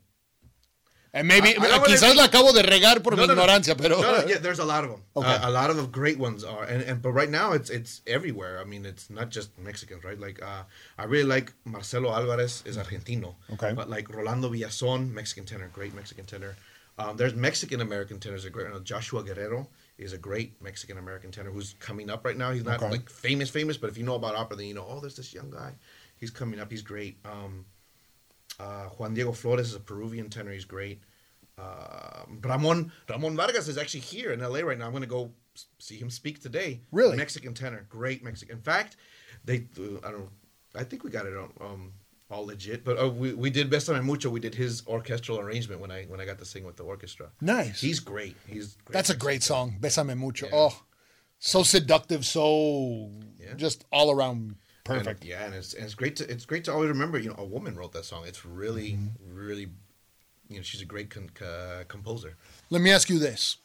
And 1.13 1.27
maybe, 1.27 1.57
I- 1.57 1.75
I 1.75 1.79
quizás 1.79 2.15
la 2.15 2.25
acabo 2.27 2.53
de 2.53 2.61
regar 2.63 3.01
por 3.01 3.15
No, 3.15 3.21
mi 3.27 3.33
no, 3.33 3.45
no. 3.45 3.75
pero. 3.75 4.01
No, 4.01 4.25
yeah, 4.27 4.37
there's 4.37 4.59
a 4.59 4.65
lot 4.65 4.83
of 4.83 4.91
them. 4.91 5.01
Okay. 5.15 5.27
Uh, 5.27 5.49
a 5.49 5.51
lot 5.51 5.69
of 5.69 5.77
the 5.77 5.87
great 5.87 6.19
ones 6.19 6.43
are, 6.43 6.63
and, 6.63 6.83
and 6.83 7.01
but 7.01 7.11
right 7.11 7.29
now 7.29 7.53
it's 7.53 7.69
it's 7.69 8.01
everywhere. 8.05 8.59
I 8.59 8.65
mean, 8.65 8.85
it's 8.85 9.09
not 9.09 9.29
just 9.29 9.57
Mexicans, 9.57 10.03
right? 10.03 10.19
Like 10.19 10.41
uh, 10.43 10.63
I 10.97 11.05
really 11.05 11.23
like 11.35 11.53
Marcelo 11.65 12.11
Alvarez 12.11 12.61
is 12.65 12.77
Argentino. 12.77 13.35
Okay. 13.53 13.73
But 13.73 13.89
like 13.89 14.09
Rolando 14.13 14.49
Villazon, 14.49 15.11
Mexican 15.11 15.45
tenor, 15.45 15.69
great 15.73 15.93
Mexican 15.95 16.25
tenor. 16.25 16.55
Um, 16.99 17.15
there's 17.17 17.35
Mexican 17.35 17.81
American 17.81 18.19
tenors 18.19 18.45
are 18.45 18.49
great. 18.49 18.67
Joshua 18.83 19.23
Guerrero 19.23 19.67
is 19.97 20.13
a 20.13 20.17
great 20.17 20.61
Mexican 20.61 20.97
American 20.97 21.31
tenor 21.31 21.51
who's 21.51 21.73
coming 21.79 22.09
up 22.09 22.23
right 22.25 22.37
now. 22.37 22.51
He's 22.51 22.63
not 22.63 22.81
Okay. 22.81 22.89
like 22.91 23.09
famous, 23.09 23.49
famous, 23.49 23.77
but 23.77 23.89
if 23.89 23.97
you 23.97 24.03
know 24.03 24.15
about 24.15 24.35
opera, 24.35 24.57
then 24.57 24.67
you 24.67 24.73
know, 24.73 24.85
oh, 24.87 24.99
there's 24.99 25.15
this 25.15 25.33
young 25.33 25.49
guy. 25.49 25.73
He's 26.17 26.29
coming 26.31 26.59
up. 26.59 26.69
He's 26.71 26.81
great. 26.81 27.17
Um, 27.25 27.65
uh, 28.59 28.85
Juan 28.89 29.13
Diego 29.13 29.31
Flórez 29.31 29.61
is 29.61 29.75
a 29.75 29.79
Peruvian 29.79 30.29
tenor. 30.29 30.51
He's 30.51 30.65
great. 30.65 31.01
Uh, 31.57 32.23
Ramon 32.43 32.91
Ramon 33.09 33.35
Vargas 33.35 33.67
is 33.67 33.77
actually 33.77 34.01
here 34.01 34.31
in 34.31 34.39
LA 34.39 34.59
right 34.59 34.77
now. 34.77 34.85
I'm 34.85 34.91
going 34.91 35.01
to 35.01 35.07
go 35.09 35.31
see 35.79 35.97
him 35.97 36.09
speak 36.11 36.39
today. 36.41 36.81
Really? 36.91 37.17
Mexican 37.17 37.53
tenor, 37.55 37.85
great 37.89 38.23
Mexican. 38.23 38.57
In 38.57 38.61
fact, 38.61 38.95
they 39.43 39.67
uh, 39.79 40.05
I 40.07 40.11
don't 40.11 40.29
I 40.75 40.83
think 40.83 41.03
we 41.03 41.09
got 41.09 41.25
it 41.25 41.35
on, 41.35 41.51
um 41.59 41.93
all 42.29 42.45
legit, 42.45 42.83
but 42.83 42.99
uh, 43.01 43.09
we 43.09 43.33
we 43.33 43.49
did 43.49 43.69
Besame 43.69 44.03
Mucho. 44.03 44.29
We 44.29 44.39
did 44.41 44.55
his 44.55 44.83
orchestral 44.87 45.39
arrangement 45.39 45.79
when 45.81 45.91
I 45.91 46.05
when 46.05 46.19
I 46.19 46.25
got 46.25 46.37
to 46.39 46.45
sing 46.45 46.65
with 46.65 46.75
the 46.75 46.83
orchestra. 46.83 47.29
Nice. 47.41 47.79
He's 47.81 47.99
great. 48.01 48.35
He's 48.47 48.75
great 48.85 48.93
That's 48.93 49.09
a 49.09 49.15
great 49.15 49.43
song. 49.43 49.77
Besame 49.79 50.15
mucho. 50.17 50.47
Yeah. 50.47 50.55
Oh, 50.55 50.83
so 51.39 51.63
seductive, 51.63 52.25
so 52.25 53.11
Yeah. 53.39 53.53
just 53.55 53.85
all 53.91 54.11
around 54.11 54.55
And, 54.89 55.03
perfect. 55.03 55.23
yeah, 55.25 55.45
and 55.45 55.53
it's 55.55 55.73
and 55.73 55.83
it's 55.85 55.95
great 55.95 56.15
to 56.17 56.23
it's 56.29 56.45
great 56.45 56.63
to 56.65 56.71
always 56.73 56.89
remember. 56.89 57.17
You 57.17 57.29
know, 57.29 57.37
a 57.39 57.45
woman 57.45 57.75
wrote 57.75 57.93
that 57.93 58.05
song. 58.05 58.25
It's 58.27 58.45
really 58.45 58.91
Mm-hmm. 58.93 59.35
really, 59.35 59.67
you 60.49 60.57
know, 60.57 60.63
she's 60.63 60.81
a 60.81 60.85
great 60.85 61.09
con- 61.09 61.29
uh, 61.41 61.83
composer. 61.87 62.35
Let 62.69 62.81
me 62.81 62.91
ask 62.91 63.09
you 63.09 63.19
this. 63.19 63.57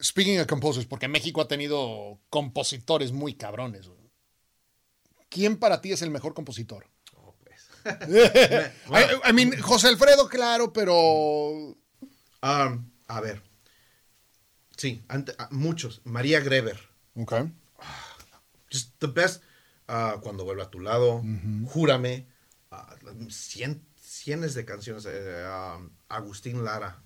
Speaking 0.00 0.38
of 0.38 0.46
composers, 0.46 0.84
porque 0.86 1.08
México 1.08 1.40
ha 1.40 1.48
tenido 1.48 2.18
compositores 2.30 3.10
muy 3.10 3.32
cabrones. 3.34 3.90
¿Quién 5.28 5.56
para 5.58 5.80
ti 5.80 5.90
es 5.92 6.02
el 6.02 6.10
mejor 6.10 6.34
compositor? 6.34 6.86
I, 8.90 9.20
I 9.24 9.32
mean, 9.32 9.52
José 9.60 9.88
Alfredo, 9.88 10.28
claro, 10.28 10.72
pero 10.72 11.76
Um, 12.40 12.90
a 13.08 13.20
ver. 13.20 13.42
Sí, 14.76 15.02
ante- 15.08 15.34
ah, 15.38 15.48
muchos. 15.50 16.00
María 16.04 16.40
Greber. 16.40 16.78
Okay. 17.16 17.50
Just 18.70 18.98
the 19.00 19.08
best. 19.08 19.42
Ah, 19.88 20.18
Cuando 20.22 20.44
vuelva 20.44 20.64
a 20.64 20.70
tu 20.70 20.80
lado. 20.80 21.22
Júrame. 21.66 22.26
ah, 22.70 22.94
cien, 23.30 23.84
cienes 24.00 24.54
de 24.54 24.64
canciones. 24.64 25.04
eh, 25.08 25.44
um, 25.76 25.90
Agustín 26.08 26.64
Lara. 26.64 27.02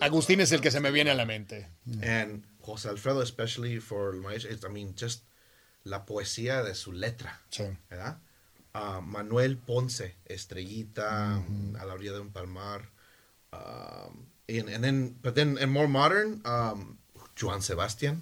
Agustín 0.00 0.40
es 0.40 0.52
el 0.52 0.60
que 0.60 0.70
se 0.70 0.80
me 0.80 0.90
viene 0.90 1.10
a 1.10 1.14
la 1.14 1.24
mente. 1.26 1.68
And 2.02 2.44
José 2.60 2.88
Alfredo, 2.90 3.22
especially 3.22 3.80
for 3.80 4.14
my, 4.14 4.36
I 4.36 4.68
mean, 4.70 4.94
just 4.98 5.24
la 5.84 6.04
poesía 6.06 6.62
de 6.62 6.74
su 6.74 6.92
letra. 6.92 7.40
Sí. 7.50 7.64
¿Verdad? 7.90 8.18
Ah, 8.74 9.00
Manuel 9.00 9.56
Ponce, 9.56 10.14
Estrellita, 10.28 11.42
a 11.80 11.84
la 11.86 11.94
orilla 11.94 12.12
de 12.12 12.20
un 12.20 12.30
palmar. 12.30 12.82
Um, 13.52 14.26
and, 14.48 14.68
and 14.68 14.82
then, 14.82 15.14
but 15.20 15.34
then, 15.34 15.58
and 15.60 15.70
more 15.70 15.86
modern, 15.88 16.40
um, 16.44 16.98
Joan 17.36 17.60
Sebastián. 17.60 18.20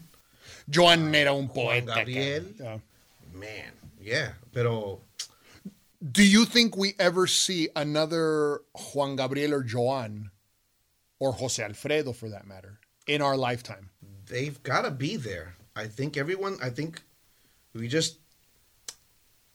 Joan 0.68 1.14
era 1.14 1.32
un 1.34 1.46
Juan 1.48 1.84
poeta. 1.86 1.94
Gabriel. 1.94 2.44
Yeah. 2.58 2.78
Man, 3.32 3.72
yeah, 4.00 4.32
pero 4.52 5.00
Do 6.12 6.26
you 6.26 6.44
think 6.46 6.76
we 6.76 6.94
ever 6.98 7.26
see 7.26 7.68
another 7.76 8.62
Juan 8.92 9.14
Gabriel 9.16 9.54
or 9.54 9.62
Joan, 9.62 10.30
or 11.20 11.32
Jose 11.34 11.62
Alfredo 11.62 12.12
for 12.12 12.28
that 12.30 12.46
matter, 12.46 12.80
in 13.06 13.22
our 13.22 13.36
lifetime? 13.36 13.90
they've 14.26 14.62
got 14.62 14.82
to 14.82 14.90
be 14.90 15.16
there. 15.16 15.56
I 15.76 15.86
think 15.86 16.16
everyone. 16.16 16.56
I 16.62 16.70
think 16.70 17.02
we 17.74 17.86
just 17.88 18.18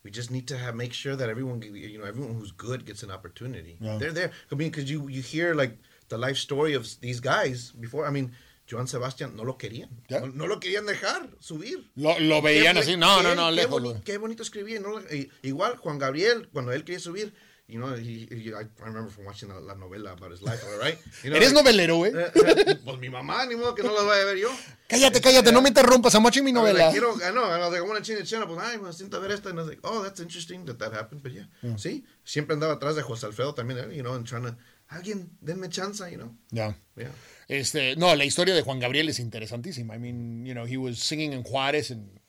we 0.06 0.12
just 0.12 0.30
need 0.30 0.48
to 0.48 0.56
have 0.58 0.76
make 0.76 0.94
sure 0.94 1.15
that 1.18 1.30
everyone, 1.30 1.62
you 1.63 1.98
know, 2.00 2.06
everyone 2.06 2.36
who's 2.39 2.52
good 2.52 2.86
gets 2.86 3.02
an 3.04 3.10
opportunity. 3.12 3.76
Yeah. 3.82 3.98
They're 3.98 4.13
there. 4.13 4.32
I 4.52 4.56
mean, 4.56 4.70
because 4.70 4.88
you 4.89 5.00
you 5.10 5.22
hear 5.34 5.56
like 5.56 5.74
the 6.10 6.18
life 6.18 6.38
story 6.38 6.76
of 6.76 6.84
these 7.02 7.20
guys 7.20 7.74
before. 7.86 8.06
I 8.06 8.12
mean, 8.12 8.32
Joan 8.70 8.86
Sebastián 8.86 9.36
no 9.36 9.44
lo 9.44 9.54
querían. 9.58 9.89
Yeah. 10.08 10.20
No, 10.20 10.28
no 10.28 10.46
lo 10.46 10.60
querían 10.60 10.86
dejar 10.86 11.28
subir. 11.39 11.78
Lo, 11.96 12.13
lo 12.20 12.41
veían 12.41 12.78
así, 12.78 12.96
no, 12.98 13.22
no, 13.24 13.30
qué- 13.30 13.36
no, 13.36 13.50
qué 13.50 13.56
lejos. 13.56 13.82
boni-. 13.82 14.02
Qué 14.04 14.18
bonito 14.20 14.44
escribía. 14.44 14.80
¿no? 14.80 15.02
Igual 15.41 15.78
Juan 15.78 15.98
Gabriel, 16.00 16.48
cuando 16.54 16.72
él 16.72 16.84
quería 16.84 17.00
subir, 17.00 17.34
you 17.67 17.80
know, 17.80 17.95
he, 17.95 18.28
he- 18.30 18.54
I, 18.54 18.62
I 18.62 18.86
remember 18.86 19.10
from 19.10 19.25
watching 19.25 19.49
la, 19.49 19.58
la 19.58 19.73
novela 19.73 20.12
about 20.13 20.30
his 20.32 20.41
life, 20.43 20.63
right? 20.80 20.97
You 21.23 21.32
know, 21.32 21.38
Eres 21.38 21.51
like- 21.51 21.65
novelero, 21.65 21.97
güey. 21.97 22.13
eh, 22.15 22.75
pues 22.86 22.99
mi 22.99 23.10
mamá, 23.10 23.45
ni 23.47 23.56
modo 23.56 23.73
que 23.73 23.84
no 23.84 23.91
la 23.93 24.04
vaya 24.04 24.21
a 24.21 24.25
ver 24.25 24.38
yo. 24.38 24.49
Cállate, 24.88 25.19
cállate, 25.19 25.51
no 25.51 25.62
me 25.62 25.69
interrumpas. 25.69 26.13
I'm 26.13 26.23
watching 26.23 26.43
mi 26.45 26.51
I 26.51 26.54
novela. 26.54 26.80
like, 26.80 26.91
quiero, 26.91 27.15
I 27.15 27.32
know, 27.32 27.45
and 27.45 27.63
I 27.63 27.67
was 27.67 27.71
like, 27.71 27.82
I 27.82 27.88
want 27.88 27.97
to 27.97 28.04
change 28.04 28.19
the 28.19 28.25
channel. 28.25 28.47
Pues, 28.47 28.60
ay, 28.63 28.78
me 28.78 28.89
siento 28.93 29.15
a 29.17 29.19
ver 29.19 29.32
esta. 29.32 29.49
And 29.49 29.58
I 29.60 29.62
was 29.63 29.69
like, 29.69 29.80
oh, 29.84 30.04
that's 30.04 30.19
interesting 30.19 30.63
that 30.65 30.78
that 30.78 30.93
happened. 30.93 31.23
But 31.23 31.32
yeah, 31.34 31.45
sí, 31.75 32.04
siempre 32.23 32.56
andaba 32.56 32.73
atrás 32.80 32.95
de 32.95 33.01
José 33.01 33.25
Alfredo 33.25 33.54
también, 33.56 33.80
eh, 33.80 33.95
you 33.95 34.04
know, 34.04 34.13
and 34.13 34.28
trying 34.28 34.43
to, 34.43 34.56
alguien, 34.91 35.30
denme 35.43 35.67
chance, 35.71 35.99
you 36.12 36.17
know. 36.17 36.30
Yeah. 36.51 36.73
Yeah. 36.95 37.10
Este, 37.49 37.95
no, 37.97 38.13
la 38.15 38.25
historia 38.25 38.54
de 38.54 38.62
Juan 38.62 38.80
Gabriel 38.80 39.10
es 39.10 39.19
interesantísima. 39.19 39.95
I 39.95 39.97
mean, 39.97 40.45
you 40.45 40.54
know, 40.54 40.65
he 40.65 40.78
was 40.78 40.99
singing 40.99 41.34
in 41.34 41.43
Juárez 41.43 41.89
and 41.89 42.19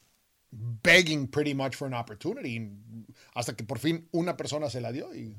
begging 0.83 1.27
pretty 1.27 1.53
much 1.53 1.75
for 1.77 1.87
an 1.87 1.93
opportunity 1.95 2.71
hasta 3.37 3.55
que 3.55 3.65
por 3.65 3.79
fin 3.79 4.09
una 4.13 4.37
persona 4.37 4.69
se 4.71 4.81
la 4.81 4.91
dio 4.93 5.13
y 5.15 5.37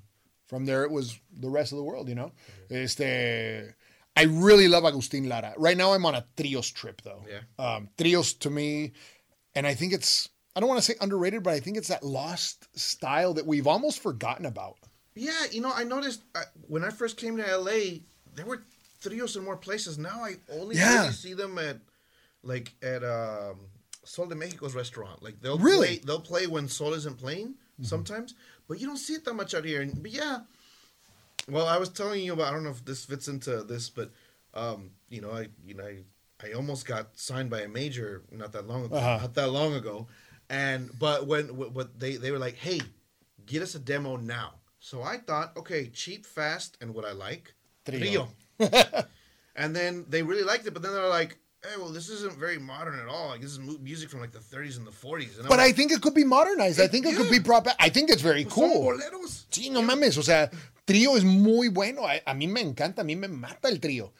from 0.47 0.65
there 0.65 0.83
it 0.85 0.91
was 0.91 1.19
the 1.41 1.49
rest 1.49 1.71
of 1.73 1.77
the 1.77 1.83
world, 1.83 2.07
you 2.07 2.15
know. 2.15 2.31
Este, 2.69 3.73
I 4.15 4.23
really 4.23 4.67
love 4.67 4.83
Agustín 4.83 5.27
Lara. 5.27 5.53
Right 5.57 5.75
now 5.77 5.93
I'm 5.93 6.05
on 6.05 6.15
a 6.15 6.25
trios 6.37 6.71
trip 6.71 7.01
though. 7.03 7.23
Yeah. 7.27 7.41
Um, 7.59 7.89
trios 7.97 8.33
to 8.39 8.49
me, 8.49 8.93
and 9.55 9.67
I 9.67 9.73
think 9.75 9.93
it's 9.93 10.29
I 10.55 10.59
don't 10.59 10.69
want 10.69 10.79
to 10.79 10.85
say 10.85 10.95
underrated, 11.01 11.43
but 11.43 11.53
I 11.53 11.59
think 11.59 11.77
it's 11.77 11.89
that 11.89 12.03
lost 12.03 12.67
style 12.77 13.33
that 13.35 13.45
we've 13.45 13.67
almost 13.67 14.01
forgotten 14.01 14.45
about. 14.45 14.77
Yeah, 15.15 15.33
you 15.51 15.61
know, 15.61 15.71
I 15.73 15.83
noticed 15.83 16.21
uh, 16.35 16.41
when 16.67 16.83
I 16.83 16.89
first 16.91 17.17
came 17.17 17.37
to 17.37 17.57
LA, 17.57 17.99
there 18.35 18.45
were 18.45 18.63
trios 19.01 19.35
in 19.35 19.43
more 19.43 19.57
places. 19.57 19.97
Now 19.97 20.23
I 20.23 20.35
only 20.51 20.75
Yeah. 20.77 21.01
really 21.01 21.13
see 21.13 21.33
them 21.33 21.57
at 21.57 21.77
like 22.43 22.73
at 22.81 23.03
um, 23.03 23.59
Sol 24.05 24.27
de 24.27 24.35
Mexico's 24.35 24.73
restaurant. 24.75 25.21
Like 25.21 25.41
they'll 25.41 25.57
Really? 25.59 25.97
play, 25.97 26.01
they'll 26.05 26.21
play 26.21 26.47
when 26.47 26.67
Sol 26.67 26.93
isn't 26.93 27.17
playing 27.17 27.55
sometimes, 27.81 28.33
but 28.67 28.79
you 28.79 28.87
don't 28.87 28.97
see 28.97 29.13
it 29.13 29.25
that 29.25 29.33
much 29.33 29.53
out 29.53 29.65
here. 29.65 29.81
And, 29.81 30.01
but 30.01 30.11
yeah, 30.11 30.39
well, 31.49 31.67
I 31.67 31.77
was 31.77 31.89
telling 31.89 32.23
you 32.23 32.33
about. 32.33 32.47
I 32.47 32.51
don't 32.51 32.63
know 32.63 32.71
if 32.71 32.83
this 32.83 33.05
fits 33.05 33.27
into 33.27 33.63
this, 33.63 33.89
but 33.89 34.11
um, 34.53 34.91
you 35.09 35.21
know, 35.21 35.31
I 35.31 35.47
you 35.65 35.73
know, 35.75 35.85
I, 35.85 36.03
I 36.43 36.53
almost 36.53 36.85
got 36.85 37.17
signed 37.17 37.49
by 37.49 37.61
a 37.61 37.67
major 37.67 38.23
not 38.31 38.51
that 38.53 38.67
long 38.67 38.91
Uh-huh. 38.91 39.17
not 39.21 39.33
that 39.35 39.49
long 39.51 39.73
ago, 39.75 40.07
and 40.49 40.89
but 40.99 41.27
when 41.27 41.45
what 41.55 41.99
they 41.99 42.15
they 42.17 42.31
were 42.31 42.39
like, 42.39 42.55
hey, 42.55 42.81
get 43.45 43.61
us 43.61 43.75
a 43.75 43.79
demo 43.79 44.17
now. 44.17 44.53
So 44.79 45.01
I 45.01 45.17
thought, 45.17 45.57
okay, 45.57 45.87
cheap, 45.87 46.25
fast, 46.25 46.77
and 46.81 46.93
what 46.93 47.03
I 47.05 47.11
like, 47.11 47.53
Trio. 47.85 48.29
and 49.55 49.75
then 49.75 50.05
they 50.07 50.21
really 50.21 50.43
liked 50.43 50.67
it, 50.67 50.73
but 50.73 50.81
then 50.83 50.93
they're 50.93 51.07
like, 51.09 51.37
hey, 51.63 51.77
well, 51.77 51.89
this 51.89 52.09
isn't 52.09 52.37
very 52.37 52.57
modern 52.57 52.99
at 52.99 53.07
all. 53.07 53.29
Like 53.29 53.41
this 53.41 53.51
is 53.51 53.59
music 53.59 54.09
from 54.09 54.19
like 54.21 54.31
the 54.31 54.39
30s 54.39 54.77
and 54.77 54.85
the 54.85 54.91
40s. 54.91 55.39
And 55.39 55.47
But 55.47 55.59
I 55.59 55.71
think 55.71 55.91
it 55.91 56.01
could 56.01 56.13
be 56.13 56.23
modernized. 56.23 56.79
I 56.79 56.87
think 56.87 57.05
it 57.05 57.15
could 57.15 57.29
be 57.29 57.39
brought 57.39 57.65
back. 57.65 57.75
I 57.79 57.89
think 57.89 58.09
it's 58.09 58.21
very 58.21 58.43
"Pues 58.43 58.53
cool. 58.53 58.93
boleros." 58.93 59.45
Sí, 59.51 59.71
no 59.71 59.81
mames. 59.81 60.17
O 60.17 60.21
sea, 60.21 60.49
trío 60.85 61.17
es 61.17 61.23
muy 61.23 61.69
bueno. 61.69 62.05
A, 62.05 62.21
a 62.25 62.33
mí 62.33 62.47
me 62.47 62.61
encanta. 62.61 62.99
A 62.99 63.03
mí 63.03 63.17
me 63.17 63.27
mata 63.27 63.67
el 63.69 63.79
trío. 63.79 64.11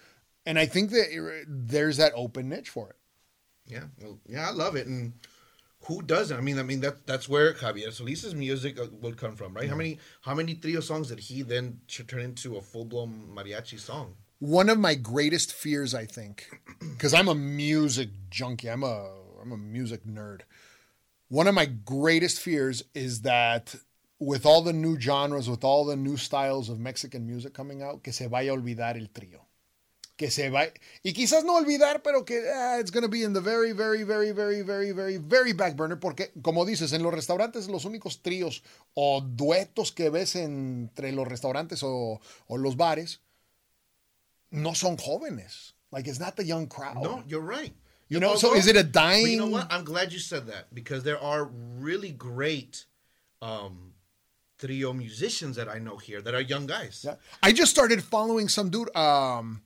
And 0.46 0.58
I 0.58 0.66
think 0.66 0.92
that 0.92 1.46
there's 1.48 1.98
that 1.98 2.14
open 2.16 2.50
niche 2.50 2.70
for 2.70 2.90
it. 2.90 2.96
Yeah, 3.68 3.84
well, 4.02 4.18
yeah, 4.26 4.48
I 4.48 4.52
love 4.54 4.78
it, 4.78 4.88
and 4.88 5.12
who 5.88 6.02
doesn't? 6.02 6.38
I 6.38 6.40
mean, 6.40 6.58
I 6.58 6.64
mean 6.64 6.80
that 6.80 7.06
that's 7.06 7.28
where 7.28 7.54
Javier 7.54 7.92
Solis's 7.92 8.34
music 8.34 8.80
uh, 8.80 8.86
will 9.02 9.14
come 9.14 9.36
from, 9.36 9.54
right? 9.54 9.70
How 9.70 9.76
many 9.76 10.00
how 10.22 10.34
many 10.34 10.56
trio 10.56 10.80
songs 10.80 11.10
did 11.10 11.20
he 11.20 11.42
then 11.42 11.82
turn 12.08 12.22
into 12.22 12.56
a 12.56 12.62
full 12.62 12.86
blown 12.86 13.28
mariachi 13.36 13.78
song? 13.78 14.16
One 14.40 14.70
of 14.70 14.78
my 14.78 14.94
greatest 14.94 15.52
fears, 15.52 15.96
I 15.96 16.06
think, 16.06 16.48
because 16.80 17.12
I'm 17.12 17.28
a 17.28 17.34
music 17.34 18.10
junkie. 18.30 18.70
I'm 18.70 18.84
a 18.84 19.10
I'm 19.42 19.52
a 19.52 19.58
music 19.58 20.06
nerd. 20.06 20.42
One 21.30 21.48
of 21.48 21.56
my 21.56 21.66
greatest 21.66 22.40
fears 22.40 22.84
is 22.94 23.22
that 23.22 23.76
with 24.20 24.46
all 24.46 24.62
the 24.62 24.74
new 24.74 25.00
genres, 25.00 25.50
with 25.50 25.64
all 25.64 25.86
the 25.86 25.96
new 25.96 26.18
styles 26.18 26.70
of 26.70 26.80
Mexican 26.80 27.26
music 27.26 27.54
coming 27.56 27.82
out, 27.82 28.04
que 28.04 28.14
se 28.14 28.28
vaya 28.28 28.52
a 28.52 28.56
olvidar 28.56 28.96
el 28.96 29.08
trío. 29.08 29.42
Que 30.18 30.30
se 30.30 30.50
vaya, 30.50 30.72
y 31.04 31.14
quizás 31.14 31.44
no 31.44 31.58
olvidar, 31.58 32.04
pero 32.04 32.24
que 32.24 32.44
ah, 32.48 32.78
it's 32.80 32.92
going 32.92 33.04
to 33.04 33.10
be 33.10 33.24
in 33.24 33.34
the 33.34 33.42
very, 33.42 33.72
very, 33.72 34.04
very, 34.04 34.32
very, 34.32 34.62
very, 34.62 34.92
very, 34.92 35.18
very 35.18 35.54
back 35.54 35.76
burner, 35.76 36.00
porque 36.00 36.32
como 36.44 36.64
dices, 36.64 36.94
en 36.94 37.02
los 37.02 37.14
restaurantes 37.14 37.70
los 37.70 37.86
únicos 37.86 38.22
tríos 38.22 38.64
o 38.94 39.22
duetos 39.22 39.92
que 39.92 40.12
ves 40.12 40.36
entre 40.36 41.12
los 41.12 41.28
restaurantes 41.28 41.82
o, 41.82 42.20
o 42.48 42.58
los 42.58 42.78
bares 42.78 43.22
no 44.52 44.74
son 44.74 44.98
jóvenes. 44.98 45.74
Like 45.92 46.08
it's 46.08 46.20
not 46.20 46.36
the 46.36 46.44
young 46.46 46.68
crowd. 46.68 47.02
No, 47.02 47.24
you're 47.28 47.42
right. 47.42 47.74
You 48.10 48.20
know, 48.20 48.30
Well, 48.30 48.38
so 48.38 48.50
well, 48.52 48.58
is 48.60 48.68
it 48.68 48.76
a 48.78 48.84
dying? 48.84 49.28
you 49.28 49.38
know 49.38 49.48
what? 49.48 49.72
I'm 49.72 49.84
glad 49.84 50.14
you 50.14 50.20
said 50.20 50.48
that 50.48 50.74
because 50.74 51.04
there 51.04 51.20
are 51.22 51.46
really 51.46 52.12
great 52.12 52.86
um, 53.42 53.94
trio 54.60 54.94
musicians 54.94 55.56
that 55.58 55.68
I 55.70 55.80
know 55.80 55.98
here 55.98 56.22
that 56.22 56.34
are 56.34 56.42
young 56.42 56.68
guys. 56.68 57.04
Yeah. 57.06 57.16
I 57.44 57.52
just 57.52 57.72
started 57.72 58.02
following 58.04 58.48
some 58.48 58.70
dude. 58.70 58.96
Um, 58.96 59.62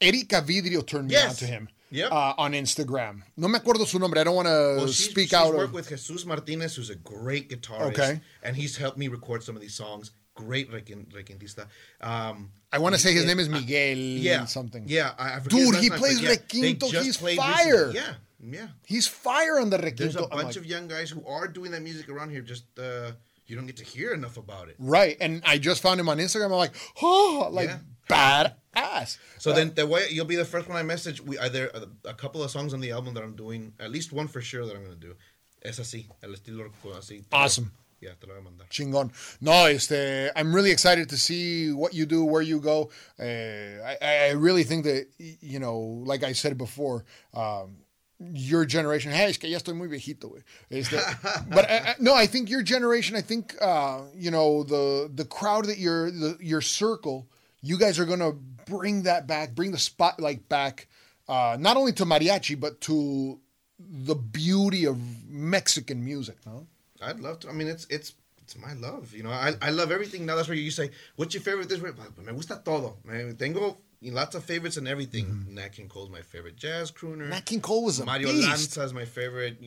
Erika 0.00 0.42
Vidrio 0.42 0.86
turned 0.86 1.08
me 1.08 1.14
Yes. 1.14 1.30
on 1.30 1.36
to 1.36 1.46
him. 1.46 1.68
Yep. 1.90 2.12
Uh, 2.12 2.34
on 2.36 2.52
Instagram. 2.52 3.22
No 3.38 3.48
me 3.48 3.58
acuerdo 3.58 3.86
su 3.86 3.98
nombre. 3.98 4.20
I 4.20 4.24
don't 4.24 4.36
want 4.36 4.46
to 4.48 4.86
she's, 4.88 5.10
speak 5.10 5.28
she's 5.30 5.34
out 5.34 5.54
worked 5.54 5.64
of. 5.70 5.72
with 5.72 5.88
Jesus 5.88 6.26
Martinez, 6.26 6.76
who's 6.76 6.90
a 6.90 6.94
great 6.96 7.48
guitarist, 7.48 7.92
Okay. 7.98 8.20
and 8.42 8.54
he's 8.54 8.76
helped 8.76 8.98
me 8.98 9.08
record 9.08 9.42
some 9.42 9.56
of 9.56 9.62
these 9.62 9.74
songs. 9.74 10.10
Great 10.38 10.70
requin- 10.72 11.06
requintista. 11.12 11.66
Um, 12.00 12.50
I 12.72 12.78
want 12.78 12.94
to 12.94 13.00
say 13.00 13.12
his 13.12 13.26
name 13.26 13.40
is 13.40 13.48
Miguel 13.48 13.96
yeah, 13.96 14.44
something. 14.44 14.84
Yeah, 14.86 15.14
I, 15.18 15.34
I 15.34 15.40
Dude, 15.40 15.74
he 15.76 15.88
name, 15.88 15.98
plays 15.98 16.20
yeah, 16.20 16.30
requinto. 16.30 17.02
He's 17.02 17.16
fire. 17.16 17.32
recently. 17.34 17.94
Yeah, 17.94 18.14
yeah. 18.40 18.66
He's 18.86 19.08
fire 19.08 19.58
on 19.58 19.70
the 19.70 19.78
requinto. 19.78 19.96
There's 19.96 20.16
a 20.16 20.26
bunch 20.28 20.44
like, 20.44 20.56
of 20.56 20.66
young 20.66 20.86
guys 20.86 21.10
who 21.10 21.26
are 21.26 21.48
doing 21.48 21.72
that 21.72 21.82
music 21.82 22.08
around 22.08 22.30
here. 22.30 22.40
Just 22.40 22.66
uh, 22.78 23.10
you 23.46 23.56
don't 23.56 23.66
get 23.66 23.78
to 23.78 23.84
hear 23.84 24.12
enough 24.12 24.36
about 24.36 24.68
it. 24.68 24.76
right, 24.78 25.16
and 25.20 25.42
I 25.44 25.58
just 25.58 25.82
found 25.82 25.98
him 25.98 26.08
on 26.08 26.18
Instagram. 26.18 26.46
I'm 26.46 26.52
like, 26.52 26.76
oh, 27.02 27.48
like 27.50 27.70
badass. 28.08 29.18
So 29.38 29.52
then 29.52 29.72
the 29.74 29.86
way 29.86 30.06
you'll 30.10 30.24
be 30.24 30.36
the 30.36 30.44
first 30.44 30.68
one 30.68 30.78
I 30.78 30.84
message. 30.84 31.20
We 31.20 31.36
either 31.38 31.68
a, 31.74 32.10
a 32.10 32.14
couple 32.14 32.44
of 32.44 32.50
songs 32.52 32.74
on 32.74 32.80
the 32.80 32.92
album 32.92 33.14
that 33.14 33.24
I'm 33.24 33.34
doing, 33.34 33.72
at 33.80 33.90
least 33.90 34.12
one 34.12 34.28
for 34.28 34.40
sure 34.40 34.64
that 34.66 34.76
I'm 34.76 34.84
gonna 34.84 34.94
do. 34.94 35.16
Es 35.62 35.80
así, 35.80 36.06
el 36.22 36.30
estilo 36.30 36.70
así. 36.96 37.24
Awesome. 37.32 37.72
Yeah, 38.00 38.10
te 38.20 38.26
lo 38.26 38.34
voy 38.34 38.40
a 38.40 38.44
mandar. 38.44 38.68
Chingón. 38.68 39.12
No, 39.40 39.66
este, 39.66 40.30
I'm 40.36 40.54
really 40.54 40.70
excited 40.70 41.08
to 41.08 41.16
see 41.16 41.72
what 41.72 41.94
you 41.94 42.06
do, 42.06 42.24
where 42.24 42.42
you 42.42 42.60
go. 42.60 42.90
Uh, 43.18 43.82
I, 43.84 44.28
I 44.28 44.30
really 44.32 44.62
think 44.62 44.84
that, 44.84 45.08
you 45.18 45.58
know, 45.58 45.78
like 46.04 46.22
I 46.22 46.32
said 46.32 46.56
before, 46.56 47.04
um, 47.34 47.78
your 48.20 48.64
generation, 48.64 49.12
hey, 49.12 49.30
es 49.30 49.36
que 49.36 49.48
ya 49.48 49.58
estoy 49.58 49.74
muy 49.76 49.88
viejito, 49.88 50.30
güey. 50.30 50.42
Este, 50.70 50.98
but 51.50 51.68
I, 51.70 51.76
I, 51.76 51.94
no, 51.98 52.14
I 52.14 52.26
think 52.26 52.50
your 52.50 52.62
generation, 52.62 53.16
I 53.16 53.20
think, 53.20 53.56
uh, 53.60 54.02
you 54.14 54.30
know, 54.30 54.62
the 54.62 55.10
the 55.12 55.24
crowd 55.24 55.66
that 55.66 55.78
you're, 55.78 56.10
the, 56.10 56.36
your 56.40 56.60
circle, 56.60 57.28
you 57.62 57.78
guys 57.78 57.98
are 57.98 58.04
going 58.04 58.20
to 58.20 58.32
bring 58.66 59.02
that 59.02 59.26
back, 59.26 59.54
bring 59.54 59.72
the 59.72 59.78
spotlight 59.78 60.48
back, 60.48 60.88
uh, 61.28 61.56
not 61.58 61.76
only 61.76 61.92
to 61.92 62.04
mariachi, 62.04 62.58
but 62.58 62.80
to 62.82 63.40
the 63.78 64.14
beauty 64.14 64.84
of 64.84 64.98
Mexican 65.28 66.04
music, 66.04 66.36
no? 66.46 66.66
I'd 67.02 67.20
love 67.20 67.40
to. 67.40 67.48
I 67.48 67.52
mean, 67.52 67.68
it's 67.68 67.86
it's 67.90 68.14
it's 68.42 68.56
my 68.56 68.72
love. 68.74 69.14
You 69.14 69.22
know, 69.22 69.30
I, 69.30 69.54
I 69.60 69.70
love 69.70 69.92
everything. 69.92 70.26
Now 70.26 70.36
that's 70.36 70.48
where 70.48 70.56
you 70.56 70.70
say, 70.70 70.90
"What's 71.16 71.34
your 71.34 71.42
favorite?" 71.42 71.68
This 71.68 71.80
way, 71.80 71.90
me 72.24 72.32
gusta 72.32 72.60
todo. 72.64 72.96
Me 73.04 73.32
tengo 73.34 73.76
lots 74.02 74.34
of 74.34 74.44
favorites 74.44 74.76
and 74.76 74.88
everything. 74.88 75.26
Mm-hmm. 75.26 75.54
Nat 75.54 75.72
King 75.72 75.88
Cole's 75.88 76.10
my 76.10 76.22
favorite 76.22 76.56
jazz 76.56 76.90
crooner. 76.90 77.28
Nat 77.28 77.44
King 77.44 77.60
Cole 77.60 77.84
was 77.84 78.00
a 78.00 78.04
Mario 78.04 78.28
beast. 78.28 78.48
Lanza 78.48 78.82
is 78.82 78.94
my 78.94 79.04
favorite. 79.04 79.58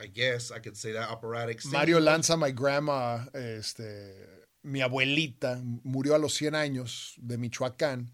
I 0.00 0.06
guess 0.06 0.50
I 0.50 0.60
could 0.60 0.76
say 0.76 0.92
that 0.92 1.10
operatic. 1.10 1.60
singer. 1.60 1.72
Mario 1.72 2.00
Lanza, 2.00 2.36
my 2.36 2.52
grandma, 2.52 3.18
este, 3.34 4.14
mi 4.62 4.80
abuelita, 4.80 5.60
murió 5.84 6.14
a 6.14 6.18
los 6.18 6.34
100 6.34 6.54
años 6.54 7.14
de 7.18 7.36
Michoacán. 7.36 8.10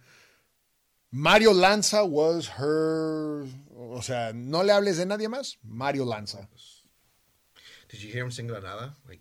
Mario 1.13 1.53
Lanza 1.53 2.05
was 2.05 2.49
her, 2.59 3.47
o 3.77 4.03
sea, 4.03 4.33
no 4.35 4.63
le 4.63 4.73
hables 4.73 4.97
de 4.97 5.07
nadie 5.07 5.29
más, 5.29 5.59
Mario 5.63 6.05
Lanza. 6.05 6.49
Did 7.89 8.03
you 8.03 8.13
hear 8.13 8.25
him 8.25 8.31
sing 8.31 8.47
Granada? 8.47 8.95
Like 9.09 9.21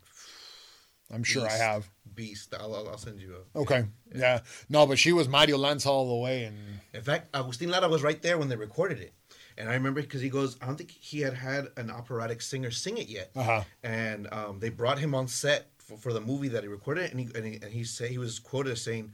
I'm 1.14 1.24
sure 1.24 1.48
I 1.48 1.54
have. 1.54 1.90
Beast. 2.14 2.54
I'll, 2.58 2.74
I'll, 2.76 2.98
send 2.98 3.20
you 3.20 3.36
a. 3.56 3.60
Okay, 3.60 3.86
yeah. 4.14 4.40
No, 4.70 4.86
but 4.88 4.98
she 4.98 5.12
was 5.12 5.28
Mario 5.28 5.58
Lanza 5.58 5.90
all 5.90 6.08
the 6.08 6.24
way. 6.24 6.46
And 6.46 6.58
In 6.94 7.02
fact, 7.02 7.30
Agustin 7.36 7.70
Lara 7.70 7.90
was 7.90 8.04
right 8.04 8.22
there 8.22 8.38
when 8.38 8.48
they 8.48 8.56
recorded 8.56 9.00
it. 9.00 9.14
And 9.58 9.70
I 9.70 9.74
remember 9.74 10.02
because 10.02 10.22
he 10.22 10.30
goes, 10.30 10.58
I 10.62 10.66
don't 10.66 10.78
think 10.78 10.92
he 10.92 11.22
had 11.22 11.34
had 11.34 11.68
an 11.78 11.90
operatic 11.90 12.42
singer 12.42 12.72
sing 12.72 12.98
it 12.98 13.08
yet. 13.08 13.32
Uh-huh. 13.36 13.64
And 13.84 14.32
um, 14.34 14.60
they 14.60 14.70
brought 14.70 15.00
him 15.00 15.14
on 15.14 15.28
set 15.28 15.68
for, 15.78 15.98
for 15.98 16.14
the 16.14 16.22
movie 16.22 16.50
that 16.50 16.64
he 16.64 16.70
recorded, 16.70 17.12
and 17.12 17.20
he 17.20 17.30
and 17.36 17.46
he, 17.46 17.54
and 17.62 17.72
he 17.72 17.84
say 17.84 18.08
he 18.08 18.18
was 18.18 18.40
quoted 18.40 18.72
as 18.72 18.82
saying, 18.82 19.14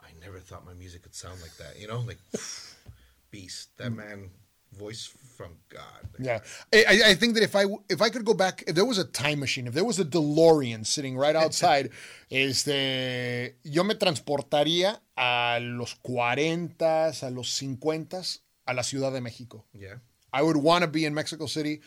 "I 0.00 0.08
never 0.20 0.40
thought 0.40 0.66
my 0.66 0.74
music 0.74 1.02
could 1.02 1.14
sound 1.14 1.40
like 1.40 1.56
that." 1.56 1.78
You 1.78 1.88
know, 1.88 2.00
like 2.00 2.18
beast. 3.30 3.70
That 3.78 3.92
man, 3.92 4.30
voice 4.72 5.10
from 5.36 5.56
God. 5.68 6.08
yeah, 6.18 6.40
I, 6.72 6.84
I- 6.88 7.10
I 7.10 7.14
think 7.14 7.34
that 7.34 7.42
if 7.44 7.54
I 7.54 7.64
if 7.88 8.02
I 8.02 8.10
could 8.10 8.24
go 8.24 8.34
back, 8.34 8.64
if 8.66 8.74
there 8.74 8.84
was 8.84 8.98
a 8.98 9.04
time 9.04 9.38
machine, 9.40 9.66
if 9.68 9.74
there 9.74 9.84
was 9.84 9.98
a 10.00 10.04
DeLorean 10.04 10.84
sitting 10.84 11.16
right 11.16 11.36
outside, 11.44 11.90
este, 12.30 13.56
yo 13.64 13.84
me 13.84 13.94
transportaría 13.94 15.00
a 15.16 15.58
los 15.60 15.94
40s, 16.02 17.22
a 17.22 17.30
los 17.30 17.48
50s, 17.60 18.40
a 18.66 18.74
la 18.74 18.82
Ciudad 18.82 19.12
de 19.12 19.20
México. 19.20 19.64
Yeah. 19.72 19.96
I 20.32 20.42
would 20.42 20.56
want 20.58 20.82
to 20.84 20.90
be 20.90 21.04
in 21.06 21.14
Mexico 21.14 21.46
City 21.46 21.80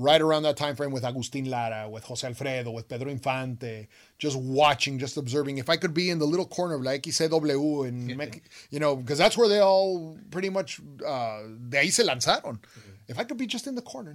right 0.00 0.20
around 0.20 0.44
that 0.44 0.56
time 0.56 0.76
frame 0.76 0.92
with 0.92 1.04
Agustin 1.04 1.46
Lara, 1.50 1.88
with 1.90 2.04
Jose 2.04 2.24
Alfredo, 2.26 2.70
with 2.70 2.86
Pedro 2.88 3.10
Infante, 3.10 3.88
just 4.18 4.36
watching, 4.38 4.98
just 4.98 5.16
observing. 5.16 5.58
If 5.58 5.68
I 5.68 5.76
could 5.76 5.92
be 5.92 6.08
in 6.08 6.18
the 6.20 6.24
little 6.24 6.46
corner 6.46 6.74
of 6.76 6.82
la 6.82 6.92
XEW 6.92 7.88
in 7.88 8.16
Mex- 8.20 8.38
you 8.70 8.78
know, 8.78 8.94
because 8.96 9.18
that's 9.18 9.36
where 9.36 9.48
they 9.48 9.58
all 9.60 10.16
pretty 10.30 10.50
much 10.50 10.80
uh, 11.04 11.42
de 11.68 11.78
ahí 11.78 11.90
se 11.90 12.04
lanzaron. 12.04 12.58
If 13.08 13.18
I 13.18 13.24
could 13.24 13.38
be 13.38 13.46
just 13.46 13.66
in 13.66 13.74
the 13.74 13.82
corner, 13.82 14.14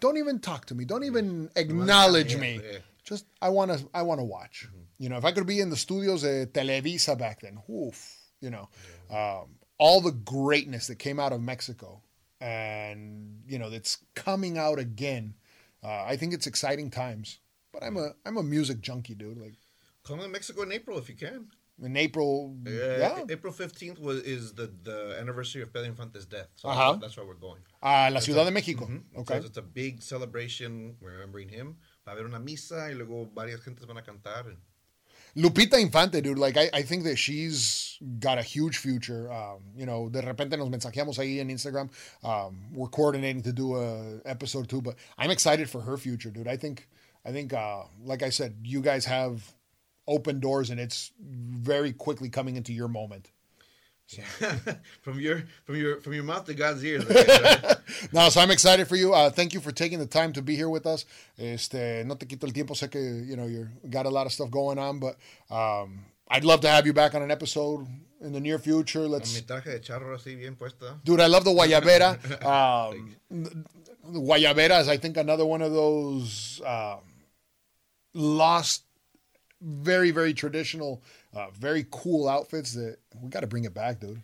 don't 0.00 0.16
even 0.16 0.40
talk 0.40 0.66
to 0.66 0.74
me, 0.74 0.84
don't 0.84 1.04
even 1.04 1.48
acknowledge 1.56 2.34
Yeah, 2.34 2.40
me. 2.40 2.60
yeah. 2.72 2.78
Just 3.04 3.26
I 3.40 3.48
want 3.50 3.70
to 3.72 3.78
I 3.94 4.02
want 4.02 4.20
to 4.20 4.24
watch. 4.24 4.68
You 4.98 5.08
know, 5.08 5.16
if 5.16 5.24
I 5.24 5.32
could 5.32 5.46
be 5.46 5.60
in 5.60 5.70
the 5.70 5.76
studios 5.76 6.22
de 6.22 6.46
Televisa 6.46 7.16
back 7.18 7.40
then, 7.40 7.58
oof, 7.70 7.98
you 8.40 8.50
know, 8.50 8.68
um, 9.10 9.48
all 9.78 10.00
the 10.02 10.12
greatness 10.12 10.88
that 10.88 10.98
came 10.98 11.18
out 11.18 11.32
of 11.32 11.40
Mexico, 11.40 12.02
and 12.40 13.42
you 13.46 13.58
know 13.58 13.68
it's 13.68 13.98
coming 14.14 14.58
out 14.58 14.78
again. 14.78 15.34
Uh, 15.82 16.04
I 16.04 16.16
think 16.16 16.34
it's 16.34 16.46
exciting 16.46 16.90
times. 16.90 17.38
But 17.72 17.82
I'm 17.84 17.96
a 17.96 18.10
I'm 18.26 18.36
a 18.36 18.42
music 18.42 18.80
junkie, 18.80 19.14
dude. 19.14 19.38
Like 19.38 19.54
Come 20.04 20.18
to 20.20 20.28
Mexico 20.28 20.62
in 20.62 20.72
April 20.72 20.98
if 20.98 21.08
you 21.08 21.14
can. 21.16 21.48
in 21.82 21.96
April, 21.96 22.56
Uh, 22.66 22.70
yeah, 22.70 23.24
April 23.30 23.52
fifteenth 23.52 23.98
was 23.98 24.18
is 24.22 24.52
the 24.54 24.66
the 24.82 25.16
anniversary 25.20 25.62
of 25.62 25.72
Pedro 25.72 25.88
Infante's 25.88 26.26
death. 26.26 26.48
So 26.56 26.68
Uh-huh. 26.68 26.98
that's 27.00 27.16
why 27.16 27.24
we're 27.24 27.34
going. 27.48 27.62
a 27.82 28.10
la 28.10 28.20
Ciudad 28.20 28.44
de 28.44 28.50
México. 28.52 28.84
Mhm. 28.86 29.02
Okay. 29.20 29.40
So 29.40 29.46
it's 29.46 29.56
a 29.58 29.62
big 29.62 30.02
celebration 30.02 30.96
remembering 31.00 31.48
him. 31.48 31.76
Va 32.04 32.12
a 32.12 32.14
haber 32.14 32.26
una 32.26 32.38
misa 32.40 32.88
y 32.90 32.94
luego 32.94 33.30
varias 33.34 33.60
gentes 33.62 33.86
van 33.86 33.96
a 33.98 34.02
cantar. 34.02 34.46
and- 34.48 34.58
Lupita 35.36 35.80
Infante, 35.80 36.20
dude, 36.20 36.38
like 36.38 36.56
I, 36.56 36.70
I 36.72 36.82
think 36.82 37.04
that 37.04 37.16
she's 37.16 37.98
got 38.18 38.38
a 38.38 38.42
huge 38.42 38.78
future. 38.78 39.30
Um, 39.32 39.60
you 39.76 39.86
know, 39.86 40.08
de 40.08 40.20
repente 40.22 40.56
nos 40.56 40.68
mensajeamos 40.68 41.18
ahí 41.18 41.40
en 41.40 41.48
Instagram. 41.48 41.90
Um, 42.24 42.58
we're 42.72 42.88
coordinating 42.88 43.42
to 43.42 43.52
do 43.52 43.76
a 43.76 44.20
episode 44.24 44.68
two, 44.68 44.82
but 44.82 44.96
I'm 45.18 45.30
excited 45.30 45.68
for 45.70 45.80
her 45.82 45.96
future, 45.96 46.30
dude. 46.30 46.48
I 46.48 46.56
think 46.56 46.88
I 47.24 47.32
think 47.32 47.52
uh, 47.52 47.82
like 48.04 48.22
I 48.22 48.30
said, 48.30 48.56
you 48.62 48.80
guys 48.80 49.04
have 49.04 49.52
open 50.08 50.40
doors 50.40 50.70
and 50.70 50.80
it's 50.80 51.12
very 51.20 51.92
quickly 51.92 52.28
coming 52.28 52.56
into 52.56 52.72
your 52.72 52.88
moment. 52.88 53.30
from 55.02 55.20
your 55.20 55.44
from 55.64 55.76
your 55.76 56.00
from 56.00 56.14
your 56.14 56.24
mouth 56.24 56.44
to 56.46 56.54
God's 56.54 56.84
ears. 56.84 57.04
no, 58.12 58.28
so 58.28 58.40
I'm 58.40 58.50
excited 58.50 58.88
for 58.88 58.96
you. 58.96 59.14
Uh, 59.14 59.30
thank 59.30 59.54
you 59.54 59.60
for 59.60 59.72
taking 59.72 59.98
the 59.98 60.06
time 60.06 60.32
to 60.32 60.42
be 60.42 60.56
here 60.56 60.68
with 60.68 60.86
us. 60.86 61.04
Este, 61.38 62.04
no 62.04 62.14
te 62.14 62.26
quito 62.26 62.46
el 62.46 62.52
tiempo. 62.52 62.74
Sé 62.74 62.90
que 62.90 63.00
you 63.00 63.36
know 63.36 63.46
you 63.46 63.68
got 63.88 64.06
a 64.06 64.10
lot 64.10 64.26
of 64.26 64.32
stuff 64.32 64.50
going 64.50 64.78
on, 64.78 64.98
but 64.98 65.16
um, 65.50 66.04
I'd 66.28 66.44
love 66.44 66.60
to 66.62 66.68
have 66.68 66.86
you 66.86 66.92
back 66.92 67.14
on 67.14 67.22
an 67.22 67.30
episode 67.30 67.86
in 68.20 68.32
the 68.32 68.40
near 68.40 68.58
future. 68.58 69.08
Let's. 69.08 69.34
Mi 69.34 69.42
traje 69.42 69.70
de 69.70 69.80
charro 69.80 70.14
así 70.14 70.36
bien 70.36 70.56
puesto. 70.56 71.00
Dude, 71.04 71.20
I 71.20 71.26
love 71.26 71.44
the 71.44 71.50
guayabera. 71.50 72.44
um, 73.00 73.16
the 73.30 74.18
guayabera 74.20 74.80
is, 74.80 74.88
I 74.88 74.96
think, 74.96 75.16
another 75.16 75.44
one 75.44 75.62
of 75.62 75.72
those 75.72 76.60
uh, 76.64 76.96
lost, 78.14 78.84
very 79.60 80.10
very 80.10 80.32
traditional 80.32 81.02
uh, 81.34 81.48
very 81.50 81.86
cool 81.90 82.28
outfits 82.28 82.72
that 82.74 82.96
we 83.20 83.28
got 83.28 83.40
to 83.40 83.46
bring 83.46 83.64
it 83.64 83.74
back, 83.74 84.00
dude. 84.00 84.22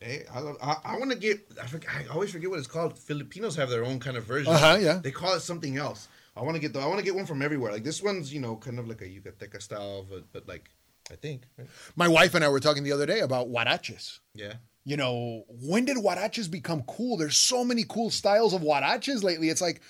Hey, 0.00 0.24
I, 0.34 0.40
love, 0.40 0.56
I, 0.60 0.76
I 0.84 0.98
want 0.98 1.12
to 1.12 1.16
get. 1.16 1.46
I, 1.62 1.66
forget, 1.66 1.88
I 1.94 2.12
always 2.12 2.32
forget 2.32 2.50
what 2.50 2.58
it's 2.58 2.66
called. 2.66 2.98
Filipinos 2.98 3.54
have 3.54 3.70
their 3.70 3.84
own 3.84 4.00
kind 4.00 4.16
of 4.16 4.24
version. 4.24 4.52
Uh 4.52 4.58
huh. 4.58 4.78
Yeah. 4.80 4.98
They 4.98 5.12
call 5.12 5.34
it 5.34 5.40
something 5.40 5.76
else. 5.76 6.08
I 6.36 6.42
want 6.42 6.56
to 6.56 6.60
get 6.60 6.72
the. 6.72 6.80
I 6.80 6.86
want 6.86 6.98
to 6.98 7.04
get 7.04 7.14
one 7.14 7.26
from 7.26 7.40
everywhere. 7.40 7.70
Like 7.70 7.84
this 7.84 8.02
one's, 8.02 8.34
you 8.34 8.40
know, 8.40 8.56
kind 8.56 8.78
of 8.78 8.88
like 8.88 9.00
a 9.00 9.04
Yucateca 9.04 9.62
style, 9.62 10.04
but, 10.10 10.24
but 10.32 10.48
like, 10.48 10.70
I 11.10 11.14
think. 11.14 11.42
Right? 11.56 11.68
My 11.94 12.08
wife 12.08 12.34
and 12.34 12.44
I 12.44 12.48
were 12.48 12.58
talking 12.58 12.82
the 12.82 12.92
other 12.92 13.06
day 13.06 13.20
about 13.20 13.48
huaraches. 13.48 14.18
Yeah. 14.34 14.54
You 14.84 14.96
know, 14.96 15.44
when 15.48 15.84
did 15.84 15.96
huaraches 15.96 16.50
become 16.50 16.82
cool? 16.88 17.16
There's 17.16 17.36
so 17.36 17.64
many 17.64 17.84
cool 17.88 18.10
styles 18.10 18.54
of 18.54 18.62
huaraches 18.62 19.22
lately. 19.22 19.50
It's 19.50 19.60
like 19.60 19.82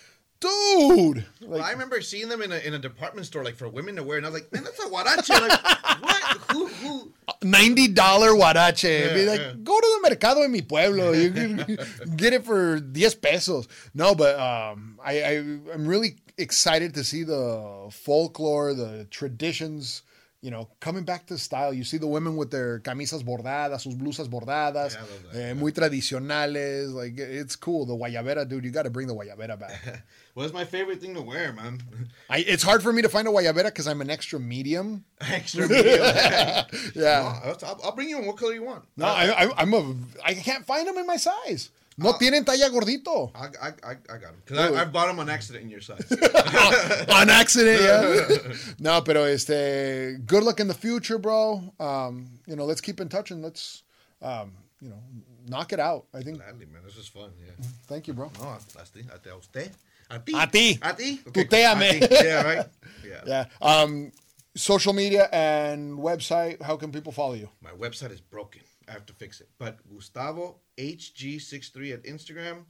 dude. 0.43 1.25
Like, 1.41 1.51
well, 1.51 1.63
I 1.63 1.71
remember 1.73 2.01
seeing 2.01 2.29
them 2.29 2.43
in 2.43 2.53
a, 2.53 2.59
in 2.59 2.75
a 2.75 2.79
department 2.79 3.27
store, 3.27 3.45
like 3.45 3.57
for 3.57 3.69
women 3.69 3.97
to 3.97 4.03
wear, 4.03 4.17
and 4.19 4.27
I 4.27 4.31
was 4.31 4.41
like, 4.41 4.53
man, 4.53 4.65
that's 4.65 4.79
a 4.79 4.89
huarache. 4.89 5.29
Like, 5.29 6.03
what? 6.03 6.23
Who? 6.53 6.67
who? 6.67 7.13
Ninety 7.43 7.89
dollar 7.89 8.31
huarache. 8.31 9.07
Yeah, 9.07 9.15
Be 9.15 9.27
like, 9.27 9.41
yeah. 9.41 9.55
go 9.63 9.79
to 9.79 10.01
the 10.03 10.09
mercado 10.09 10.43
en 10.43 10.53
mi 10.53 10.63
pueblo. 10.63 11.13
You 11.13 11.31
can 11.31 11.57
get 12.17 12.33
it 12.33 12.45
for 12.45 12.81
diez 12.81 13.15
pesos. 13.15 13.69
No, 13.95 14.15
but 14.15 14.39
um, 14.39 14.99
I, 15.05 15.23
I 15.23 15.33
I'm 15.39 15.87
really 15.87 16.17
excited 16.39 16.95
to 16.95 17.05
see 17.05 17.23
the 17.23 17.89
folklore, 17.91 18.75
the 18.75 19.07
traditions 19.11 20.03
you 20.43 20.51
know, 20.51 20.69
coming 20.81 21.05
back 21.05 21.27
to 21.27 21.39
style. 21.39 21.73
You 21.73 21.85
see 21.85 21.99
the 21.99 22.09
women 22.09 22.37
with 22.37 22.51
their 22.51 22.81
camisas 22.81 23.23
bordadas, 23.23 23.83
sus 23.83 23.95
blusas 23.95 24.29
bordadas, 24.29 24.99
yeah, 25.33 25.41
eh, 25.41 25.55
muy 25.55 25.71
tradicionales. 25.71 26.93
Like 26.93 27.17
it's 27.17 27.55
cool. 27.55 27.87
The 27.87 27.95
guayabera, 27.95 28.47
dude. 28.47 28.65
You 28.65 28.73
got 28.73 28.83
to 28.83 28.91
bring 28.91 29.07
the 29.07 29.15
guayabera 29.15 29.59
back. 29.59 30.03
well, 30.35 30.45
it's 30.45 30.53
my 30.53 30.65
favorite 30.65 31.01
thing 31.01 31.15
to 31.15 31.23
wear, 31.23 31.53
man. 31.53 31.81
I, 32.29 32.39
it's 32.39 32.65
hard 32.65 32.83
for 32.83 32.93
me 32.93 33.03
to 33.03 33.09
find 33.09 33.29
a 33.29 33.31
guayabera 33.31 33.67
because 33.67 33.87
I'm 33.87 34.01
an 34.01 34.11
extra 34.11 34.41
medium. 34.41 35.05
Extra 35.21 35.69
medium. 35.69 36.01
yeah. 36.97 37.41
I'll, 37.45 37.81
I'll, 37.85 37.95
bring 37.95 38.09
you 38.09 38.17
one. 38.19 38.27
What 38.27 38.37
color 38.37 38.55
you 38.55 38.65
want? 38.65 38.85
No, 38.97 39.07
I, 39.07 39.45
I, 39.45 39.63
I'm 39.63 39.73
a. 39.73 39.95
I 40.25 40.35
can't 40.35 40.67
find 40.67 40.89
them 40.89 40.99
in 40.99 41.07
my 41.07 41.17
size. 41.17 41.71
No 41.97 42.11
uh, 42.11 42.19
tienen 42.19 42.45
talla 42.45 42.69
gordito. 42.71 43.31
I, 43.35 43.69
I, 43.69 43.73
I 43.91 44.19
got 44.19 44.47
them. 44.47 44.59
I, 44.59 44.83
I, 44.83 44.85
bought 44.87 45.09
them 45.09 45.19
on 45.19 45.29
accident 45.29 45.65
in 45.65 45.71
your 45.71 45.81
size. 45.81 46.11
on 47.11 47.29
accident, 47.29 47.83
yeah. 47.83 48.55
no, 48.79 49.03
pero 49.03 49.25
este, 49.25 50.19
good 50.27 50.43
luck 50.43 50.61
in 50.61 50.69
the 50.69 50.75
future, 50.75 51.19
bro. 51.19 51.63
Um, 51.79 52.39
you 52.47 52.57
know, 52.57 52.65
let's 52.65 52.81
keep 52.81 53.01
in 53.01 53.09
touch 53.09 53.31
and 53.31 53.43
let's, 53.43 53.83
um, 54.23 54.53
you 54.81 54.89
know, 54.89 55.03
knock 55.47 55.73
it 55.73 55.81
out. 55.81 56.07
I 56.15 56.23
think. 56.23 56.39
Gladly, 56.39 56.67
man. 56.67 56.83
This 56.85 56.97
is 56.97 57.09
fun. 57.09 57.31
Yeah. 57.39 57.53
Thank 57.87 58.09
you, 58.09 58.15
bro. 58.15 58.31
No, 58.41 58.49
a, 58.49 58.59
a 58.79 59.37
usted. 59.37 59.71
A 60.11 60.19
ti. 60.19 60.33
A 60.35 60.47
ti. 60.47 60.79
A 60.83 60.93
ti. 60.95 61.21
Okay. 61.29 61.45
Tuteame. 61.45 62.11
Yeah, 62.11 62.43
right. 62.43 62.67
Yeah. 63.05 63.21
Yeah. 63.27 63.45
Um, 63.61 64.13
social 64.55 64.93
media 64.93 65.29
and 65.33 65.99
website. 65.99 66.63
How 66.63 66.77
can 66.77 66.93
people 66.93 67.13
follow 67.13 67.35
you? 67.35 67.49
My 67.61 67.71
website 67.71 68.13
is 68.13 68.21
broken. 68.21 68.63
I 68.89 68.93
have 68.93 69.05
to 69.07 69.13
fix 69.13 69.41
it. 69.41 69.49
But 69.59 69.79
Gustavo 69.89 70.57
HG63 70.79 71.93
at 71.93 72.03
Instagram. 72.05 72.65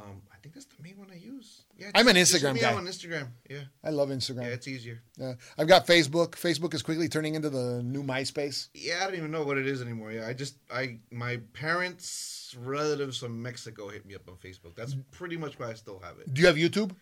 Um, 0.00 0.22
I 0.32 0.36
think 0.42 0.54
that's 0.54 0.66
the 0.66 0.82
main 0.82 0.96
one 0.96 1.08
I 1.10 1.16
use. 1.16 1.64
Yeah, 1.76 1.90
I'm 1.94 2.08
an 2.08 2.16
Instagram 2.16 2.58
guy. 2.60 2.72
On 2.74 2.86
Instagram. 2.86 3.28
Yeah, 3.48 3.64
I 3.84 3.90
love 3.90 4.08
Instagram. 4.08 4.42
Yeah, 4.42 4.48
it's 4.48 4.66
easier. 4.66 5.02
Yeah, 5.18 5.34
I've 5.58 5.68
got 5.68 5.86
Facebook. 5.86 6.30
Facebook 6.30 6.74
is 6.74 6.82
quickly 6.82 7.08
turning 7.08 7.34
into 7.34 7.50
the 7.50 7.82
new 7.82 8.02
MySpace. 8.02 8.68
Yeah, 8.74 9.00
I 9.02 9.06
don't 9.06 9.16
even 9.16 9.30
know 9.30 9.44
what 9.44 9.58
it 9.58 9.66
is 9.66 9.82
anymore. 9.82 10.12
Yeah, 10.12 10.26
I 10.26 10.32
just 10.32 10.56
I 10.70 10.98
my 11.10 11.38
parents' 11.52 12.56
relatives 12.58 13.18
from 13.18 13.42
Mexico 13.42 13.88
hit 13.88 14.06
me 14.06 14.14
up 14.14 14.28
on 14.28 14.36
Facebook. 14.36 14.74
That's 14.76 14.96
pretty 15.10 15.36
much 15.36 15.58
why 15.58 15.70
I 15.70 15.74
still 15.74 16.00
have 16.00 16.18
it. 16.18 16.32
Do 16.32 16.40
you 16.40 16.46
have 16.46 16.56
YouTube? 16.56 16.92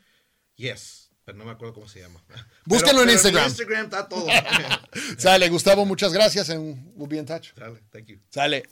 Yes. 0.57 1.09
Pero 1.25 1.39
no 1.39 1.45
me 1.45 1.53
acuerdo 1.53 1.75
cómo 1.75 1.89
se 1.89 2.01
llama. 2.01 2.21
Búsquenlo 2.67 3.03
en 3.03 3.11
Instagram. 3.11 3.45
En 3.45 3.51
Instagram 3.51 3.85
está 3.85 4.09
todo. 4.09 4.27
Sale, 5.19 5.49
Gustavo, 5.49 5.85
muchas 5.85 6.13
gracias 6.13 6.49
and 6.49 6.93
we'll 6.97 7.09
be 7.09 7.19
in 7.19 7.27
touch. 7.27 7.55
Sale, 7.57 7.77
thank 7.93 8.09
you. 8.09 8.19
Sale. 8.31 8.63